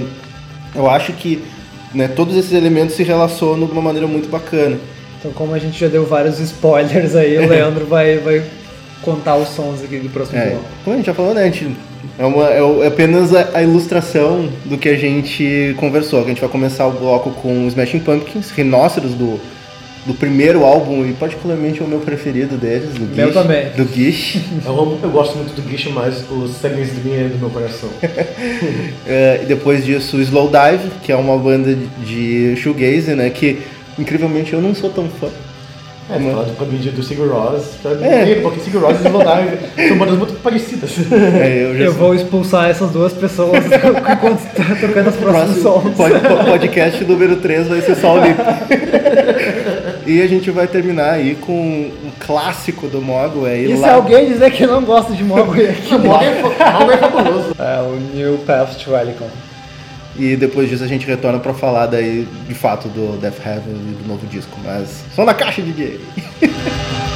eu 0.76 0.90
acho 0.90 1.14
que 1.14 1.42
né, 1.94 2.10
todos 2.10 2.36
esses 2.36 2.52
elementos 2.52 2.98
se 2.98 3.04
relacionam 3.04 3.66
de 3.66 3.72
uma 3.72 3.82
maneira 3.82 4.08
muito 4.08 4.28
bacana. 4.28 4.78
Então, 5.18 5.32
como 5.32 5.54
a 5.54 5.60
gente 5.60 5.80
já 5.80 5.88
deu 5.88 6.06
vários 6.06 6.38
spoilers 6.38 7.16
aí, 7.16 7.38
o 7.38 7.48
Leandro 7.48 7.86
vai, 7.86 8.18
vai 8.18 8.44
contar 9.02 9.36
os 9.38 9.50
sons 9.50 9.84
aqui 9.84 9.98
do 9.98 10.10
próximo 10.10 10.38
É, 10.40 10.50
bloco. 10.52 10.66
como 10.84 10.94
a 10.94 10.98
gente 10.98 11.06
já 11.06 11.14
falou, 11.14 11.34
né? 11.34 11.42
a 11.44 11.46
gente- 11.46 11.76
é, 12.20 12.26
uma, 12.26 12.50
é 12.50 12.60
é 12.84 12.88
apenas 12.88 13.34
a, 13.34 13.50
a 13.56 13.64
ilustração 13.64 14.48
do 14.66 14.78
que 14.78 14.90
a 14.90 14.96
gente 14.98 15.76
conversou. 15.78 16.20
Que 16.22 16.26
a 16.26 16.30
gente 16.30 16.42
vai 16.42 16.50
começar 16.50 16.88
o 16.88 16.92
bloco 16.92 17.32
com 17.32 17.66
os 17.66 17.74
Smashing 17.74 18.00
Pumpkins, 18.00 18.50
Rhinóceros 18.52 19.14
do, 19.14 19.40
do 20.06 20.14
primeiro 20.16 20.64
álbum 20.66 21.06
e 21.08 21.14
particularmente 21.14 21.80
é 21.82 21.84
o 21.84 21.88
meu 21.88 22.00
preferido 22.00 22.58
deles, 22.58 22.94
do 22.96 23.06
Meu 23.16 23.28
Gish, 23.28 23.34
também. 23.34 23.70
Do 23.76 23.86
Gish. 23.86 24.38
Eu, 24.66 25.00
eu 25.04 25.10
gosto 25.10 25.38
muito 25.38 25.54
do 25.60 25.70
Gish, 25.70 25.88
mas 25.94 26.24
o 26.30 26.48
Seven 26.48 26.84
Dream 26.86 27.26
é 27.26 27.30
do 27.30 27.38
meu 27.40 27.50
coração. 27.50 27.90
É, 29.08 29.40
e 29.44 29.46
depois 29.46 29.84
disso, 29.86 30.18
o 30.18 30.22
Slow 30.22 30.50
Dive, 30.50 30.90
que 31.04 31.12
é 31.12 31.16
uma 31.16 31.38
banda 31.38 31.76
de 32.04 32.56
shoegaze, 32.58 33.14
né? 33.16 33.30
Que 33.30 33.60
incrivelmente 33.98 34.54
eu 34.54 34.62
não 34.62 34.74
sou 34.76 34.90
tão 34.90 35.08
fã. 35.08 35.28
É, 36.14 36.20
Mas- 36.20 36.34
falando 36.34 36.56
pra 36.58 36.66
mim 36.66 36.78
de- 36.78 36.90
do 36.92 37.02
Sigur 37.04 37.30
pra 37.82 37.92
mim, 37.92 38.04
É. 38.06 38.36
porque 38.42 38.60
Sigur 38.60 38.82
Rós 38.82 38.98
e 39.00 39.08
Slowdive 39.08 39.88
são 39.88 39.98
bandas 39.98 40.18
muito 40.18 40.34
parecidas. 40.42 40.92
É, 41.12 41.64
eu 41.70 41.78
já 41.78 41.84
Eu 41.86 41.94
vou 41.94 42.14
expulsar 42.14 42.70
essas 42.70 42.92
duas 42.92 43.14
pessoas 43.14 43.64
enquanto 43.66 44.42
tá 44.54 44.64
tocando 44.80 45.18
próximos 45.18 45.60
próximo 45.62 45.62
sons. 45.62 45.96
pod- 45.96 46.20
po- 46.20 46.46
podcast 46.52 47.04
número 47.06 47.36
3 47.38 47.68
vai 47.68 47.82
ser 47.82 47.96
só 47.96 48.16
o 48.16 48.22
Lip. 48.24 48.38
e 50.06 50.22
a 50.22 50.28
gente 50.28 50.52
vai 50.52 50.68
terminar 50.68 51.12
aí 51.14 51.36
com 51.36 51.54
um 51.54 52.12
clássico 52.20 52.88
do 52.88 53.02
Mogwai. 53.02 53.66
E 53.66 53.76
se 53.76 53.82
lá- 53.82 53.94
alguém 53.94 54.28
dizer 54.28 54.52
que 54.52 54.66
não 54.68 54.82
gosta 54.84 55.14
de 55.14 55.24
Mogwai 55.24 55.68
aqui, 55.70 55.94
é 55.94 55.98
fa- 56.58 56.72
Morgan 56.80 56.94
é 56.94 56.98
fabuloso. 56.98 57.56
é 57.58 57.82
o 57.82 58.00
New 58.16 58.38
Path 58.40 58.76
to 58.84 58.96
Helicon. 58.96 59.28
E 60.18 60.36
depois 60.36 60.70
disso 60.70 60.84
a 60.84 60.88
gente 60.88 61.06
retorna 61.06 61.40
pra 61.40 61.54
falar 61.54 61.88
daí, 61.88 62.28
de 62.48 62.54
fato, 62.54 62.88
do 62.90 63.18
Death 63.20 63.40
Heaven 63.46 63.74
e 63.74 64.04
do 64.04 64.08
novo 64.08 64.26
disco. 64.28 64.58
Mas 64.64 65.04
som 65.16 65.26
na 65.26 65.34
caixa, 65.34 65.62
DJ! 65.62 66.00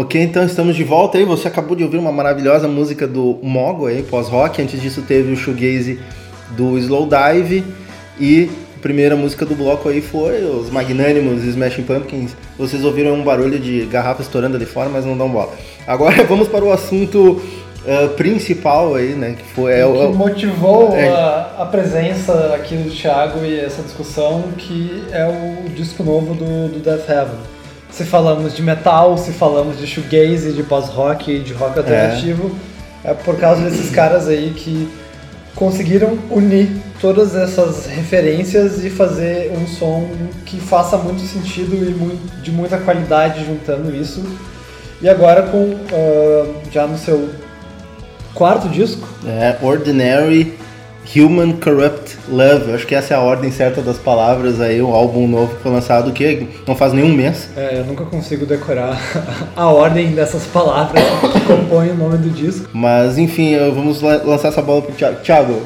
Ok, 0.00 0.22
então 0.22 0.44
estamos 0.44 0.76
de 0.76 0.84
volta 0.84 1.18
aí. 1.18 1.24
Você 1.24 1.48
acabou 1.48 1.74
de 1.74 1.82
ouvir 1.82 1.98
uma 1.98 2.12
maravilhosa 2.12 2.68
música 2.68 3.04
do 3.04 3.36
Mogo 3.42 3.86
aí, 3.88 4.04
pós-rock. 4.04 4.62
Antes 4.62 4.80
disso 4.80 5.02
teve 5.02 5.32
o 5.32 5.36
shoegaze 5.36 5.98
do 6.50 6.78
Slowdive 6.78 7.64
e 8.20 8.48
a 8.76 8.80
primeira 8.80 9.16
música 9.16 9.44
do 9.44 9.56
bloco 9.56 9.88
aí 9.88 10.00
foi 10.00 10.44
os 10.44 10.70
Magnânimos 10.70 11.42
e 11.42 11.48
Smashing 11.48 11.82
Pumpkins. 11.82 12.36
Vocês 12.56 12.84
ouviram 12.84 13.12
um 13.14 13.24
barulho 13.24 13.58
de 13.58 13.86
garrafa 13.86 14.22
estourando 14.22 14.56
ali 14.56 14.66
fora, 14.66 14.88
mas 14.88 15.04
não 15.04 15.18
dão 15.18 15.28
bola. 15.28 15.52
Agora 15.84 16.22
vamos 16.30 16.46
para 16.46 16.64
o 16.64 16.70
assunto 16.70 17.42
ah, 17.84 18.06
principal 18.16 18.94
aí, 18.94 19.14
né? 19.16 19.34
Que 19.36 19.52
foi 19.52 19.80
é, 19.80 19.84
O 19.84 19.94
que 19.94 19.98
o- 19.98 20.14
motivou 20.14 20.94
é. 20.94 21.08
a, 21.08 21.54
a 21.58 21.66
presença 21.66 22.54
aqui 22.54 22.76
do 22.76 22.88
Thiago 22.88 23.44
e 23.44 23.58
essa 23.58 23.82
discussão, 23.82 24.44
que 24.56 25.02
é 25.10 25.26
o 25.26 25.68
disco 25.70 26.04
novo 26.04 26.34
do, 26.34 26.68
do 26.68 26.78
Death 26.78 27.08
Heaven. 27.08 27.57
Se 27.90 28.04
falamos 28.04 28.54
de 28.54 28.62
metal, 28.62 29.16
se 29.18 29.32
falamos 29.32 29.78
de 29.78 29.86
shoegaze, 29.86 30.52
de 30.52 30.62
pós-rock 30.62 31.40
de 31.40 31.52
rock 31.52 31.78
alternativo, 31.78 32.54
é 33.02 33.14
por 33.14 33.36
causa 33.36 33.62
desses 33.62 33.90
caras 33.90 34.28
aí 34.28 34.52
que 34.54 34.88
conseguiram 35.54 36.16
unir 36.30 36.68
todas 37.00 37.34
essas 37.34 37.86
referências 37.86 38.84
e 38.84 38.90
fazer 38.90 39.52
um 39.56 39.66
som 39.66 40.08
que 40.46 40.60
faça 40.60 40.96
muito 40.96 41.20
sentido 41.22 41.74
e 41.74 42.42
de 42.42 42.52
muita 42.52 42.78
qualidade 42.78 43.44
juntando 43.44 43.94
isso. 43.94 44.24
E 45.00 45.08
agora 45.08 45.42
com 45.42 45.76
ah, 45.92 46.46
já 46.70 46.86
no 46.86 46.98
seu 46.98 47.30
quarto 48.34 48.68
disco, 48.68 49.08
É, 49.26 49.56
Ordinary 49.60 50.56
Human 51.16 51.52
Corrupt 51.52 52.16
Love. 52.28 52.72
Acho 52.72 52.86
que 52.86 52.94
essa 52.94 53.14
é 53.14 53.16
a 53.16 53.20
ordem 53.20 53.50
certa 53.50 53.80
das 53.80 53.96
palavras 53.98 54.60
aí. 54.60 54.80
O 54.82 54.88
álbum 54.94 55.26
novo 55.26 55.54
que 55.56 55.62
foi 55.62 55.72
lançado 55.72 56.12
que 56.12 56.46
não 56.66 56.76
faz 56.76 56.92
nenhum 56.92 57.12
mês. 57.14 57.48
É, 57.56 57.78
eu 57.78 57.84
nunca 57.84 58.04
consigo 58.04 58.44
decorar 58.44 59.00
a 59.56 59.66
ordem 59.70 60.12
dessas 60.12 60.44
palavras 60.46 61.02
que 61.32 61.40
compõem 61.40 61.90
o 61.90 61.94
nome 61.94 62.18
do 62.18 62.30
disco. 62.30 62.68
Mas 62.72 63.16
enfim, 63.18 63.56
vamos 63.74 64.02
la- 64.02 64.22
lançar 64.22 64.48
essa 64.48 64.60
bola 64.62 64.82
pro 64.82 64.92
Thiago. 64.94 65.20
Thiago, 65.22 65.62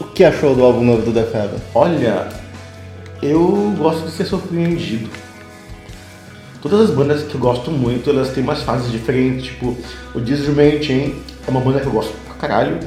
o 0.00 0.04
que 0.04 0.24
achou 0.24 0.54
do 0.54 0.64
álbum 0.64 0.82
novo 0.84 1.02
do 1.02 1.12
Death 1.12 1.34
Heaven? 1.34 1.58
Olha, 1.74 2.28
eu 3.22 3.74
gosto 3.78 4.06
de 4.06 4.12
ser 4.12 4.24
surpreendido. 4.24 5.08
Todas 6.62 6.80
as 6.88 6.90
bandas 6.90 7.22
que 7.22 7.34
eu 7.34 7.40
gosto 7.40 7.70
muito, 7.70 8.10
elas 8.10 8.30
têm 8.30 8.42
umas 8.42 8.62
fases 8.62 8.90
diferentes. 8.90 9.46
Tipo, 9.46 9.76
o 10.14 10.20
Disneyman 10.20 10.82
Chain 10.82 11.14
é 11.46 11.50
uma 11.50 11.60
banda 11.60 11.80
que 11.80 11.86
eu 11.86 11.92
gosto 11.92 12.12
pra 12.26 12.34
caralho. 12.48 12.78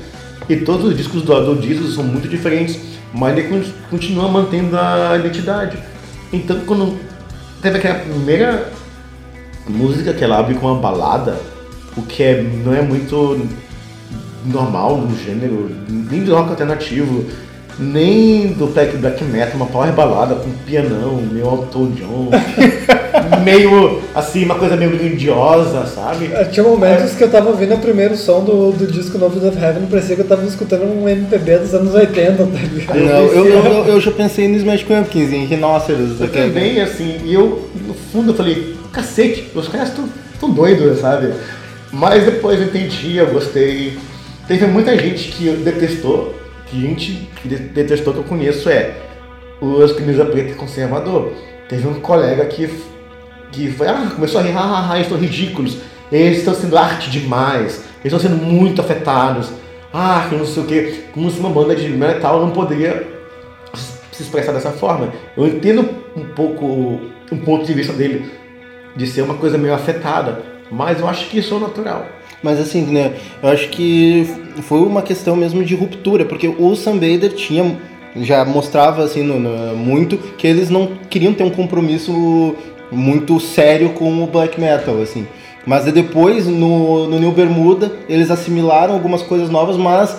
E 0.50 0.58
todos 0.58 0.86
os 0.86 0.98
discos 0.98 1.22
do, 1.22 1.46
do 1.46 1.62
Disney 1.62 1.92
são 1.92 2.04
muito 2.04 2.28
diferentes, 2.28 2.80
mas 3.14 3.38
ele 3.38 3.48
con- 3.48 3.72
continua 3.90 4.28
mantendo 4.28 4.76
a 4.78 5.16
identidade. 5.18 5.78
Então, 6.34 6.60
quando 6.66 6.98
teve 7.62 7.78
aquela 7.78 8.00
primeira 8.00 8.72
música 9.68 10.12
que 10.14 10.24
ela 10.24 10.40
abre 10.40 10.56
com 10.56 10.66
uma 10.66 10.82
balada, 10.82 11.40
o 11.96 12.02
que 12.02 12.24
é, 12.24 12.42
não 12.42 12.74
é 12.74 12.82
muito 12.82 13.48
normal 14.46 14.98
no 14.98 15.16
gênero, 15.18 15.70
nem 15.88 16.24
do 16.24 16.34
rock 16.34 16.50
alternativo, 16.50 17.26
nem 17.80 18.48
do 18.48 18.68
black, 18.68 18.98
black 18.98 19.24
metal, 19.24 19.56
uma 19.56 19.66
power 19.66 19.94
balada 19.94 20.36
com 20.36 20.52
pianão, 20.66 21.16
meio 21.32 21.46
Elton 21.46 21.92
John, 21.92 22.30
meio 23.44 24.02
assim, 24.14 24.44
uma 24.44 24.56
coisa 24.56 24.76
meio 24.76 24.92
grandiosa, 24.92 25.86
sabe? 25.86 26.30
É, 26.34 26.44
Tinha 26.46 26.64
momentos 26.64 27.14
que 27.14 27.24
eu 27.24 27.32
tava 27.32 27.50
ouvindo 27.50 27.76
o 27.76 27.80
primeiro 27.80 28.18
som 28.18 28.44
do, 28.44 28.72
do 28.74 28.86
disco 28.86 29.18
novo 29.18 29.40
do 29.40 29.50
Death 29.50 29.64
Heaven, 29.64 29.88
parecia 29.88 30.16
que 30.16 30.22
eu 30.22 30.28
tava 30.28 30.46
escutando 30.46 30.84
um 30.84 31.08
MPB 31.08 31.60
dos 31.60 31.74
anos 31.74 31.96
80, 31.96 32.36
tá 32.38 32.44
ligado? 32.44 33.00
Não, 33.00 33.26
eu, 33.28 33.46
eu, 33.46 33.64
eu, 33.66 33.86
eu 33.86 34.02
já 34.02 34.12
pensei 34.12 34.48
no 34.50 34.58
Smash 34.58 34.84
Pumpkins, 34.84 35.32
em 35.32 35.46
Rhinoceros. 35.46 36.20
Eu 36.20 36.30
também, 36.30 36.82
assim, 36.82 37.22
e 37.24 37.34
eu, 37.34 37.70
no 37.88 37.94
fundo, 37.94 38.32
eu 38.32 38.36
falei, 38.36 38.76
cacete, 38.92 39.48
os 39.56 39.70
caras 39.70 39.90
estão 39.90 40.06
tão 40.40 40.52
doidos, 40.52 41.00
sabe? 41.00 41.34
Mas 41.92 42.26
depois 42.26 42.60
eu 42.60 42.68
entendi, 42.68 43.18
eu 43.18 43.28
gostei. 43.28 43.98
Teve 44.48 44.66
muita 44.68 44.98
gente 44.98 45.32
que 45.32 45.50
detestou, 45.52 46.39
gente 46.72 47.30
detestou 47.74 48.14
que 48.14 48.20
eu 48.20 48.24
conheço 48.24 48.70
é 48.70 48.96
os 49.62 49.91
camisa 49.94 50.26
preta 50.26 50.54
conservador. 50.56 51.34
Teve 51.68 51.88
um 51.88 52.00
colega 52.00 52.46
que, 52.46 52.70
que 53.52 53.72
foi, 53.72 53.88
ah, 53.88 54.12
começou 54.14 54.41
a 54.41 54.44
rir, 54.44 54.56
ah, 54.56 54.90
ah, 54.90 54.96
eles 54.96 55.08
estão 55.08 55.20
ridículos, 55.20 55.78
eles 56.12 56.40
estão 56.40 56.54
sendo 56.54 56.78
arte 56.78 57.10
demais, 57.10 57.84
eles 58.04 58.14
estão 58.14 58.20
sendo 58.20 58.38
muito 58.38 58.82
afetados, 58.82 59.52
ah, 59.94 60.26
que 60.30 60.36
não 60.36 60.46
sei 60.46 60.64
o 60.64 60.66
que, 60.66 61.04
como 61.14 61.30
se 61.30 61.40
uma 61.40 61.50
banda 61.50 61.76
de 61.76 61.88
metal 61.90 62.41
não 62.41 62.52
poderia 62.52 63.08
se 64.12 64.24
expressar 64.24 64.52
dessa 64.52 64.72
forma. 64.72 65.14
Eu 65.38 65.48
entendo 65.48 65.88
um 66.16 66.26
pouco 66.26 67.00
um 67.32 67.38
ponto 67.38 67.66
de 67.66 67.74
vista 67.74 67.94
dele 67.94 68.32
de 68.96 69.06
ser 69.06 69.22
uma 69.22 69.36
coisa 69.36 69.58
meio 69.58 69.74
afetada, 69.74 70.41
mas 70.72 71.00
eu 71.00 71.08
acho 71.08 71.30
que 71.30 71.40
isso 71.40 71.56
é 71.56 71.60
natural. 71.60 72.06
Mas 72.41 72.60
assim, 72.60 72.84
né, 72.84 73.14
eu 73.44 73.49
acho 73.49 73.70
que 73.70 74.28
foi 74.61 74.80
uma 74.80 75.02
questão 75.02 75.36
mesmo 75.36 75.64
de 75.64 75.76
ruptura, 75.76 76.24
porque 76.26 76.48
o 76.48 76.76
Sam 76.76 76.94
Bader 76.98 77.34
tinha, 77.34 77.78
já 78.16 78.45
mostrava 78.45 79.03
assim 79.03 79.24
no- 79.24 79.40
no- 79.40 79.76
muito 79.76 80.18
que 80.38 80.48
eles 80.48 80.70
não 80.70 80.90
queriam 81.10 81.34
ter 81.34 81.44
um 81.44 81.49
compromisso 81.49 82.56
muito 82.91 83.40
sério 83.40 83.90
com 83.90 84.24
o 84.24 84.28
black 84.28 84.60
metal, 84.60 85.02
assim. 85.02 85.28
Mas 85.66 85.86
aí 85.86 85.91
depois, 85.91 86.48
no, 86.48 87.07
no 87.07 87.20
New 87.20 87.32
Bermuda, 87.32 87.91
eles 88.07 88.32
assimilaram 88.32 88.94
algumas 88.94 89.22
coisas 89.22 89.49
novas, 89.49 89.76
mas 89.78 90.18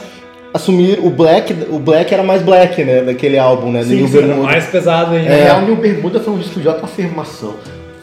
assumir 0.53 0.99
o 1.03 1.09
black, 1.11 1.55
o 1.71 1.79
black 1.79 2.13
era 2.13 2.23
mais 2.23 2.43
black, 2.43 2.85
né, 2.85 3.03
daquele 3.03 3.39
álbum, 3.39 3.73
né, 3.73 3.81
do 3.81 3.87
Sim, 3.89 3.97
New 3.97 4.09
sim, 4.09 4.19
era 4.19 4.27
Bermuda. 4.27 4.47
Mais 4.49 4.67
pesado 4.67 5.15
ainda. 5.15 5.29
Na 5.31 5.37
real, 5.37 5.63
New 5.63 5.77
Bermuda 5.77 6.21
foi 6.21 6.35
um 6.35 6.39
disco 6.39 6.61
de 6.61 6.69
autoafirmação. 6.69 7.55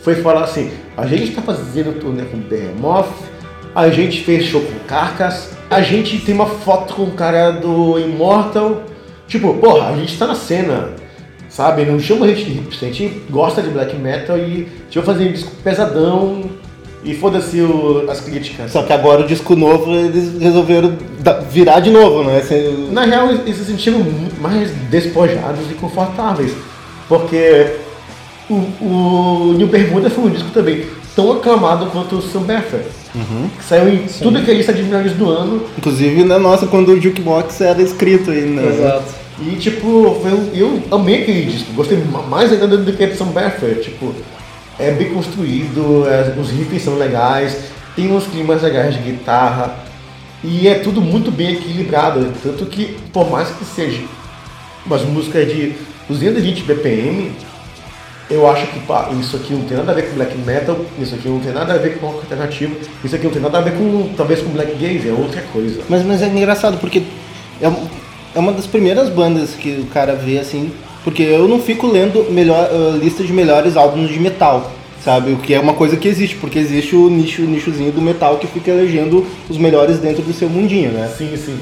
Foi 0.02 0.16
falar 0.16 0.44
assim, 0.44 0.72
a 0.96 1.06
gente 1.06 1.26
está 1.30 1.42
fazendo 1.42 2.00
turnê 2.00 2.24
com 2.24 2.38
Behemoth, 2.38 3.08
a 3.78 3.92
gente 3.92 4.24
fez 4.24 4.46
show 4.46 4.60
com 4.60 4.80
Carcass, 4.88 5.52
a 5.70 5.82
gente 5.82 6.18
tem 6.18 6.34
uma 6.34 6.48
foto 6.48 6.96
com 6.96 7.04
o 7.04 7.12
cara 7.12 7.52
do 7.52 8.00
Immortal. 8.00 8.82
Tipo, 9.28 9.54
porra, 9.54 9.90
a 9.90 9.96
gente 9.96 10.18
tá 10.18 10.26
na 10.26 10.34
cena, 10.34 10.90
sabe? 11.48 11.86
Não 11.86 12.00
chama 12.00 12.26
a 12.26 12.30
gente 12.30 12.46
de 12.46 12.54
hipster, 12.54 12.90
a 12.90 12.92
gente 12.92 13.22
gosta 13.30 13.62
de 13.62 13.70
black 13.70 13.96
metal 13.96 14.36
e 14.36 14.42
a 14.42 14.46
gente 14.46 14.96
vai 14.96 15.04
fazer 15.06 15.30
um 15.30 15.32
disco 15.32 15.52
pesadão 15.64 16.50
e 17.04 17.14
foda-se 17.14 17.60
as 18.10 18.20
críticas. 18.20 18.72
Só 18.72 18.82
que 18.82 18.92
agora 18.92 19.22
o 19.22 19.28
disco 19.28 19.56
novo 19.56 19.94
eles 19.94 20.42
resolveram 20.42 20.98
virar 21.52 21.80
de 21.80 21.92
novo, 21.92 22.24
né? 22.24 22.40
Assim, 22.40 22.90
Na 22.92 23.04
real, 23.04 23.30
eles 23.30 23.58
se 23.58 23.66
sentiram 23.66 24.04
mais 24.42 24.72
despojados 24.90 25.70
e 25.70 25.76
confortáveis. 25.76 26.52
Porque 27.08 27.76
o, 28.50 28.56
o 28.82 29.54
New 29.56 29.68
Bermuda 29.68 30.10
foi 30.10 30.24
um 30.24 30.30
disco 30.32 30.50
também 30.50 30.97
tão 31.18 31.32
aclamado 31.34 31.88
quanto 31.88 32.16
o 32.18 32.22
Sam 32.22 32.42
Beffer. 32.44 32.86
Que 33.58 33.64
saiu 33.64 33.90
em 33.92 34.06
tudo 34.22 34.42
que 34.44 34.52
é 34.52 34.54
lista 34.54 34.72
de 34.72 34.84
melhores 34.84 35.14
do 35.14 35.28
ano. 35.30 35.64
Inclusive 35.78 36.24
na 36.24 36.38
nossa, 36.38 36.68
quando 36.68 36.90
o 36.90 37.02
Jukebox 37.02 37.60
era 37.62 37.82
escrito 37.82 38.30
aí, 38.30 38.42
né? 38.42 38.64
Exato. 38.68 39.06
E 39.42 39.56
tipo, 39.56 39.88
um- 39.88 40.50
eu 40.54 40.82
amei 40.92 41.24
aquele 41.24 41.46
disco. 41.48 41.74
Gostei 41.74 41.98
ma- 41.98 42.22
mais 42.22 42.52
ainda 42.54 42.68
do 42.78 42.94
que 42.94 43.04
o 43.04 43.16
Sam 43.18 43.28
Beffer. 43.28 43.82
Tipo, 43.82 44.14
é 44.78 44.92
bem 44.92 45.10
construído, 45.12 46.06
é- 46.08 46.40
os 46.40 46.52
riffs 46.52 46.84
são 46.84 46.96
legais, 46.98 47.58
tem 47.96 48.12
uns 48.12 48.26
climas 48.28 48.62
legais 48.62 48.94
de 48.96 49.02
guitarra. 49.02 49.76
E 50.44 50.68
é 50.68 50.76
tudo 50.76 51.02
muito 51.02 51.32
bem 51.32 51.54
equilibrado. 51.54 52.32
Tanto 52.44 52.66
que, 52.68 52.96
por 53.12 53.28
mais 53.32 53.48
que 53.50 53.66
seja 53.66 54.02
umas 54.86 55.02
músicas 55.02 55.48
de 55.52 55.74
220 56.08 56.62
BPM, 56.64 57.32
eu 58.30 58.48
acho 58.50 58.68
que 58.68 58.80
pá, 58.82 59.10
isso 59.20 59.36
aqui 59.38 59.54
não 59.54 59.62
tem 59.64 59.78
nada 59.78 59.92
a 59.92 59.96
ver 59.96 60.10
com 60.10 60.16
black 60.16 60.38
metal, 60.40 60.78
isso 61.00 61.16
aqui 61.16 61.28
não 61.30 61.40
tem 61.40 61.54
nada 61.54 61.74
a 61.74 61.78
ver 61.78 61.98
com 61.98 62.08
rock 62.08 62.20
alternativo, 62.20 62.76
isso 63.04 63.16
aqui 63.16 63.24
não 63.26 63.32
tem 63.32 63.42
nada 63.42 63.58
a 63.58 63.62
ver 63.62 63.74
com, 63.74 64.10
talvez, 64.18 64.42
com 64.42 64.50
black 64.50 64.74
gaze, 64.74 65.08
é 65.08 65.14
outra 65.14 65.42
coisa. 65.54 65.82
Mas, 65.88 66.04
mas 66.04 66.22
é 66.22 66.28
engraçado, 66.28 66.78
porque 66.78 67.04
é, 67.62 67.72
é 68.36 68.40
uma 68.40 68.52
das 68.52 68.68
primeiras 68.68 69.10
bandas 69.10 69.52
que 69.52 69.80
o 69.82 69.86
cara 69.86 70.14
vê 70.16 70.40
assim. 70.40 70.72
Porque 71.04 71.24
eu 71.24 71.48
não 71.48 71.62
fico 71.62 71.88
lendo 71.88 72.30
melhor, 72.30 72.70
ah, 72.70 72.98
lista 72.98 73.24
de 73.24 73.32
melhores 73.32 73.78
álbuns 73.78 74.10
de 74.10 74.20
metal, 74.20 74.74
sabe? 75.02 75.32
O 75.32 75.38
que 75.38 75.54
é 75.54 75.60
uma 75.60 75.74
coisa 75.74 75.96
que 75.96 76.06
existe, 76.06 76.36
porque 76.36 76.60
existe 76.60 76.98
o 76.98 77.10
nicho, 77.10 77.44
o 77.44 77.46
nichozinho 77.46 77.94
do 77.94 78.02
metal 78.02 78.36
que 78.38 78.46
fica 78.46 78.72
elegendo 78.72 79.26
os 79.50 79.58
melhores 79.58 80.00
dentro 80.00 80.22
do 80.22 80.34
seu 80.34 80.50
mundinho, 80.50 80.92
né? 80.92 81.10
Sim, 81.18 81.32
sim. 81.38 81.58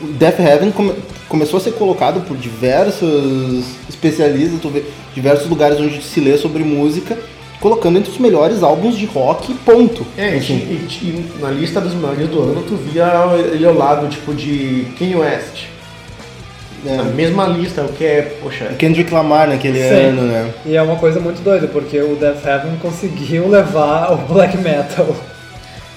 Death 0.00 0.38
Heaven 0.38 0.70
come- 0.70 0.92
começou 1.30 1.56
a 1.56 1.60
ser 1.60 1.72
colocado 1.72 2.20
por 2.26 2.36
diversos 2.36 3.64
especialistas, 3.88 4.60
tu 4.60 4.68
vê, 4.68 4.84
diversos 5.18 5.48
lugares 5.48 5.78
onde 5.80 6.00
se 6.02 6.20
lê 6.20 6.36
sobre 6.38 6.62
música, 6.62 7.18
colocando 7.60 7.98
entre 7.98 8.10
os 8.12 8.18
melhores 8.18 8.62
álbuns 8.62 8.96
de 8.96 9.04
rock, 9.06 9.52
ponto. 9.64 10.06
É, 10.16 10.34
e, 10.34 10.38
Assim. 10.38 10.54
e- 10.54 10.88
e 11.02 11.26
na 11.40 11.50
lista 11.50 11.80
dos 11.80 11.92
melhores 11.92 12.28
do 12.28 12.40
ano, 12.40 12.62
tu 12.62 12.76
via 12.76 13.10
ele 13.52 13.66
ao 13.66 13.74
lado, 13.74 14.06
tipo, 14.08 14.32
de 14.32 14.86
Kanye 14.98 15.16
West. 15.16 15.64
Na 16.84 16.92
É, 16.92 17.02
mesma 17.06 17.46
lista, 17.48 17.82
o 17.82 17.88
que 17.92 18.04
é, 18.04 18.38
poxa, 18.40 18.66
Kendrick 18.78 19.12
Lamar 19.12 19.48
naquele 19.48 19.80
Sim. 19.82 19.88
ano, 20.10 20.22
né? 20.22 20.50
E 20.64 20.76
é 20.76 20.80
uma 20.82 20.94
coisa 20.94 21.18
muito 21.18 21.42
doida, 21.42 21.66
porque 21.66 22.00
o 22.00 22.14
Death 22.14 22.46
Heaven 22.46 22.76
conseguiu 22.80 23.48
levar 23.50 24.12
o 24.12 24.16
black 24.32 24.56
metal 24.58 25.08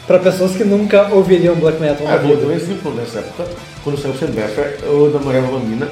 pra 0.08 0.18
pessoas 0.18 0.54
que 0.56 0.64
nunca 0.64 1.10
ouviriam 1.12 1.54
black 1.54 1.80
metal 1.80 2.08
na 2.08 2.14
Ah, 2.16 2.18
vou 2.18 2.36
dar 2.36 2.46
um 2.46 2.50
vida. 2.50 2.54
exemplo 2.64 2.92
nessa 2.96 3.20
época, 3.20 3.46
quando 3.84 4.00
saiu 4.02 4.16
o 4.16 4.18
Sam 4.18 4.32
Beffer, 4.32 4.80
eu 4.82 5.12
namorava 5.14 5.48
uma 5.52 5.60
mina 5.60 5.88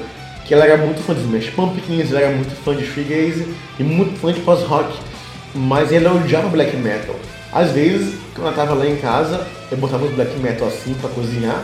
que 0.50 0.54
ela 0.54 0.64
era 0.64 0.78
muito 0.78 1.00
fã 1.04 1.14
de 1.14 1.20
Smash 1.20 1.50
Pumpkins, 1.50 2.10
ela 2.10 2.22
era 2.22 2.34
muito 2.34 2.50
fã 2.64 2.74
de 2.74 2.84
Shoegaze 2.84 3.46
e 3.78 3.84
muito 3.84 4.18
fã 4.18 4.32
de 4.32 4.40
post-rock, 4.40 4.98
mas 5.54 5.92
ela 5.92 6.12
odiava 6.12 6.48
black 6.48 6.76
metal. 6.76 7.14
Às 7.52 7.70
vezes, 7.70 8.16
quando 8.34 8.48
ela 8.48 8.56
tava 8.56 8.74
lá 8.74 8.84
em 8.84 8.96
casa, 8.96 9.46
eu 9.70 9.78
botava 9.78 10.06
uns 10.06 10.10
black 10.10 10.36
metal 10.40 10.66
assim 10.66 10.92
pra 10.94 11.08
cozinhar. 11.10 11.62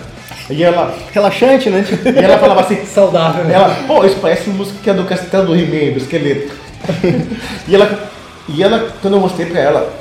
E 0.49 0.63
ela, 0.63 0.97
Relaxante, 1.13 1.69
né? 1.69 1.85
E 2.05 2.25
ela 2.25 2.39
falava 2.39 2.61
assim, 2.61 2.77
Saudável. 2.87 3.45
né? 3.47 3.55
ela, 3.55 3.75
pô, 3.89 4.05
isso 4.05 4.19
parece 4.21 4.51
música 4.51 4.95
do 4.95 5.03
Castelo 5.03 5.47
do 5.47 5.57
He-Man, 5.57 5.93
do 5.93 5.99
esqueleto. 5.99 6.55
e 7.67 7.75
ela, 7.75 8.09
e 8.49 8.63
ela, 8.63 8.95
quando 9.03 9.15
eu 9.15 9.21
mostrei 9.21 9.47
pra 9.47 9.59
ela 9.59 9.93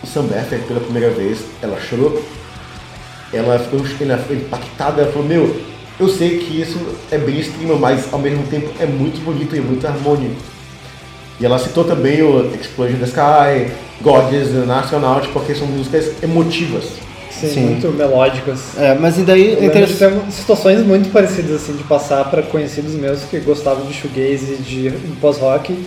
o 0.00 0.06
Sam 0.06 0.26
Beffer 0.26 0.60
pela 0.60 0.78
primeira 0.78 1.10
vez, 1.10 1.40
ela 1.60 1.76
chorou. 1.80 2.24
Ela 3.32 3.58
ficou, 3.58 3.80
ela 4.00 4.16
ficou 4.16 4.36
impactada, 4.36 5.02
ela 5.02 5.10
falou, 5.10 5.26
meu, 5.26 5.60
eu 5.98 6.08
sei 6.08 6.38
que 6.38 6.60
isso 6.60 6.78
é 7.10 7.18
bem 7.18 7.38
extremo, 7.40 7.76
mas 7.78 8.12
ao 8.12 8.18
mesmo 8.18 8.44
tempo 8.44 8.70
é 8.78 8.86
muito 8.86 9.22
bonito 9.24 9.56
e 9.56 9.60
muito 9.60 9.86
harmônico. 9.86 10.36
E 11.40 11.46
ela 11.46 11.58
citou 11.58 11.84
também 11.84 12.22
o 12.22 12.50
Explosion 12.54 12.98
the 12.98 13.04
Sky, 13.06 13.72
Goddess, 14.00 14.50
National, 14.66 15.20
porque 15.32 15.54
são 15.54 15.66
músicas 15.66 16.12
emotivas. 16.22 16.84
Sim, 17.30 17.48
Sim. 17.48 17.60
muito 17.66 17.88
melódicas. 17.92 18.76
é, 18.76 18.94
mas 18.94 19.16
e 19.16 19.22
daí, 19.22 19.56
Eu 19.60 19.70
ter 19.70 19.88
situações 20.30 20.84
muito 20.84 21.12
parecidas, 21.12 21.62
assim, 21.62 21.74
de 21.76 21.84
passar 21.84 22.24
para 22.30 22.42
conhecidos 22.42 22.94
meus 22.94 23.22
que 23.24 23.38
gostavam 23.38 23.86
de 23.86 23.94
shoegaze, 23.94 24.56
de 24.56 24.90
pós-rock, 25.20 25.78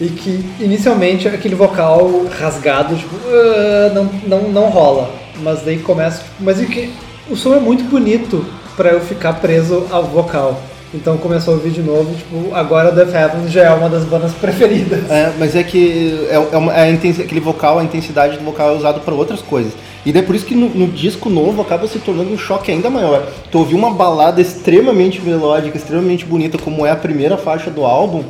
e 0.00 0.08
que 0.08 0.44
inicialmente 0.58 1.28
aquele 1.28 1.54
vocal 1.54 2.26
rasgado, 2.36 2.96
tipo, 2.96 3.14
"Ah", 3.28 3.92
não, 3.94 4.10
não, 4.26 4.48
não 4.50 4.70
rola. 4.70 5.10
Mas 5.40 5.62
daí 5.62 5.78
começa, 5.78 6.18
tipo, 6.24 6.34
mas 6.40 6.60
e 6.60 6.66
que 6.66 6.90
o 7.30 7.36
som 7.36 7.54
é 7.54 7.60
muito 7.60 7.84
bonito 7.84 8.44
para 8.76 8.90
eu 8.90 9.00
ficar 9.00 9.34
preso 9.34 9.86
ao 9.90 10.04
vocal. 10.04 10.60
Então 10.94 11.16
começou 11.16 11.54
a 11.54 11.56
ouvir 11.56 11.70
de 11.70 11.80
novo, 11.82 12.14
tipo, 12.14 12.54
agora 12.54 12.92
Death 12.92 13.14
Heaven 13.14 13.48
já 13.48 13.62
é 13.62 13.70
uma 13.70 13.88
das 13.88 14.04
bandas 14.04 14.32
preferidas. 14.38 15.10
É, 15.10 15.32
mas 15.38 15.56
é 15.56 15.62
que 15.62 16.26
é, 16.28 16.34
é 16.34 16.56
uma- 16.58 16.74
é 16.74 16.90
aquele 16.92 17.40
vocal, 17.40 17.78
a 17.78 17.84
intensidade 17.84 18.36
do 18.36 18.44
vocal 18.44 18.74
é 18.74 18.76
usado 18.76 19.00
para 19.00 19.14
outras 19.14 19.40
coisas. 19.40 19.72
E 20.04 20.12
daí 20.12 20.20
por 20.22 20.34
isso 20.34 20.44
que 20.44 20.54
no, 20.54 20.68
no 20.68 20.88
disco 20.88 21.30
novo 21.30 21.62
acaba 21.62 21.86
se 21.86 21.98
tornando 22.00 22.30
um 22.30 22.36
choque 22.36 22.70
ainda 22.70 22.90
maior. 22.90 23.26
Tu 23.50 23.58
ouvir 23.58 23.74
uma 23.74 23.90
balada 23.90 24.40
extremamente 24.42 25.20
melódica, 25.22 25.78
extremamente 25.78 26.26
bonita, 26.26 26.58
como 26.58 26.84
é 26.84 26.90
a 26.90 26.96
primeira 26.96 27.38
faixa 27.38 27.70
do 27.70 27.84
álbum, 27.86 28.24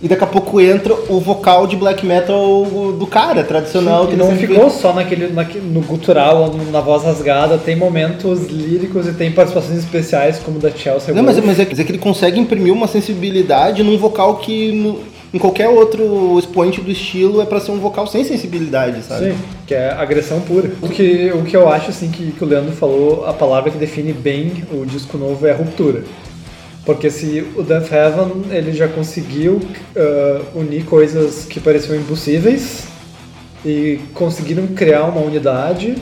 e 0.00 0.06
daqui 0.06 0.22
a 0.22 0.26
pouco 0.28 0.60
entra 0.60 0.94
o 1.08 1.18
vocal 1.18 1.66
de 1.66 1.74
black 1.76 2.06
metal 2.06 2.64
do 2.98 3.06
cara, 3.06 3.42
tradicional. 3.42 4.04
E 4.04 4.08
que 4.08 4.16
não 4.16 4.30
ficou 4.36 4.70
só 4.70 4.92
naquele, 4.92 5.28
naque- 5.32 5.58
no 5.58 5.80
gutural, 5.80 6.54
na 6.70 6.80
voz 6.80 7.02
rasgada, 7.02 7.58
tem 7.58 7.74
momentos 7.74 8.46
líricos 8.46 9.08
e 9.08 9.12
tem 9.12 9.32
participações 9.32 9.78
especiais, 9.78 10.38
como 10.38 10.58
da 10.60 10.70
Chelsea 10.70 11.12
Não, 11.12 11.22
mas, 11.22 11.34
Wolf. 11.36 11.46
mas 11.46 11.58
é, 11.60 11.66
mas 11.68 11.80
é 11.80 11.84
que 11.84 11.90
ele 11.90 11.98
consegue 11.98 12.38
imprimir 12.38 12.72
uma 12.72 12.86
sensibilidade 12.86 13.82
num 13.82 13.98
vocal 13.98 14.36
que 14.36 14.70
no- 14.72 15.00
em 15.34 15.38
qualquer 15.38 15.68
outro 15.68 16.38
expoente 16.38 16.80
do 16.80 16.90
estilo 16.90 17.42
é 17.42 17.44
pra 17.44 17.60
ser 17.60 17.70
um 17.72 17.78
vocal 17.78 18.06
sem 18.06 18.24
sensibilidade, 18.24 19.02
sabe? 19.02 19.32
Sim, 19.32 19.38
que 19.66 19.74
é 19.74 19.90
agressão 19.90 20.40
pura. 20.40 20.70
O 20.80 20.88
que, 20.88 21.30
o 21.34 21.42
que 21.42 21.54
eu 21.56 21.68
acho, 21.68 21.90
assim, 21.90 22.08
que, 22.10 22.32
que 22.32 22.42
o 22.42 22.46
Leandro 22.46 22.72
falou, 22.72 23.26
a 23.26 23.32
palavra 23.34 23.70
que 23.70 23.76
define 23.76 24.12
bem 24.12 24.64
o 24.72 24.86
disco 24.86 25.18
novo 25.18 25.46
é 25.46 25.52
ruptura. 25.52 26.04
Porque 26.88 27.10
se 27.10 27.44
o 27.54 27.62
Death 27.62 27.92
Heaven, 27.92 28.44
ele 28.50 28.72
já 28.72 28.88
conseguiu 28.88 29.60
ah, 29.94 30.40
unir 30.54 30.86
coisas 30.86 31.44
que 31.44 31.60
pareciam 31.60 31.94
impossíveis 31.94 32.84
e 33.62 34.00
conseguiram 34.14 34.66
criar 34.68 35.04
uma 35.04 35.20
unidade 35.20 35.96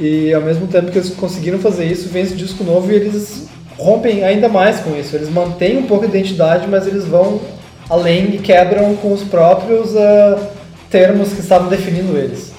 e 0.00 0.34
ao 0.34 0.42
mesmo 0.42 0.66
tempo 0.66 0.90
que 0.90 0.98
eles 0.98 1.10
conseguiram 1.10 1.60
fazer 1.60 1.84
isso, 1.84 2.08
vem 2.08 2.24
esse 2.24 2.34
disco 2.34 2.64
novo 2.64 2.90
e 2.90 2.96
eles 2.96 3.46
rompem 3.78 4.24
ainda 4.24 4.48
mais 4.48 4.80
com 4.80 4.98
isso. 4.98 5.14
Eles 5.14 5.30
mantêm 5.30 5.78
um 5.78 5.84
pouco 5.84 6.04
a 6.04 6.08
identidade, 6.08 6.66
mas 6.66 6.88
eles 6.88 7.04
vão 7.04 7.40
além 7.88 8.34
e 8.34 8.38
quebram 8.38 8.96
com 8.96 9.12
os 9.12 9.22
próprios 9.22 9.96
ah, 9.96 10.50
termos 10.90 11.34
que 11.34 11.40
estavam 11.40 11.68
definindo 11.68 12.18
eles. 12.18 12.52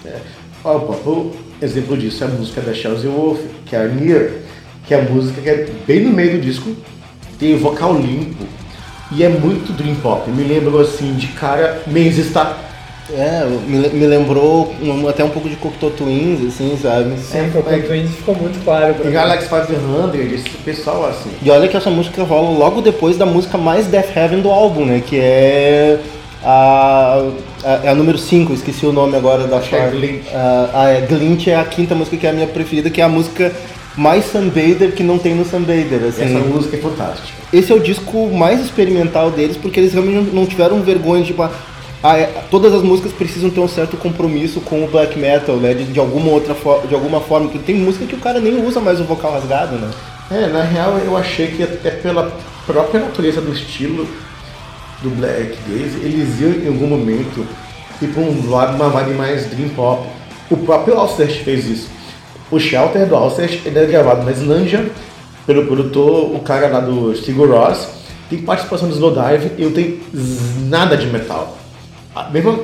Ó, 0.64 0.78
o 0.78 0.80
próprio 0.80 1.32
exemplo 1.62 1.98
disso 1.98 2.24
é 2.24 2.28
a 2.28 2.30
música 2.30 2.62
da 2.62 2.74
Chelsea 2.74 3.12
Wolf, 3.12 3.42
que 3.66 3.76
é 3.76 3.80
a 3.80 3.88
Near, 3.90 4.30
que 4.88 4.94
é 4.94 5.02
a 5.02 5.04
música 5.04 5.42
que 5.42 5.50
é 5.50 5.68
bem 5.86 6.06
no 6.06 6.14
meio 6.14 6.38
do 6.38 6.40
disco, 6.40 6.74
tem 7.40 7.54
o 7.56 7.60
vocal 7.60 7.94
limpo 7.96 8.46
e 9.12 9.24
é 9.24 9.30
muito 9.30 9.72
dream 9.74 9.96
pop. 9.96 10.30
Me 10.30 10.44
lembrou 10.44 10.82
assim 10.82 11.14
de 11.14 11.28
cara 11.28 11.82
Men's 11.88 12.18
Star. 12.18 12.58
É, 13.10 13.46
me, 13.66 13.88
me 13.88 14.06
lembrou 14.06 14.76
um- 14.82 15.08
até 15.08 15.24
um 15.24 15.30
pouco 15.30 15.48
de 15.48 15.56
Cocteau 15.56 15.90
Twins, 15.92 16.46
assim, 16.46 16.78
sabe? 16.82 17.18
Sim, 17.18 17.38
É, 17.38 17.42
o 17.58 17.74
é- 17.74 17.80
Twins 17.80 18.12
ficou 18.12 18.36
muito 18.36 18.62
claro. 18.66 18.96
mim. 19.02 19.12
Galaxy 19.12 19.48
500, 19.48 20.34
esse 20.34 20.50
pessoal 20.66 21.06
assim. 21.06 21.30
E 21.42 21.50
olha 21.50 21.70
que 21.70 21.78
essa 21.78 21.90
música 21.90 22.22
rola 22.24 22.50
logo 22.50 22.82
depois 22.82 23.16
da 23.18 23.26
música 23.26 23.58
mais 23.58 23.88
Death 23.88 24.10
Heaven 24.14 24.42
do 24.42 24.50
álbum, 24.52 24.84
né? 24.84 25.02
Que 25.08 25.18
é 25.22 26.00
a, 26.44 27.24
a, 27.64 27.70
é 27.86 27.90
a 27.90 27.96
número 27.96 28.18
5, 28.18 28.54
esqueci 28.54 28.86
o 28.86 28.92
nome 28.92 29.16
agora 29.16 29.48
da 29.48 29.58
Acho 29.60 29.70
que 29.70 29.76
é. 29.78 29.90
Glint. 29.90 30.22
Ah, 30.34 30.70
ah, 30.74 30.90
é, 30.90 31.02
Glint 31.02 31.48
é 31.48 31.56
a 31.56 31.64
quinta 31.64 31.96
música 31.96 32.18
que 32.18 32.28
é 32.28 32.30
a 32.30 32.34
minha 32.34 32.48
preferida, 32.48 32.90
que 32.90 33.00
é 33.00 33.06
a 33.06 33.10
música 33.10 33.54
mais 33.98 34.26
Sunbather 34.26 34.92
que 34.94 35.02
não 35.02 35.18
tem 35.18 35.34
no 35.34 35.44
Sunbather. 35.44 36.04
Assim. 36.08 36.24
Essa 36.24 36.40
música 36.40 36.78
é 36.78 36.80
fantástica. 36.80 37.38
Esse 37.52 37.72
é 37.72 37.76
o 37.76 37.80
disco 37.80 38.30
mais 38.32 38.64
experimental 38.64 39.32
deles, 39.32 39.58
porque 39.58 39.80
eles 39.80 39.92
realmente 39.92 40.34
não 40.34 40.46
tiveram 40.46 40.82
vergonha 40.82 41.22
de, 41.22 41.28
tipo, 41.28 41.42
ah, 42.04 42.16
é, 42.16 42.44
todas 42.52 42.74
as 42.74 42.84
músicas 42.84 43.12
precisam 43.12 43.50
ter 43.50 43.60
um 43.60 43.68
certo 43.68 43.98
compromisso 43.98 44.62
com 44.62 44.84
o 44.84 44.88
black 44.88 45.18
metal, 45.18 45.58
né? 45.58 45.74
De, 45.74 45.86
de 45.86 46.00
alguma 46.00 46.32
outra 46.32 46.56
de 46.88 46.94
alguma 46.94 47.20
forma, 47.20 47.48
porque 47.48 47.66
tem 47.66 47.76
música 47.76 48.06
que 48.06 48.16
o 48.16 48.20
cara 48.20 48.40
nem 48.40 48.64
usa 48.64 48.80
mais 48.80 49.00
o 49.00 49.04
vocal 49.04 49.34
rasgado, 49.34 49.78
né? 49.78 49.90
É, 50.30 50.48
na 50.48 50.62
real 50.62 50.98
eu 51.00 51.18
achei 51.18 51.48
que 51.48 51.64
até 51.64 51.90
pela 51.90 52.32
própria 52.66 53.00
natureza 53.00 53.42
do 53.42 53.52
estilo 53.52 54.08
do 55.02 55.10
Black 55.12 55.58
Gaze, 55.68 56.00
eles 56.04 56.40
iam 56.40 56.52
em 56.52 56.68
algum 56.68 56.88
momento 56.88 57.46
ir 58.02 58.08
pra 58.08 58.22
um 58.22 58.50
lado, 58.50 58.76
uma 58.76 58.90
vibe 58.90 59.16
mais 59.16 59.48
dream 59.48 59.70
pop. 59.70 60.08
O 60.50 60.58
próprio 60.58 60.98
Alcest 60.98 61.44
fez 61.44 61.66
isso. 61.66 61.97
O 62.50 62.60
Shelter 62.60 63.06
do 63.06 63.16
Alcest 63.16 63.66
ele 63.66 63.80
é 63.80 63.86
gravado 63.86 64.24
na 64.24 64.32
Islândia 64.32 64.90
pelo 65.46 65.66
produtor, 65.66 66.36
o 66.36 66.40
cara 66.40 66.68
lá 66.68 66.80
do 66.80 67.16
Sigur 67.16 67.50
Ross. 67.50 67.88
Tem 68.30 68.40
participação 68.40 68.90
do 68.90 68.94
Slowdive 68.94 69.52
e 69.58 69.64
não 69.64 69.72
tem 69.72 70.02
nada 70.68 70.98
de 70.98 71.08
metal. 71.08 71.58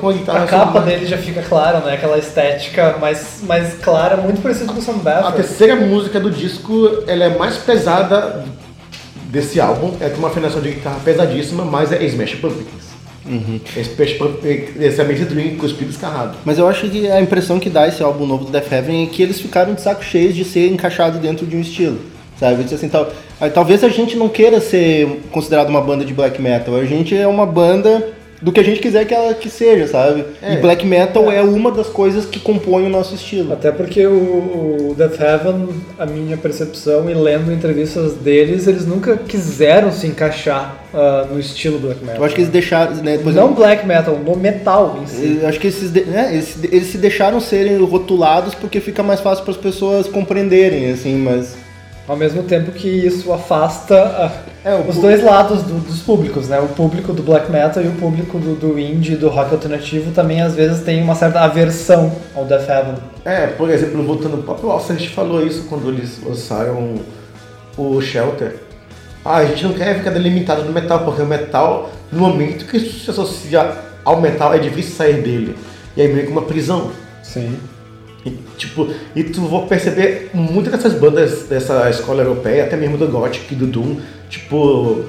Com 0.00 0.08
a 0.08 0.12
guitarra 0.12 0.44
A 0.44 0.46
capa 0.46 0.80
dele 0.80 1.06
já 1.06 1.16
fica 1.16 1.40
clara, 1.42 1.78
né? 1.80 1.94
Aquela 1.94 2.18
estética 2.18 2.96
mais, 3.00 3.40
mais 3.42 3.74
clara, 3.74 4.16
muito 4.16 4.42
parecida 4.42 4.72
com 4.72 4.78
o 4.78 4.82
Sam 4.82 5.00
A 5.06 5.32
terceira 5.32 5.76
música 5.76 6.18
do 6.18 6.30
disco 6.30 7.02
ela 7.06 7.24
é 7.24 7.38
mais 7.38 7.56
pesada 7.56 8.44
desse 9.26 9.60
álbum. 9.60 9.94
É 10.00 10.08
com 10.10 10.18
uma 10.18 10.28
afinação 10.28 10.60
de 10.60 10.70
guitarra 10.70 10.98
pesadíssima, 11.04 11.64
mas 11.64 11.92
é 11.92 12.02
Smash 12.04 12.34
Pumpkins. 12.34 12.93
É 13.26 13.80
Smash 13.80 14.12
Pumpkins, 14.14 14.76
esse 14.78 15.00
é 15.00 15.04
Amazing 15.04 15.24
Dream 15.24 15.56
com 15.56 15.62
o 15.62 15.66
espírito 15.66 15.92
escarrado. 15.92 16.36
Mas 16.44 16.58
eu 16.58 16.68
acho 16.68 16.88
que 16.88 17.10
a 17.10 17.20
impressão 17.20 17.58
que 17.58 17.70
dá 17.70 17.88
esse 17.88 18.02
álbum 18.02 18.26
novo 18.26 18.44
do 18.44 18.52
Death 18.52 18.70
Heaven 18.70 19.04
é 19.04 19.06
que 19.06 19.22
eles 19.22 19.40
ficaram 19.40 19.72
de 19.74 19.80
saco 19.80 20.04
cheio 20.04 20.32
de 20.32 20.44
ser 20.44 20.70
encaixado 20.70 21.18
dentro 21.18 21.46
de 21.46 21.56
um 21.56 21.60
estilo. 21.60 21.98
Sabe? 22.38 22.62
Assim, 22.62 22.88
tal, 22.88 23.10
ah, 23.40 23.48
talvez 23.48 23.82
a 23.82 23.88
gente 23.88 24.16
não 24.16 24.28
queira 24.28 24.60
ser 24.60 25.22
considerado 25.30 25.68
uma 25.68 25.80
banda 25.80 26.04
de 26.04 26.12
black 26.12 26.40
metal. 26.42 26.76
A 26.76 26.84
gente 26.84 27.16
é 27.16 27.26
uma 27.26 27.46
banda 27.46 28.12
do 28.40 28.52
que 28.52 28.60
a 28.60 28.62
gente 28.62 28.80
quiser 28.80 29.04
que 29.06 29.14
ela 29.14 29.34
que 29.34 29.48
seja, 29.48 29.86
sabe? 29.86 30.24
É. 30.42 30.54
E 30.54 30.56
black 30.58 30.86
metal 30.86 31.30
é 31.30 31.42
uma 31.42 31.70
das 31.70 31.88
coisas 31.88 32.26
que 32.26 32.38
compõem 32.38 32.86
o 32.86 32.90
nosso 32.90 33.14
estilo. 33.14 33.52
Até 33.52 33.70
porque 33.72 34.06
o, 34.06 34.90
o 34.90 34.94
Death 34.96 35.20
Heaven, 35.20 35.68
a 35.98 36.06
minha 36.06 36.36
percepção 36.36 37.08
e 37.08 37.14
lendo 37.14 37.52
entrevistas 37.52 38.14
deles, 38.14 38.66
eles 38.66 38.86
nunca 38.86 39.16
quiseram 39.16 39.90
se 39.92 40.06
encaixar 40.06 40.84
ah, 40.92 41.26
no 41.30 41.40
estilo 41.40 41.78
black 41.78 42.00
metal. 42.00 42.20
Eu 42.20 42.24
acho 42.24 42.34
que 42.34 42.40
eles 42.40 42.52
deixaram, 42.52 42.94
né, 42.96 43.16
Não 43.16 43.30
exemplo, 43.30 43.54
black 43.54 43.86
metal, 43.86 44.18
no 44.18 44.36
metal 44.36 44.98
em 45.02 45.06
si. 45.06 45.38
eu 45.40 45.48
acho 45.48 45.58
que 45.58 45.66
esses, 45.66 45.90
né, 45.92 46.30
eles, 46.32 46.58
eles 46.62 46.86
se 46.88 46.98
deixaram 46.98 47.40
serem 47.40 47.76
rotulados 47.78 48.54
porque 48.54 48.80
fica 48.80 49.02
mais 49.02 49.20
fácil 49.20 49.44
para 49.44 49.52
as 49.52 49.58
pessoas 49.58 50.06
compreenderem, 50.06 50.90
assim, 50.92 51.16
mas 51.16 51.63
Ao 52.06 52.16
mesmo 52.16 52.42
tempo 52.42 52.70
que 52.70 52.86
isso 52.88 53.32
afasta 53.32 53.94
ah, 53.96 54.30
É, 54.62 54.74
os 54.74 54.96
dois 54.98 55.22
lados 55.22 55.62
do- 55.62 55.80
dos 55.80 56.00
públicos, 56.00 56.48
né? 56.48 56.60
O 56.60 56.68
público 56.68 57.12
do 57.14 57.22
black 57.22 57.50
metal 57.50 57.82
e 57.82 57.88
o 57.88 57.92
público 57.92 58.38
do, 58.38 58.54
do 58.54 58.78
indie, 58.78 59.16
do 59.16 59.28
rock 59.30 59.52
alternativo 59.52 60.10
também 60.12 60.42
às 60.42 60.54
vezes 60.54 60.82
tem 60.82 61.02
uma 61.02 61.14
certa 61.14 61.40
aversão 61.40 62.12
ao 62.34 62.44
Death 62.44 62.68
Heaven. 62.68 62.94
É, 63.24 63.46
por 63.46 63.70
exemplo, 63.70 64.02
voltando, 64.02 64.34
o 64.38 64.42
próprio 64.42 64.70
Alcest 64.70 65.08
falou 65.14 65.46
isso 65.46 65.64
quando 65.68 65.88
eles 65.88 66.20
lançaram 66.24 66.94
o 67.78 68.00
Shelter. 68.02 68.56
Ah, 69.24 69.36
a 69.36 69.46
gente 69.46 69.64
não 69.64 69.72
quer 69.72 69.96
ficar 69.96 70.10
delimitado 70.10 70.62
no 70.64 70.72
metal, 70.72 71.00
porque 71.06 71.22
o 71.22 71.26
metal, 71.26 71.90
no 72.12 72.20
momento 72.20 72.66
que 72.66 72.78
se 72.78 73.10
associa 73.10 73.72
ao 74.04 74.20
metal, 74.20 74.52
é 74.52 74.58
difícil 74.58 74.94
sair 74.94 75.22
dele. 75.22 75.56
E 75.96 76.02
aí 76.02 76.12
meio 76.12 76.26
que 76.26 76.32
uma 76.32 76.42
prisão. 76.42 76.90
Sim. 77.22 77.56
E, 78.24 78.30
tipo, 78.56 78.88
e 79.14 79.24
tu 79.24 79.42
vou 79.42 79.66
perceber 79.66 80.30
muitas 80.32 80.72
dessas 80.72 80.94
bandas 80.94 81.44
dessa 81.44 81.90
escola 81.90 82.22
europeia, 82.22 82.64
até 82.64 82.76
mesmo 82.76 82.96
do 82.96 83.06
Gothic, 83.08 83.54
do 83.54 83.66
Doom, 83.66 83.96
tipo 84.30 85.04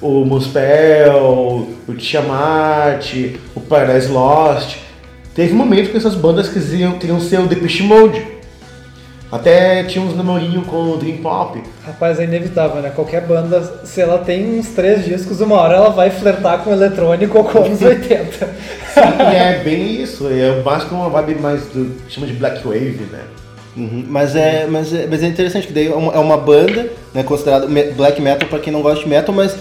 o 0.00 0.24
Muspel, 0.24 1.68
o 1.88 1.94
Tiamat, 1.94 3.12
o 3.54 3.60
Paradise 3.60 4.08
Lost. 4.08 4.76
Teve 5.34 5.52
um 5.52 5.56
momento 5.56 5.90
que 5.90 5.96
essas 5.96 6.14
bandas 6.14 6.48
quisiam, 6.48 6.98
queriam 6.98 7.20
ser 7.20 7.40
o 7.40 7.46
Depeche 7.46 7.82
Mode. 7.82 8.35
Até 9.30 9.82
tinha 9.84 10.04
uns 10.04 10.16
namorinhos 10.16 10.66
com 10.66 10.92
o 10.92 10.96
Dream 10.96 11.16
Pop. 11.18 11.60
Rapaz, 11.84 12.20
é 12.20 12.24
inevitável, 12.24 12.80
né? 12.80 12.92
Qualquer 12.94 13.22
banda, 13.22 13.60
se 13.84 14.00
ela 14.00 14.18
tem 14.18 14.58
uns 14.58 14.68
três 14.68 15.04
discos, 15.04 15.40
uma 15.40 15.56
hora 15.56 15.74
ela 15.74 15.90
vai 15.90 16.10
flertar 16.10 16.62
com 16.62 16.70
eletrônico 16.70 17.38
ou 17.38 17.44
com 17.44 17.58
anos 17.58 17.82
80. 17.82 18.48
e 19.32 19.36
é 19.36 19.60
bem 19.64 20.00
isso, 20.00 20.28
é 20.28 20.62
mais 20.62 20.84
com 20.84 20.94
uma 20.94 21.08
vibe 21.10 21.40
mais 21.40 21.66
do. 21.66 21.92
chama 22.08 22.26
de 22.26 22.34
Black 22.34 22.64
Wave, 22.64 23.08
né? 23.10 23.20
Uhum, 23.76 24.06
Mas, 24.08 24.34
é, 24.34 24.66
mas, 24.66 24.92
é, 24.94 25.06
mas 25.06 25.22
é 25.22 25.26
interessante 25.26 25.66
que 25.66 25.72
daí 25.72 25.88
é 25.88 25.94
uma, 25.94 26.12
é 26.14 26.18
uma 26.18 26.38
banda, 26.38 26.88
né, 27.12 27.22
considerada 27.22 27.66
black 27.94 28.22
metal 28.22 28.48
pra 28.48 28.58
quem 28.58 28.72
não 28.72 28.80
gosta 28.80 29.02
de 29.04 29.08
metal, 29.08 29.34
mas 29.34 29.54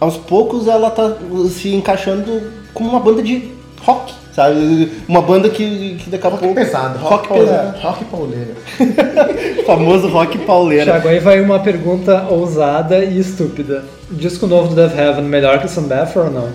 aos 0.00 0.16
poucos 0.16 0.66
ela 0.66 0.90
tá 0.90 1.14
se 1.50 1.74
encaixando 1.74 2.40
como 2.72 2.88
uma 2.88 2.98
banda 2.98 3.22
de 3.22 3.50
rock, 3.82 4.14
sabe? 4.34 4.90
Uma 5.08 5.22
banda 5.22 5.48
que, 5.48 5.96
que 5.96 6.10
daqui 6.10 6.26
a 6.26 6.30
pouco... 6.30 6.54
Pesado, 6.54 6.98
Rock 6.98 7.28
rock, 7.28 7.40
pesado. 7.40 7.72
pesado. 7.72 7.86
Rock 7.86 8.04
pauleira. 8.06 8.50
O 9.58 9.62
famoso 9.64 10.08
rock 10.08 10.38
pauleira. 10.38 10.84
Thiago, 10.84 11.08
aí 11.08 11.18
vai 11.18 11.40
uma 11.40 11.58
pergunta 11.60 12.26
ousada 12.28 13.04
e 13.04 13.18
estúpida. 13.18 13.84
O 14.10 14.14
disco 14.14 14.46
novo 14.46 14.68
do 14.68 14.74
Death 14.74 14.98
Heaven 14.98 15.24
melhor 15.24 15.58
que 15.58 15.66
o 15.66 15.68
Sunbather 15.68 16.24
ou 16.24 16.30
não? 16.30 16.48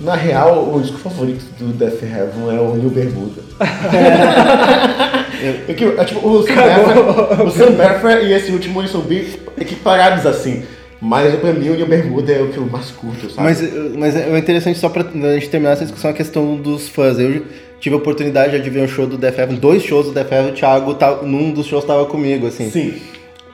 Na 0.00 0.14
real, 0.14 0.70
o 0.72 0.80
disco 0.80 0.98
favorito 0.98 1.44
do 1.58 1.72
Death 1.72 2.02
Heaven 2.02 2.56
é 2.56 2.60
o 2.60 2.74
New 2.76 2.90
Bermuda. 2.90 3.42
é 5.68 5.74
que, 5.74 5.84
é, 5.84 6.04
tipo, 6.04 6.28
o 6.28 6.42
Sam 6.42 6.54
Baffer- 6.54 7.46
o 7.46 7.50
Sam 7.50 7.72
Baffer 7.72 8.24
e 8.24 8.32
esse 8.32 8.52
último 8.52 8.86
são 8.86 9.00
bem 9.00 9.26
equiparados 9.60 10.24
assim. 10.24 10.62
Mas 11.00 11.34
pra 11.36 11.52
mim 11.52 11.70
o 11.70 11.86
Bermuda 11.86 12.32
é 12.32 12.42
o 12.42 12.48
que 12.48 12.58
eu 12.58 12.66
mais 12.66 12.90
curto, 12.90 13.30
sabe? 13.30 13.48
Mas, 13.48 13.96
mas 13.96 14.16
é 14.16 14.36
interessante, 14.36 14.78
só 14.78 14.88
pra 14.88 15.04
gente 15.34 15.48
terminar 15.48 15.72
essa 15.72 15.84
discussão, 15.84 16.10
a 16.10 16.14
questão 16.14 16.56
dos 16.56 16.88
fãs. 16.88 17.18
Eu 17.18 17.44
tive 17.78 17.94
a 17.94 17.98
oportunidade 17.98 18.60
de 18.60 18.70
ver 18.70 18.82
um 18.82 18.88
show 18.88 19.06
do 19.06 19.16
Death 19.16 19.38
Heaven, 19.38 19.56
dois 19.56 19.82
shows 19.82 20.06
do 20.06 20.12
Death 20.12 20.32
Heaven, 20.32 20.50
o 20.50 20.54
Thiago, 20.54 20.94
tá, 20.94 21.22
num 21.22 21.52
dos 21.52 21.66
shows 21.66 21.84
tava 21.84 22.04
comigo, 22.06 22.48
assim. 22.48 22.68
Sim. 22.70 22.94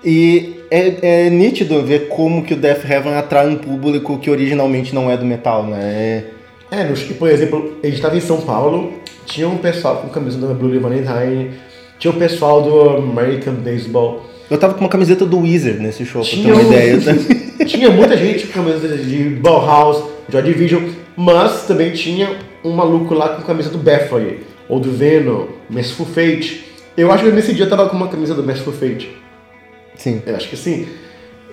E 0.02 0.60
é, 0.70 1.26
é 1.26 1.30
nítido 1.30 1.82
ver 1.82 2.08
como 2.08 2.44
que 2.44 2.54
o 2.54 2.56
Death 2.56 2.88
Heaven 2.88 3.14
atrai 3.14 3.46
um 3.48 3.56
público 3.56 4.18
que 4.18 4.30
originalmente 4.30 4.94
não 4.94 5.10
é 5.10 5.16
do 5.16 5.24
metal, 5.24 5.66
né? 5.66 6.24
É, 6.70 6.92
e, 6.92 7.14
por 7.14 7.28
exemplo, 7.28 7.74
a 7.82 7.86
gente 7.86 7.96
estava 7.96 8.16
em 8.16 8.20
São 8.20 8.40
Paulo, 8.40 8.94
tinha 9.26 9.48
um 9.48 9.58
pessoal 9.58 9.98
com 9.98 10.08
camisa 10.08 10.38
do 10.38 10.54
Blue 10.54 10.80
Valentine, 10.80 11.50
tinha 11.98 12.10
o 12.10 12.16
pessoal 12.16 12.62
do 12.62 12.90
American 12.90 13.54
Baseball. 13.54 14.22
Eu 14.50 14.58
tava 14.58 14.74
com 14.74 14.80
uma 14.80 14.88
camiseta 14.90 15.24
do 15.24 15.40
Weezer 15.40 15.80
nesse 15.80 16.04
show, 16.04 16.22
pra 16.22 16.30
ter 16.30 16.36
Tinha, 16.36 16.54
uma 16.54 16.62
um- 16.62 16.66
ideia. 16.66 16.96
né? 16.96 17.14
tinha 17.66 17.90
muita 17.90 18.16
gente 18.16 18.46
com 18.46 18.62
camisa 18.62 18.96
de 18.96 19.24
Bauhaus, 19.40 20.02
Joy 20.28 20.42
Division, 20.42 20.82
mas 21.16 21.62
também 21.66 21.92
tinha 21.92 22.36
um 22.62 22.70
maluco 22.72 23.14
lá 23.14 23.30
com 23.30 23.42
camisa 23.42 23.70
do 23.70 23.78
Bathory, 23.78 24.40
ou 24.68 24.78
do 24.78 24.90
Venom, 24.92 25.46
Merciful 25.70 26.06
Fate. 26.06 26.64
Eu 26.96 27.10
acho 27.10 27.24
que 27.24 27.30
nesse 27.30 27.52
dia 27.54 27.64
eu 27.64 27.70
tava 27.70 27.88
com 27.88 27.96
uma 27.96 28.08
camisa 28.08 28.34
do 28.34 28.42
Merciful 28.42 28.72
Fate. 28.72 29.10
Sim. 29.96 30.22
Eu 30.26 30.36
acho 30.36 30.48
que 30.48 30.56
sim. 30.56 30.86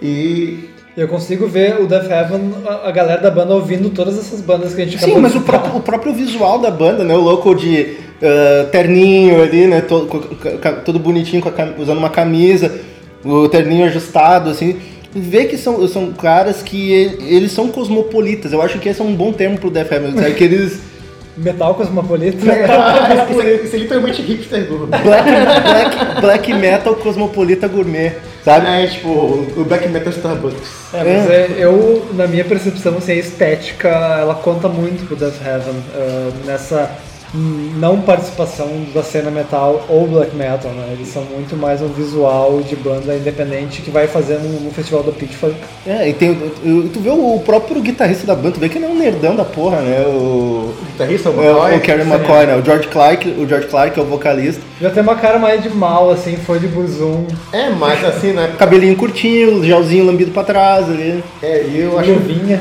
E 0.02 0.70
Eu 0.98 1.08
consigo 1.08 1.48
ver 1.48 1.80
o 1.80 1.88
Death 1.88 2.10
Heaven, 2.12 2.52
a, 2.84 2.92
galera 2.92 3.22
da 3.22 3.32
banda 3.32 3.56
ouvindo 3.56 3.90
todas 3.92 4.18
essas 4.18 4.42
bandas 4.42 4.76
que 4.76 4.82
a 4.82 4.86
gente 4.86 4.98
Sim, 4.98 5.06
acabou 5.06 5.22
mas 5.22 5.32
de 5.32 5.38
o 5.38 5.78
o 5.78 5.82
próprio 5.82 6.14
visual 6.14 6.60
da 6.60 6.70
banda, 6.70 7.04
né? 7.06 7.16
O 7.16 7.22
louco 7.22 7.56
de 7.56 7.96
ah, 8.22 8.68
terninho 8.72 9.42
ali, 9.42 9.68
né? 9.68 9.82
Todo, 9.82 10.08
todo 10.86 11.00
bonitinho, 11.00 11.42
com 11.42 11.50
a 11.50 11.52
cam- 11.52 11.74
usando 11.78 11.98
uma 11.98 12.10
camisa, 12.10 12.80
o 13.24 13.48
terninho 13.50 13.86
ajustado, 13.86 14.50
assim. 14.50 14.78
Vê 15.14 15.46
que 15.46 15.58
são, 15.58 15.86
são 15.88 16.12
caras 16.14 16.62
que 16.62 16.92
eles 17.28 17.52
são 17.52 17.68
cosmopolitas. 17.68 18.54
Eu 18.54 18.62
acho 18.62 18.80
que 18.80 18.88
esse 18.88 19.02
é 19.02 19.04
um 19.04 19.14
bom 19.14 19.34
termo 19.34 19.58
pro 19.58 19.70
Death 19.70 19.92
Heaven. 19.92 20.14
Sabe? 20.14 20.34
Que 20.36 20.44
eles... 20.44 20.80
Metal 21.38 21.74
Cosmopolita. 21.76 22.38
isso, 22.38 23.42
é, 23.42 23.54
isso 23.64 23.76
é 23.76 23.80
literalmente 23.80 24.22
hipster 24.22 24.66
do 24.66 24.86
Black, 24.86 25.02
black, 25.02 26.22
black 26.22 26.54
metal 26.54 26.94
cosmopolita 26.96 27.70
gourmet, 27.70 28.18
sabe? 28.44 28.68
É 28.68 28.86
tipo 28.86 29.08
o 29.10 29.66
Black 29.66 29.88
Metal 29.88 30.12
Starbucks. 30.12 30.94
É, 30.94 30.98
mas 30.98 31.30
é, 31.30 31.56
eu, 31.58 32.06
na 32.14 32.28
minha 32.28 32.44
percepção, 32.44 32.98
assim, 32.98 33.14
a 33.14 33.16
estética, 33.16 33.88
ela 33.88 34.36
conta 34.36 34.68
muito 34.68 35.08
pro 35.08 35.16
Death 35.16 35.42
Heaven, 35.42 35.76
eh, 35.96 36.30
nessa 36.46 36.92
não 37.34 38.02
participação 38.02 38.68
da 38.94 39.02
cena 39.02 39.32
metal 39.32 39.86
ou 39.88 40.06
black 40.08 40.36
metal, 40.36 40.72
né? 40.72 40.90
Eles 40.92 41.08
são 41.08 41.24
muito 41.24 41.56
mais 41.56 41.82
um 41.82 41.88
visual 41.88 42.62
de 42.62 42.76
banda 42.76 43.16
independente 43.16 43.82
que 43.82 43.90
vai 43.90 44.08
fazer 44.08 44.38
no, 44.40 44.60
no 44.60 44.72
festival 44.72 45.02
da 45.04 45.12
Pitchfork. 45.14 45.56
É, 45.88 46.10
e 46.10 46.14
tem, 46.14 46.36
tu 46.36 46.90
tu 46.94 47.00
vê 47.00 47.10
o 47.10 47.40
próprio 47.46 47.82
guitarrista 47.82 48.28
da 48.28 48.36
banda, 48.36 48.52
tu 48.52 48.60
vê 48.60 48.68
que 48.68 48.78
ele 48.78 48.86
é 48.86 48.90
um 48.90 48.98
nerdão 48.98 49.36
da 49.36 49.46
porra, 49.46 49.78
né? 49.82 50.02
O, 50.08 50.12
O 50.12 50.74
guitarrista, 50.92 51.30
o 51.30 51.42
é, 51.42 51.48
McCoy. 51.48 51.76
o 51.78 51.82
Kerry 51.82 52.02
McCoy, 52.02 52.46
né? 52.48 52.56
O 52.58 52.66
George 52.66 52.88
Clark, 52.90 53.30
o 53.30 53.48
George 53.48 53.68
Clark 53.68 53.98
é 54.00 54.04
o 54.04 54.06
vocalista. 54.06 54.62
Já 54.82 54.90
tem 54.90 55.02
uma 55.02 55.16
cara 55.16 55.40
mais 55.40 55.64
de 55.64 55.70
mal, 55.70 56.12
assim, 56.12 56.36
foi 56.36 56.60
de 56.60 56.68
Burzum, 56.68 57.26
É, 57.54 57.70
mas 57.70 58.04
assim, 58.04 58.34
né? 58.34 58.54
Cabelinho 58.58 58.96
curtinho, 58.98 59.64
gelzinho 59.64 60.06
lambido 60.06 60.32
pra 60.32 60.44
trás 60.44 60.90
ali. 60.90 61.24
É, 61.42 61.64
e 61.64 61.80
eu 61.82 61.98
acho 61.98 62.12
luvinha. 62.12 62.60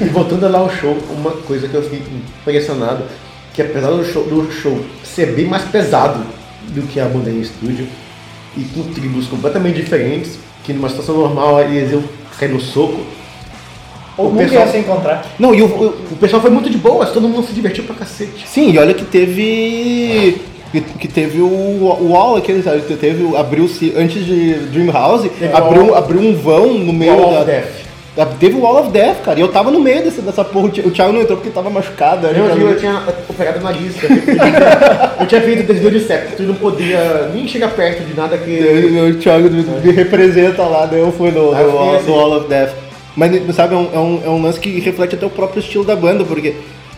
E 0.00 0.04
voltando 0.08 0.48
lá 0.48 0.58
ao 0.60 0.70
show, 0.70 0.96
uma 1.10 1.32
coisa 1.32 1.68
que 1.68 1.74
eu 1.74 1.82
fiquei 1.82 2.00
impressionado, 2.40 3.02
que 3.56 3.62
apesar 3.62 3.90
do 3.90 4.04
show, 4.04 4.22
do 4.24 4.52
show 4.52 4.78
ser 5.02 5.32
bem 5.32 5.46
mais 5.46 5.64
pesado 5.64 6.20
do 6.68 6.82
que 6.82 7.00
a 7.00 7.06
banda 7.06 7.30
em 7.30 7.40
estúdio, 7.40 7.88
e 8.56 8.62
com 8.64 8.82
tribos 8.92 9.26
completamente 9.26 9.76
diferentes, 9.76 10.38
que 10.62 10.72
numa 10.72 10.88
situação 10.88 11.16
normal 11.16 11.60
eles 11.62 11.90
iam 11.90 12.04
cair 12.38 12.50
no 12.52 12.60
soco, 12.60 13.00
Ou 14.18 14.28
O 14.28 14.30
nunca 14.30 14.44
pessoal- 14.44 14.66
ia 14.66 14.72
se 14.72 14.78
encontrar. 14.78 15.26
Não, 15.38 15.54
e 15.54 15.60
o, 15.62 15.66
o- 15.66 15.94
o 16.12 16.16
pessoal 16.16 16.40
foi 16.40 16.50
muito 16.50 16.70
de 16.70 16.78
boas, 16.78 17.10
todo 17.12 17.28
mundo 17.28 17.46
se 17.46 17.52
divertiu 17.52 17.84
pra 17.84 17.94
cacete. 17.96 18.46
sim, 18.48 18.70
e 18.72 18.78
olha 18.78 18.94
que 18.94 19.04
teve. 19.04 20.40
Que, 20.72 20.80
que 20.80 21.06
teve 21.08 21.40
o, 21.40 21.46
o 21.46 22.08
wall 22.12 22.36
aquele, 22.36 22.62
sabe? 22.62 22.80
Que 22.82 22.96
Teve, 22.96 23.36
abriu-se, 23.36 23.92
antes 23.96 24.24
de 24.26 24.54
Dream 24.72 24.90
House, 24.90 25.30
abriu, 25.54 25.94
abriu 25.94 26.20
um 26.20 26.34
vão 26.34 26.74
no 26.78 26.92
meio 26.92 27.14
Wall 27.16 27.44
da. 27.44 27.62
Da- 28.16 28.26
Teve 28.26 28.56
o 28.56 28.60
Wall 28.62 28.80
of 28.82 28.90
Death, 28.90 29.22
cara. 29.24 29.38
E 29.38 29.42
eu 29.42 29.48
tava 29.48 29.70
no 29.70 29.78
meio 29.80 30.02
desse, 30.02 30.20
dessa 30.22 30.42
porra. 30.44 30.66
O 30.66 30.70
Thi- 30.70 30.80
O 30.80 30.90
Thiago 30.90 31.12
não 31.12 31.20
entrou 31.20 31.36
porque 31.38 31.50
tava 31.52 31.68
machucado. 31.70 32.26
Eu, 32.26 32.46
eu, 32.46 32.70
eu 32.70 32.78
tinha 32.78 33.02
operado 33.28 33.58
o 33.60 33.62
nariz, 33.62 33.94
eu, 35.20 35.26
tinha 35.26 35.40
feito 35.40 35.62
desvio 35.66 35.90
de 35.90 36.00
septo, 36.00 36.42
não 36.42 36.54
podia 36.54 37.30
nem 37.34 37.46
chegar 37.46 37.68
perto 37.70 38.02
de 38.04 38.14
nada 38.16 38.36
que. 38.38 38.50
Eu- 38.50 39.10
O 39.10 39.14
Thiago 39.18 39.50
me, 39.50 39.62
me 39.62 39.92
representa 39.92 40.62
lá, 40.62 40.88
eu 40.92 41.12
fui 41.12 41.30
no, 41.30 41.50
no, 41.50 41.56
fiquei 41.56 41.66
Wall- 41.72 41.96
assim. 41.96 42.06
no 42.06 42.12
Wall 42.16 42.36
of 42.38 42.48
Death. 42.48 42.70
Mas, 43.16 43.54
sabe, 43.54 43.74
é 43.74 43.78
um, 43.78 43.88
é, 43.94 43.98
um, 43.98 44.22
é 44.26 44.28
um 44.28 44.42
lance 44.42 44.60
que 44.60 44.78
reflete 44.80 45.14
até 45.14 45.24
o 45.24 45.30
próprio 45.30 45.60
estilo 45.60 45.84
da 45.84 45.96
banda, 45.96 46.22
porque 46.24 46.54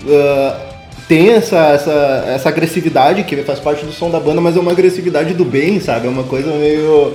ah, 0.08 0.56
tem 1.06 1.30
essa, 1.30 1.56
essa, 1.68 2.24
essa 2.28 2.48
agressividade 2.48 3.22
que 3.22 3.36
faz 3.38 3.60
parte 3.60 3.84
do 3.86 3.92
som 3.92 4.10
da 4.10 4.18
banda, 4.18 4.40
mas 4.40 4.56
é 4.56 4.60
uma 4.60 4.72
agressividade 4.72 5.32
do 5.34 5.44
bem, 5.44 5.78
sabe? 5.80 6.06
É 6.06 6.10
uma 6.10 6.24
coisa 6.24 6.50
meio. 6.52 7.14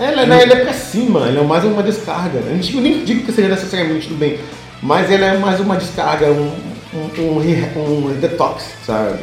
Ela, 0.00 0.26
né, 0.26 0.42
ele 0.42 0.52
é 0.52 0.56
pra 0.64 0.72
cima, 0.72 1.26
ele 1.28 1.38
é 1.38 1.42
mais 1.42 1.64
uma 1.64 1.82
descarga. 1.82 2.38
A 2.48 2.54
gente 2.54 2.76
nem 2.76 3.04
digo 3.04 3.24
que 3.24 3.32
seja 3.32 3.48
necessariamente 3.48 4.08
do 4.08 4.14
bem, 4.14 4.38
mas 4.82 5.10
ele 5.10 5.24
é 5.24 5.36
mais 5.38 5.58
uma 5.60 5.76
descarga, 5.76 6.26
um, 6.26 6.52
um, 6.94 7.20
um, 7.22 8.06
um 8.06 8.20
detox, 8.20 8.64
sabe? 8.86 9.18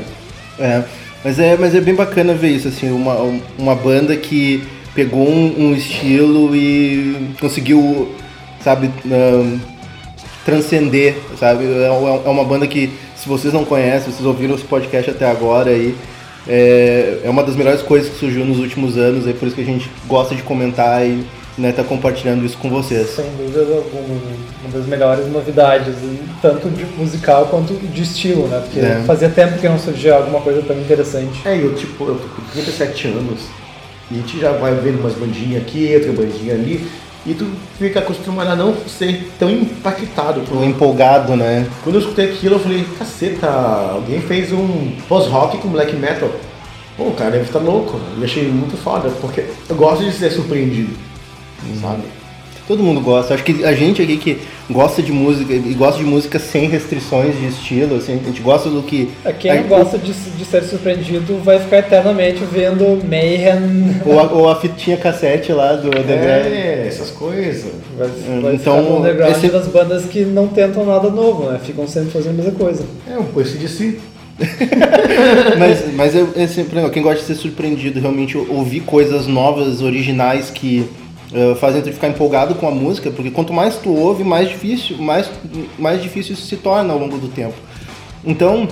É, 0.59 0.83
mas 1.23 1.39
é, 1.39 1.55
mas 1.57 1.73
é 1.75 1.81
bem 1.81 1.95
bacana 1.95 2.33
ver 2.33 2.49
isso, 2.49 2.67
assim, 2.67 2.91
uma, 2.91 3.15
uma 3.57 3.75
banda 3.75 4.15
que 4.17 4.63
pegou 4.93 5.27
um, 5.27 5.69
um 5.69 5.73
estilo 5.73 6.55
e 6.55 7.29
conseguiu, 7.39 8.13
sabe, 8.63 8.89
ahn, 9.09 9.57
transcender, 10.45 11.15
sabe? 11.39 11.65
É, 11.65 11.89
uma- 11.89 12.21
é 12.25 12.29
uma 12.29 12.43
banda 12.43 12.67
que, 12.67 12.89
se 13.15 13.27
vocês 13.27 13.53
não 13.53 13.65
conhecem, 13.65 14.11
vocês 14.11 14.25
ouviram 14.25 14.55
esse 14.55 14.63
podcast 14.65 15.09
até 15.11 15.29
agora 15.29 15.71
aí, 15.71 15.95
é, 16.47 17.19
é 17.23 17.29
uma 17.29 17.43
das 17.43 17.55
melhores 17.55 17.81
coisas 17.81 18.09
que 18.09 18.17
surgiu 18.19 18.45
nos 18.45 18.59
últimos 18.59 18.97
anos, 18.97 19.27
é 19.27 19.33
por 19.33 19.47
isso 19.47 19.55
que 19.55 19.61
a 19.61 19.65
gente 19.65 19.89
gosta 20.07 20.35
de 20.35 20.41
comentar 20.43 21.05
e 21.05 21.25
né, 21.57 21.71
tá 21.71 21.83
compartilhando 21.83 22.45
isso 22.45 22.57
com 22.57 22.69
vocês. 22.69 23.07
Sem 23.15 23.25
dúvida 23.37 23.61
alguma, 23.61 24.19
uma 24.61 24.71
das 24.73 24.85
melhores 24.85 25.25
novidades, 25.31 25.95
tanto 26.41 26.69
de 26.69 26.85
musical 26.97 27.47
quanto 27.47 27.73
de 27.73 28.01
estilo, 28.03 28.47
né? 28.47 28.59
Porque 28.59 28.79
É. 28.79 29.01
fazia 29.05 29.29
tempo 29.29 29.57
que 29.57 29.67
não 29.67 29.79
surgia 29.79 30.15
alguma 30.15 30.41
coisa 30.41 30.61
tão 30.61 30.77
interessante. 30.77 31.41
É, 31.45 31.55
eu 31.57 31.73
tipo, 31.73 32.03
eu 32.03 32.15
tô 32.15 32.27
com 32.27 32.41
37 32.51 33.07
anos 33.07 33.39
e 34.11 34.15
a 34.15 34.17
gente 34.17 34.39
já 34.39 34.51
vai 34.51 34.75
vendo 34.75 34.99
umas 34.99 35.13
bandinhas 35.13 35.61
aqui, 35.63 35.93
outra 35.95 36.11
bandinha 36.11 36.53
ali, 36.53 36.85
e 37.25 37.33
tu 37.33 37.47
fica 37.79 37.99
acostumado 37.99 38.51
a 38.51 38.55
não 38.55 38.75
ser 38.87 39.31
tão 39.39 39.49
impactado 39.49 40.41
por 40.41 40.57
Tô 40.57 40.63
empolgado, 40.63 41.35
né? 41.35 41.67
Quando 41.83 41.95
eu 41.95 42.01
escutei 42.01 42.31
aquilo, 42.31 42.55
eu 42.55 42.59
falei, 42.59 42.85
caceta, 42.99 43.47
alguém 43.47 44.21
fez 44.21 44.51
um 44.51 44.91
post-rock 45.07 45.57
com 45.57 45.69
black 45.69 45.95
metal. 45.95 46.29
Pô, 46.95 47.05
o 47.05 47.13
cara 47.13 47.31
deve 47.31 47.45
estar 47.45 47.59
louco. 47.59 47.99
E 48.17 48.23
achei 48.23 48.47
muito 48.47 48.77
foda, 48.77 49.09
porque 49.19 49.45
eu 49.67 49.75
gosto 49.75 50.03
de 50.05 50.11
ser 50.11 50.31
surpreendido, 50.31 50.95
sabe? 51.81 52.03
Todo 52.67 52.81
mundo 52.81 52.99
gosta. 52.99 53.35
Acho 53.35 53.43
que 53.43 53.63
a 53.63 53.73
gente 53.73 54.01
aqui 54.01 54.17
que 54.17 54.37
gosta 54.71 54.99
de 55.01 55.11
música 55.11 55.53
e 55.53 55.73
gosta 55.75 55.99
de 55.99 56.03
música 56.03 56.39
sem 56.39 56.67
restrições 56.67 57.37
de 57.39 57.45
estilo, 57.45 57.97
assim, 57.97 58.13
a 58.13 58.25
gente 58.27 58.41
gosta 58.41 58.69
do 58.69 58.81
que. 58.81 59.09
É, 59.23 59.31
Quem 59.33 59.51
a- 59.51 59.61
gosta 59.61 59.99
de, 59.99 60.11
de 60.11 60.45
ser 60.45 60.63
surpreendido 60.63 61.37
vai 61.43 61.59
ficar 61.59 61.77
eternamente 61.77 62.43
vendo 62.51 62.99
Mayhem. 63.07 64.01
Ou 64.05 64.19
a, 64.19 64.23
ou 64.31 64.49
a 64.49 64.55
fitinha 64.55 64.97
cassete 64.97 65.51
lá 65.51 65.73
do 65.75 65.87
Underground. 65.89 66.45
É, 66.47 66.85
essas 66.87 67.11
coisas. 67.11 67.71
Vai, 67.97 68.07
vai 68.41 68.55
Então, 68.55 68.81
ficar 68.81 68.93
underground 68.95 69.31
esse- 69.35 69.47
das 69.49 69.67
bandas 69.67 70.05
que 70.05 70.21
não 70.25 70.47
tentam 70.47 70.85
nada 70.85 71.09
novo, 71.11 71.51
né? 71.51 71.59
Ficam 71.63 71.87
sempre 71.87 72.09
fazendo 72.11 72.31
a 72.39 72.43
mesma 72.43 72.51
coisa. 72.59 72.83
É, 73.07 73.17
um 73.17 73.41
esse 73.41 73.57
de 73.59 73.67
si. 73.69 73.99
mas 75.57 75.93
mas 75.95 76.15
eu, 76.15 76.29
é 76.35 76.47
sempre 76.47 76.75
legal. 76.75 76.89
Quem 76.91 77.01
gosta 77.03 77.19
de 77.21 77.25
ser 77.27 77.35
surpreendido, 77.35 77.99
realmente 77.99 78.37
ouvir 78.37 78.81
coisas 78.81 79.27
novas, 79.27 79.81
originais 79.81 80.49
que 80.49 80.85
uh, 81.35 81.55
fazem 81.55 81.81
tu 81.81 81.91
ficar 81.91 82.07
empolgado 82.07 82.55
com 82.55 82.67
a 82.67 82.71
música, 82.71 83.11
porque 83.11 83.29
quanto 83.29 83.53
mais 83.53 83.75
tu 83.77 83.93
ouve, 83.93 84.23
mais 84.23 84.49
difícil, 84.49 84.97
mais, 84.97 85.29
mais 85.77 86.01
difícil 86.01 86.33
isso 86.33 86.47
se 86.47 86.55
torna 86.55 86.93
ao 86.93 86.99
longo 86.99 87.17
do 87.17 87.27
tempo. 87.27 87.55
Então, 88.25 88.67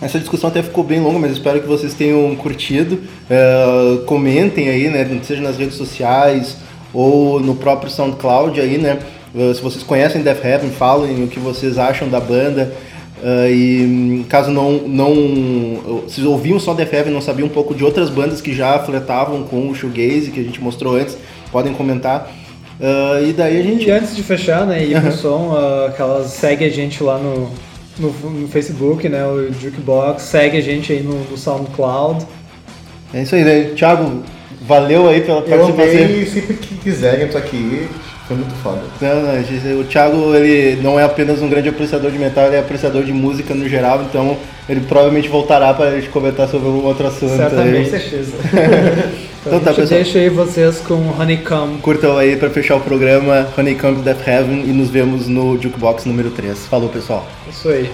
essa 0.00 0.18
discussão 0.18 0.50
até 0.50 0.62
ficou 0.62 0.84
bem 0.84 1.00
longa, 1.00 1.18
mas 1.18 1.32
espero 1.32 1.60
que 1.60 1.66
vocês 1.66 1.94
tenham 1.94 2.34
curtido. 2.36 3.00
Uh, 3.30 4.04
comentem 4.04 4.68
aí, 4.68 4.88
né, 4.88 5.20
seja 5.22 5.40
nas 5.40 5.56
redes 5.56 5.76
sociais 5.76 6.56
ou 6.92 7.40
no 7.40 7.54
próprio 7.54 7.90
SoundCloud 7.90 8.60
aí, 8.60 8.78
né? 8.78 8.98
Uh, 9.34 9.54
se 9.54 9.60
vocês 9.62 9.82
conhecem 9.82 10.22
Death 10.22 10.44
Heaven, 10.44 10.70
falem 10.70 11.24
o 11.24 11.28
que 11.28 11.38
vocês 11.38 11.78
acham 11.78 12.08
da 12.08 12.20
banda. 12.20 12.74
Uh, 13.22 13.50
e 13.50 14.24
caso 14.28 14.50
não, 14.50 14.72
não. 14.86 16.04
Se 16.08 16.22
ouviam 16.22 16.60
só 16.60 16.74
Death 16.74 16.92
Heaven 16.92 17.12
não 17.12 17.20
sabiam 17.22 17.46
um 17.46 17.50
pouco 17.50 17.74
de 17.74 17.82
outras 17.82 18.10
bandas 18.10 18.42
que 18.42 18.54
já 18.54 18.78
fletavam 18.80 19.42
com 19.44 19.70
o 19.70 19.74
Shoegaze, 19.74 20.30
que 20.30 20.40
a 20.40 20.42
gente 20.42 20.60
mostrou 20.60 20.96
antes, 20.96 21.16
podem 21.56 21.72
comentar. 21.72 22.30
Uh, 22.78 23.26
e 23.26 23.32
daí 23.32 23.58
a 23.58 23.62
gente. 23.62 23.86
E 23.86 23.90
antes 23.90 24.14
de 24.14 24.22
fechar, 24.22 24.66
né, 24.66 24.84
e 24.84 24.92
ir 24.92 25.00
pro 25.00 25.10
som, 25.10 25.54
uh, 25.54 25.86
aquelas 25.86 26.26
segue 26.26 26.66
a 26.66 26.68
gente 26.68 27.02
lá 27.02 27.16
no, 27.16 27.50
no, 27.98 28.10
no 28.30 28.48
Facebook, 28.48 29.08
né, 29.08 29.26
o 29.26 29.50
Jukebox, 29.54 30.22
segue 30.22 30.58
a 30.58 30.60
gente 30.60 30.92
aí 30.92 31.02
no, 31.02 31.14
no 31.14 31.38
SoundCloud. 31.38 32.26
É 33.14 33.22
isso 33.22 33.34
aí, 33.34 33.42
né? 33.42 33.70
Thiago, 33.74 34.22
valeu 34.60 35.08
aí 35.08 35.22
pela 35.22 35.38
Eu 35.38 35.44
participação. 35.44 36.04
amei 36.04 36.26
sempre 36.26 36.56
que 36.56 36.74
quiserem, 36.74 37.28
tô 37.28 37.38
aqui. 37.38 37.88
Foi 38.26 38.36
muito 38.36 38.54
foda. 38.56 38.82
Não, 39.00 39.22
não, 39.22 39.80
o 39.80 39.84
Thiago 39.84 40.34
ele 40.34 40.82
não 40.82 40.98
é 40.98 41.04
apenas 41.04 41.40
um 41.40 41.48
grande 41.48 41.68
apreciador 41.68 42.10
de 42.10 42.18
metal, 42.18 42.46
ele 42.46 42.56
é 42.56 42.58
apreciador 42.58 43.04
de 43.04 43.12
música 43.12 43.54
no 43.54 43.68
geral, 43.68 44.02
então 44.02 44.36
ele 44.68 44.80
provavelmente 44.80 45.28
voltará 45.28 45.72
para 45.72 45.90
a 45.90 45.94
gente 45.94 46.08
comentar 46.08 46.48
sobre 46.48 46.66
algum 46.66 46.84
outro 46.84 47.06
assunto. 47.06 47.36
Certamente. 47.36 47.76
aí. 47.76 47.84
Com 47.84 47.90
certeza. 47.90 48.32
Então 49.46 49.58
a 49.58 49.60
tá, 49.60 49.72
pessoal. 49.72 49.86
deixa 50.02 50.18
aí 50.18 50.28
vocês 50.28 50.78
com 50.80 50.94
Honeycomb. 51.16 51.78
Curtam 51.80 52.18
aí 52.18 52.34
para 52.36 52.50
fechar 52.50 52.74
o 52.74 52.80
programa 52.80 53.46
Honeycomb 53.56 54.02
Death 54.02 54.26
Heaven 54.26 54.64
e 54.64 54.72
nos 54.72 54.90
vemos 54.90 55.28
no 55.28 55.56
Jukebox 55.56 56.04
número 56.04 56.32
3. 56.32 56.66
Falou, 56.66 56.88
pessoal. 56.88 57.24
Isso 57.48 57.68
aí. 57.68 57.88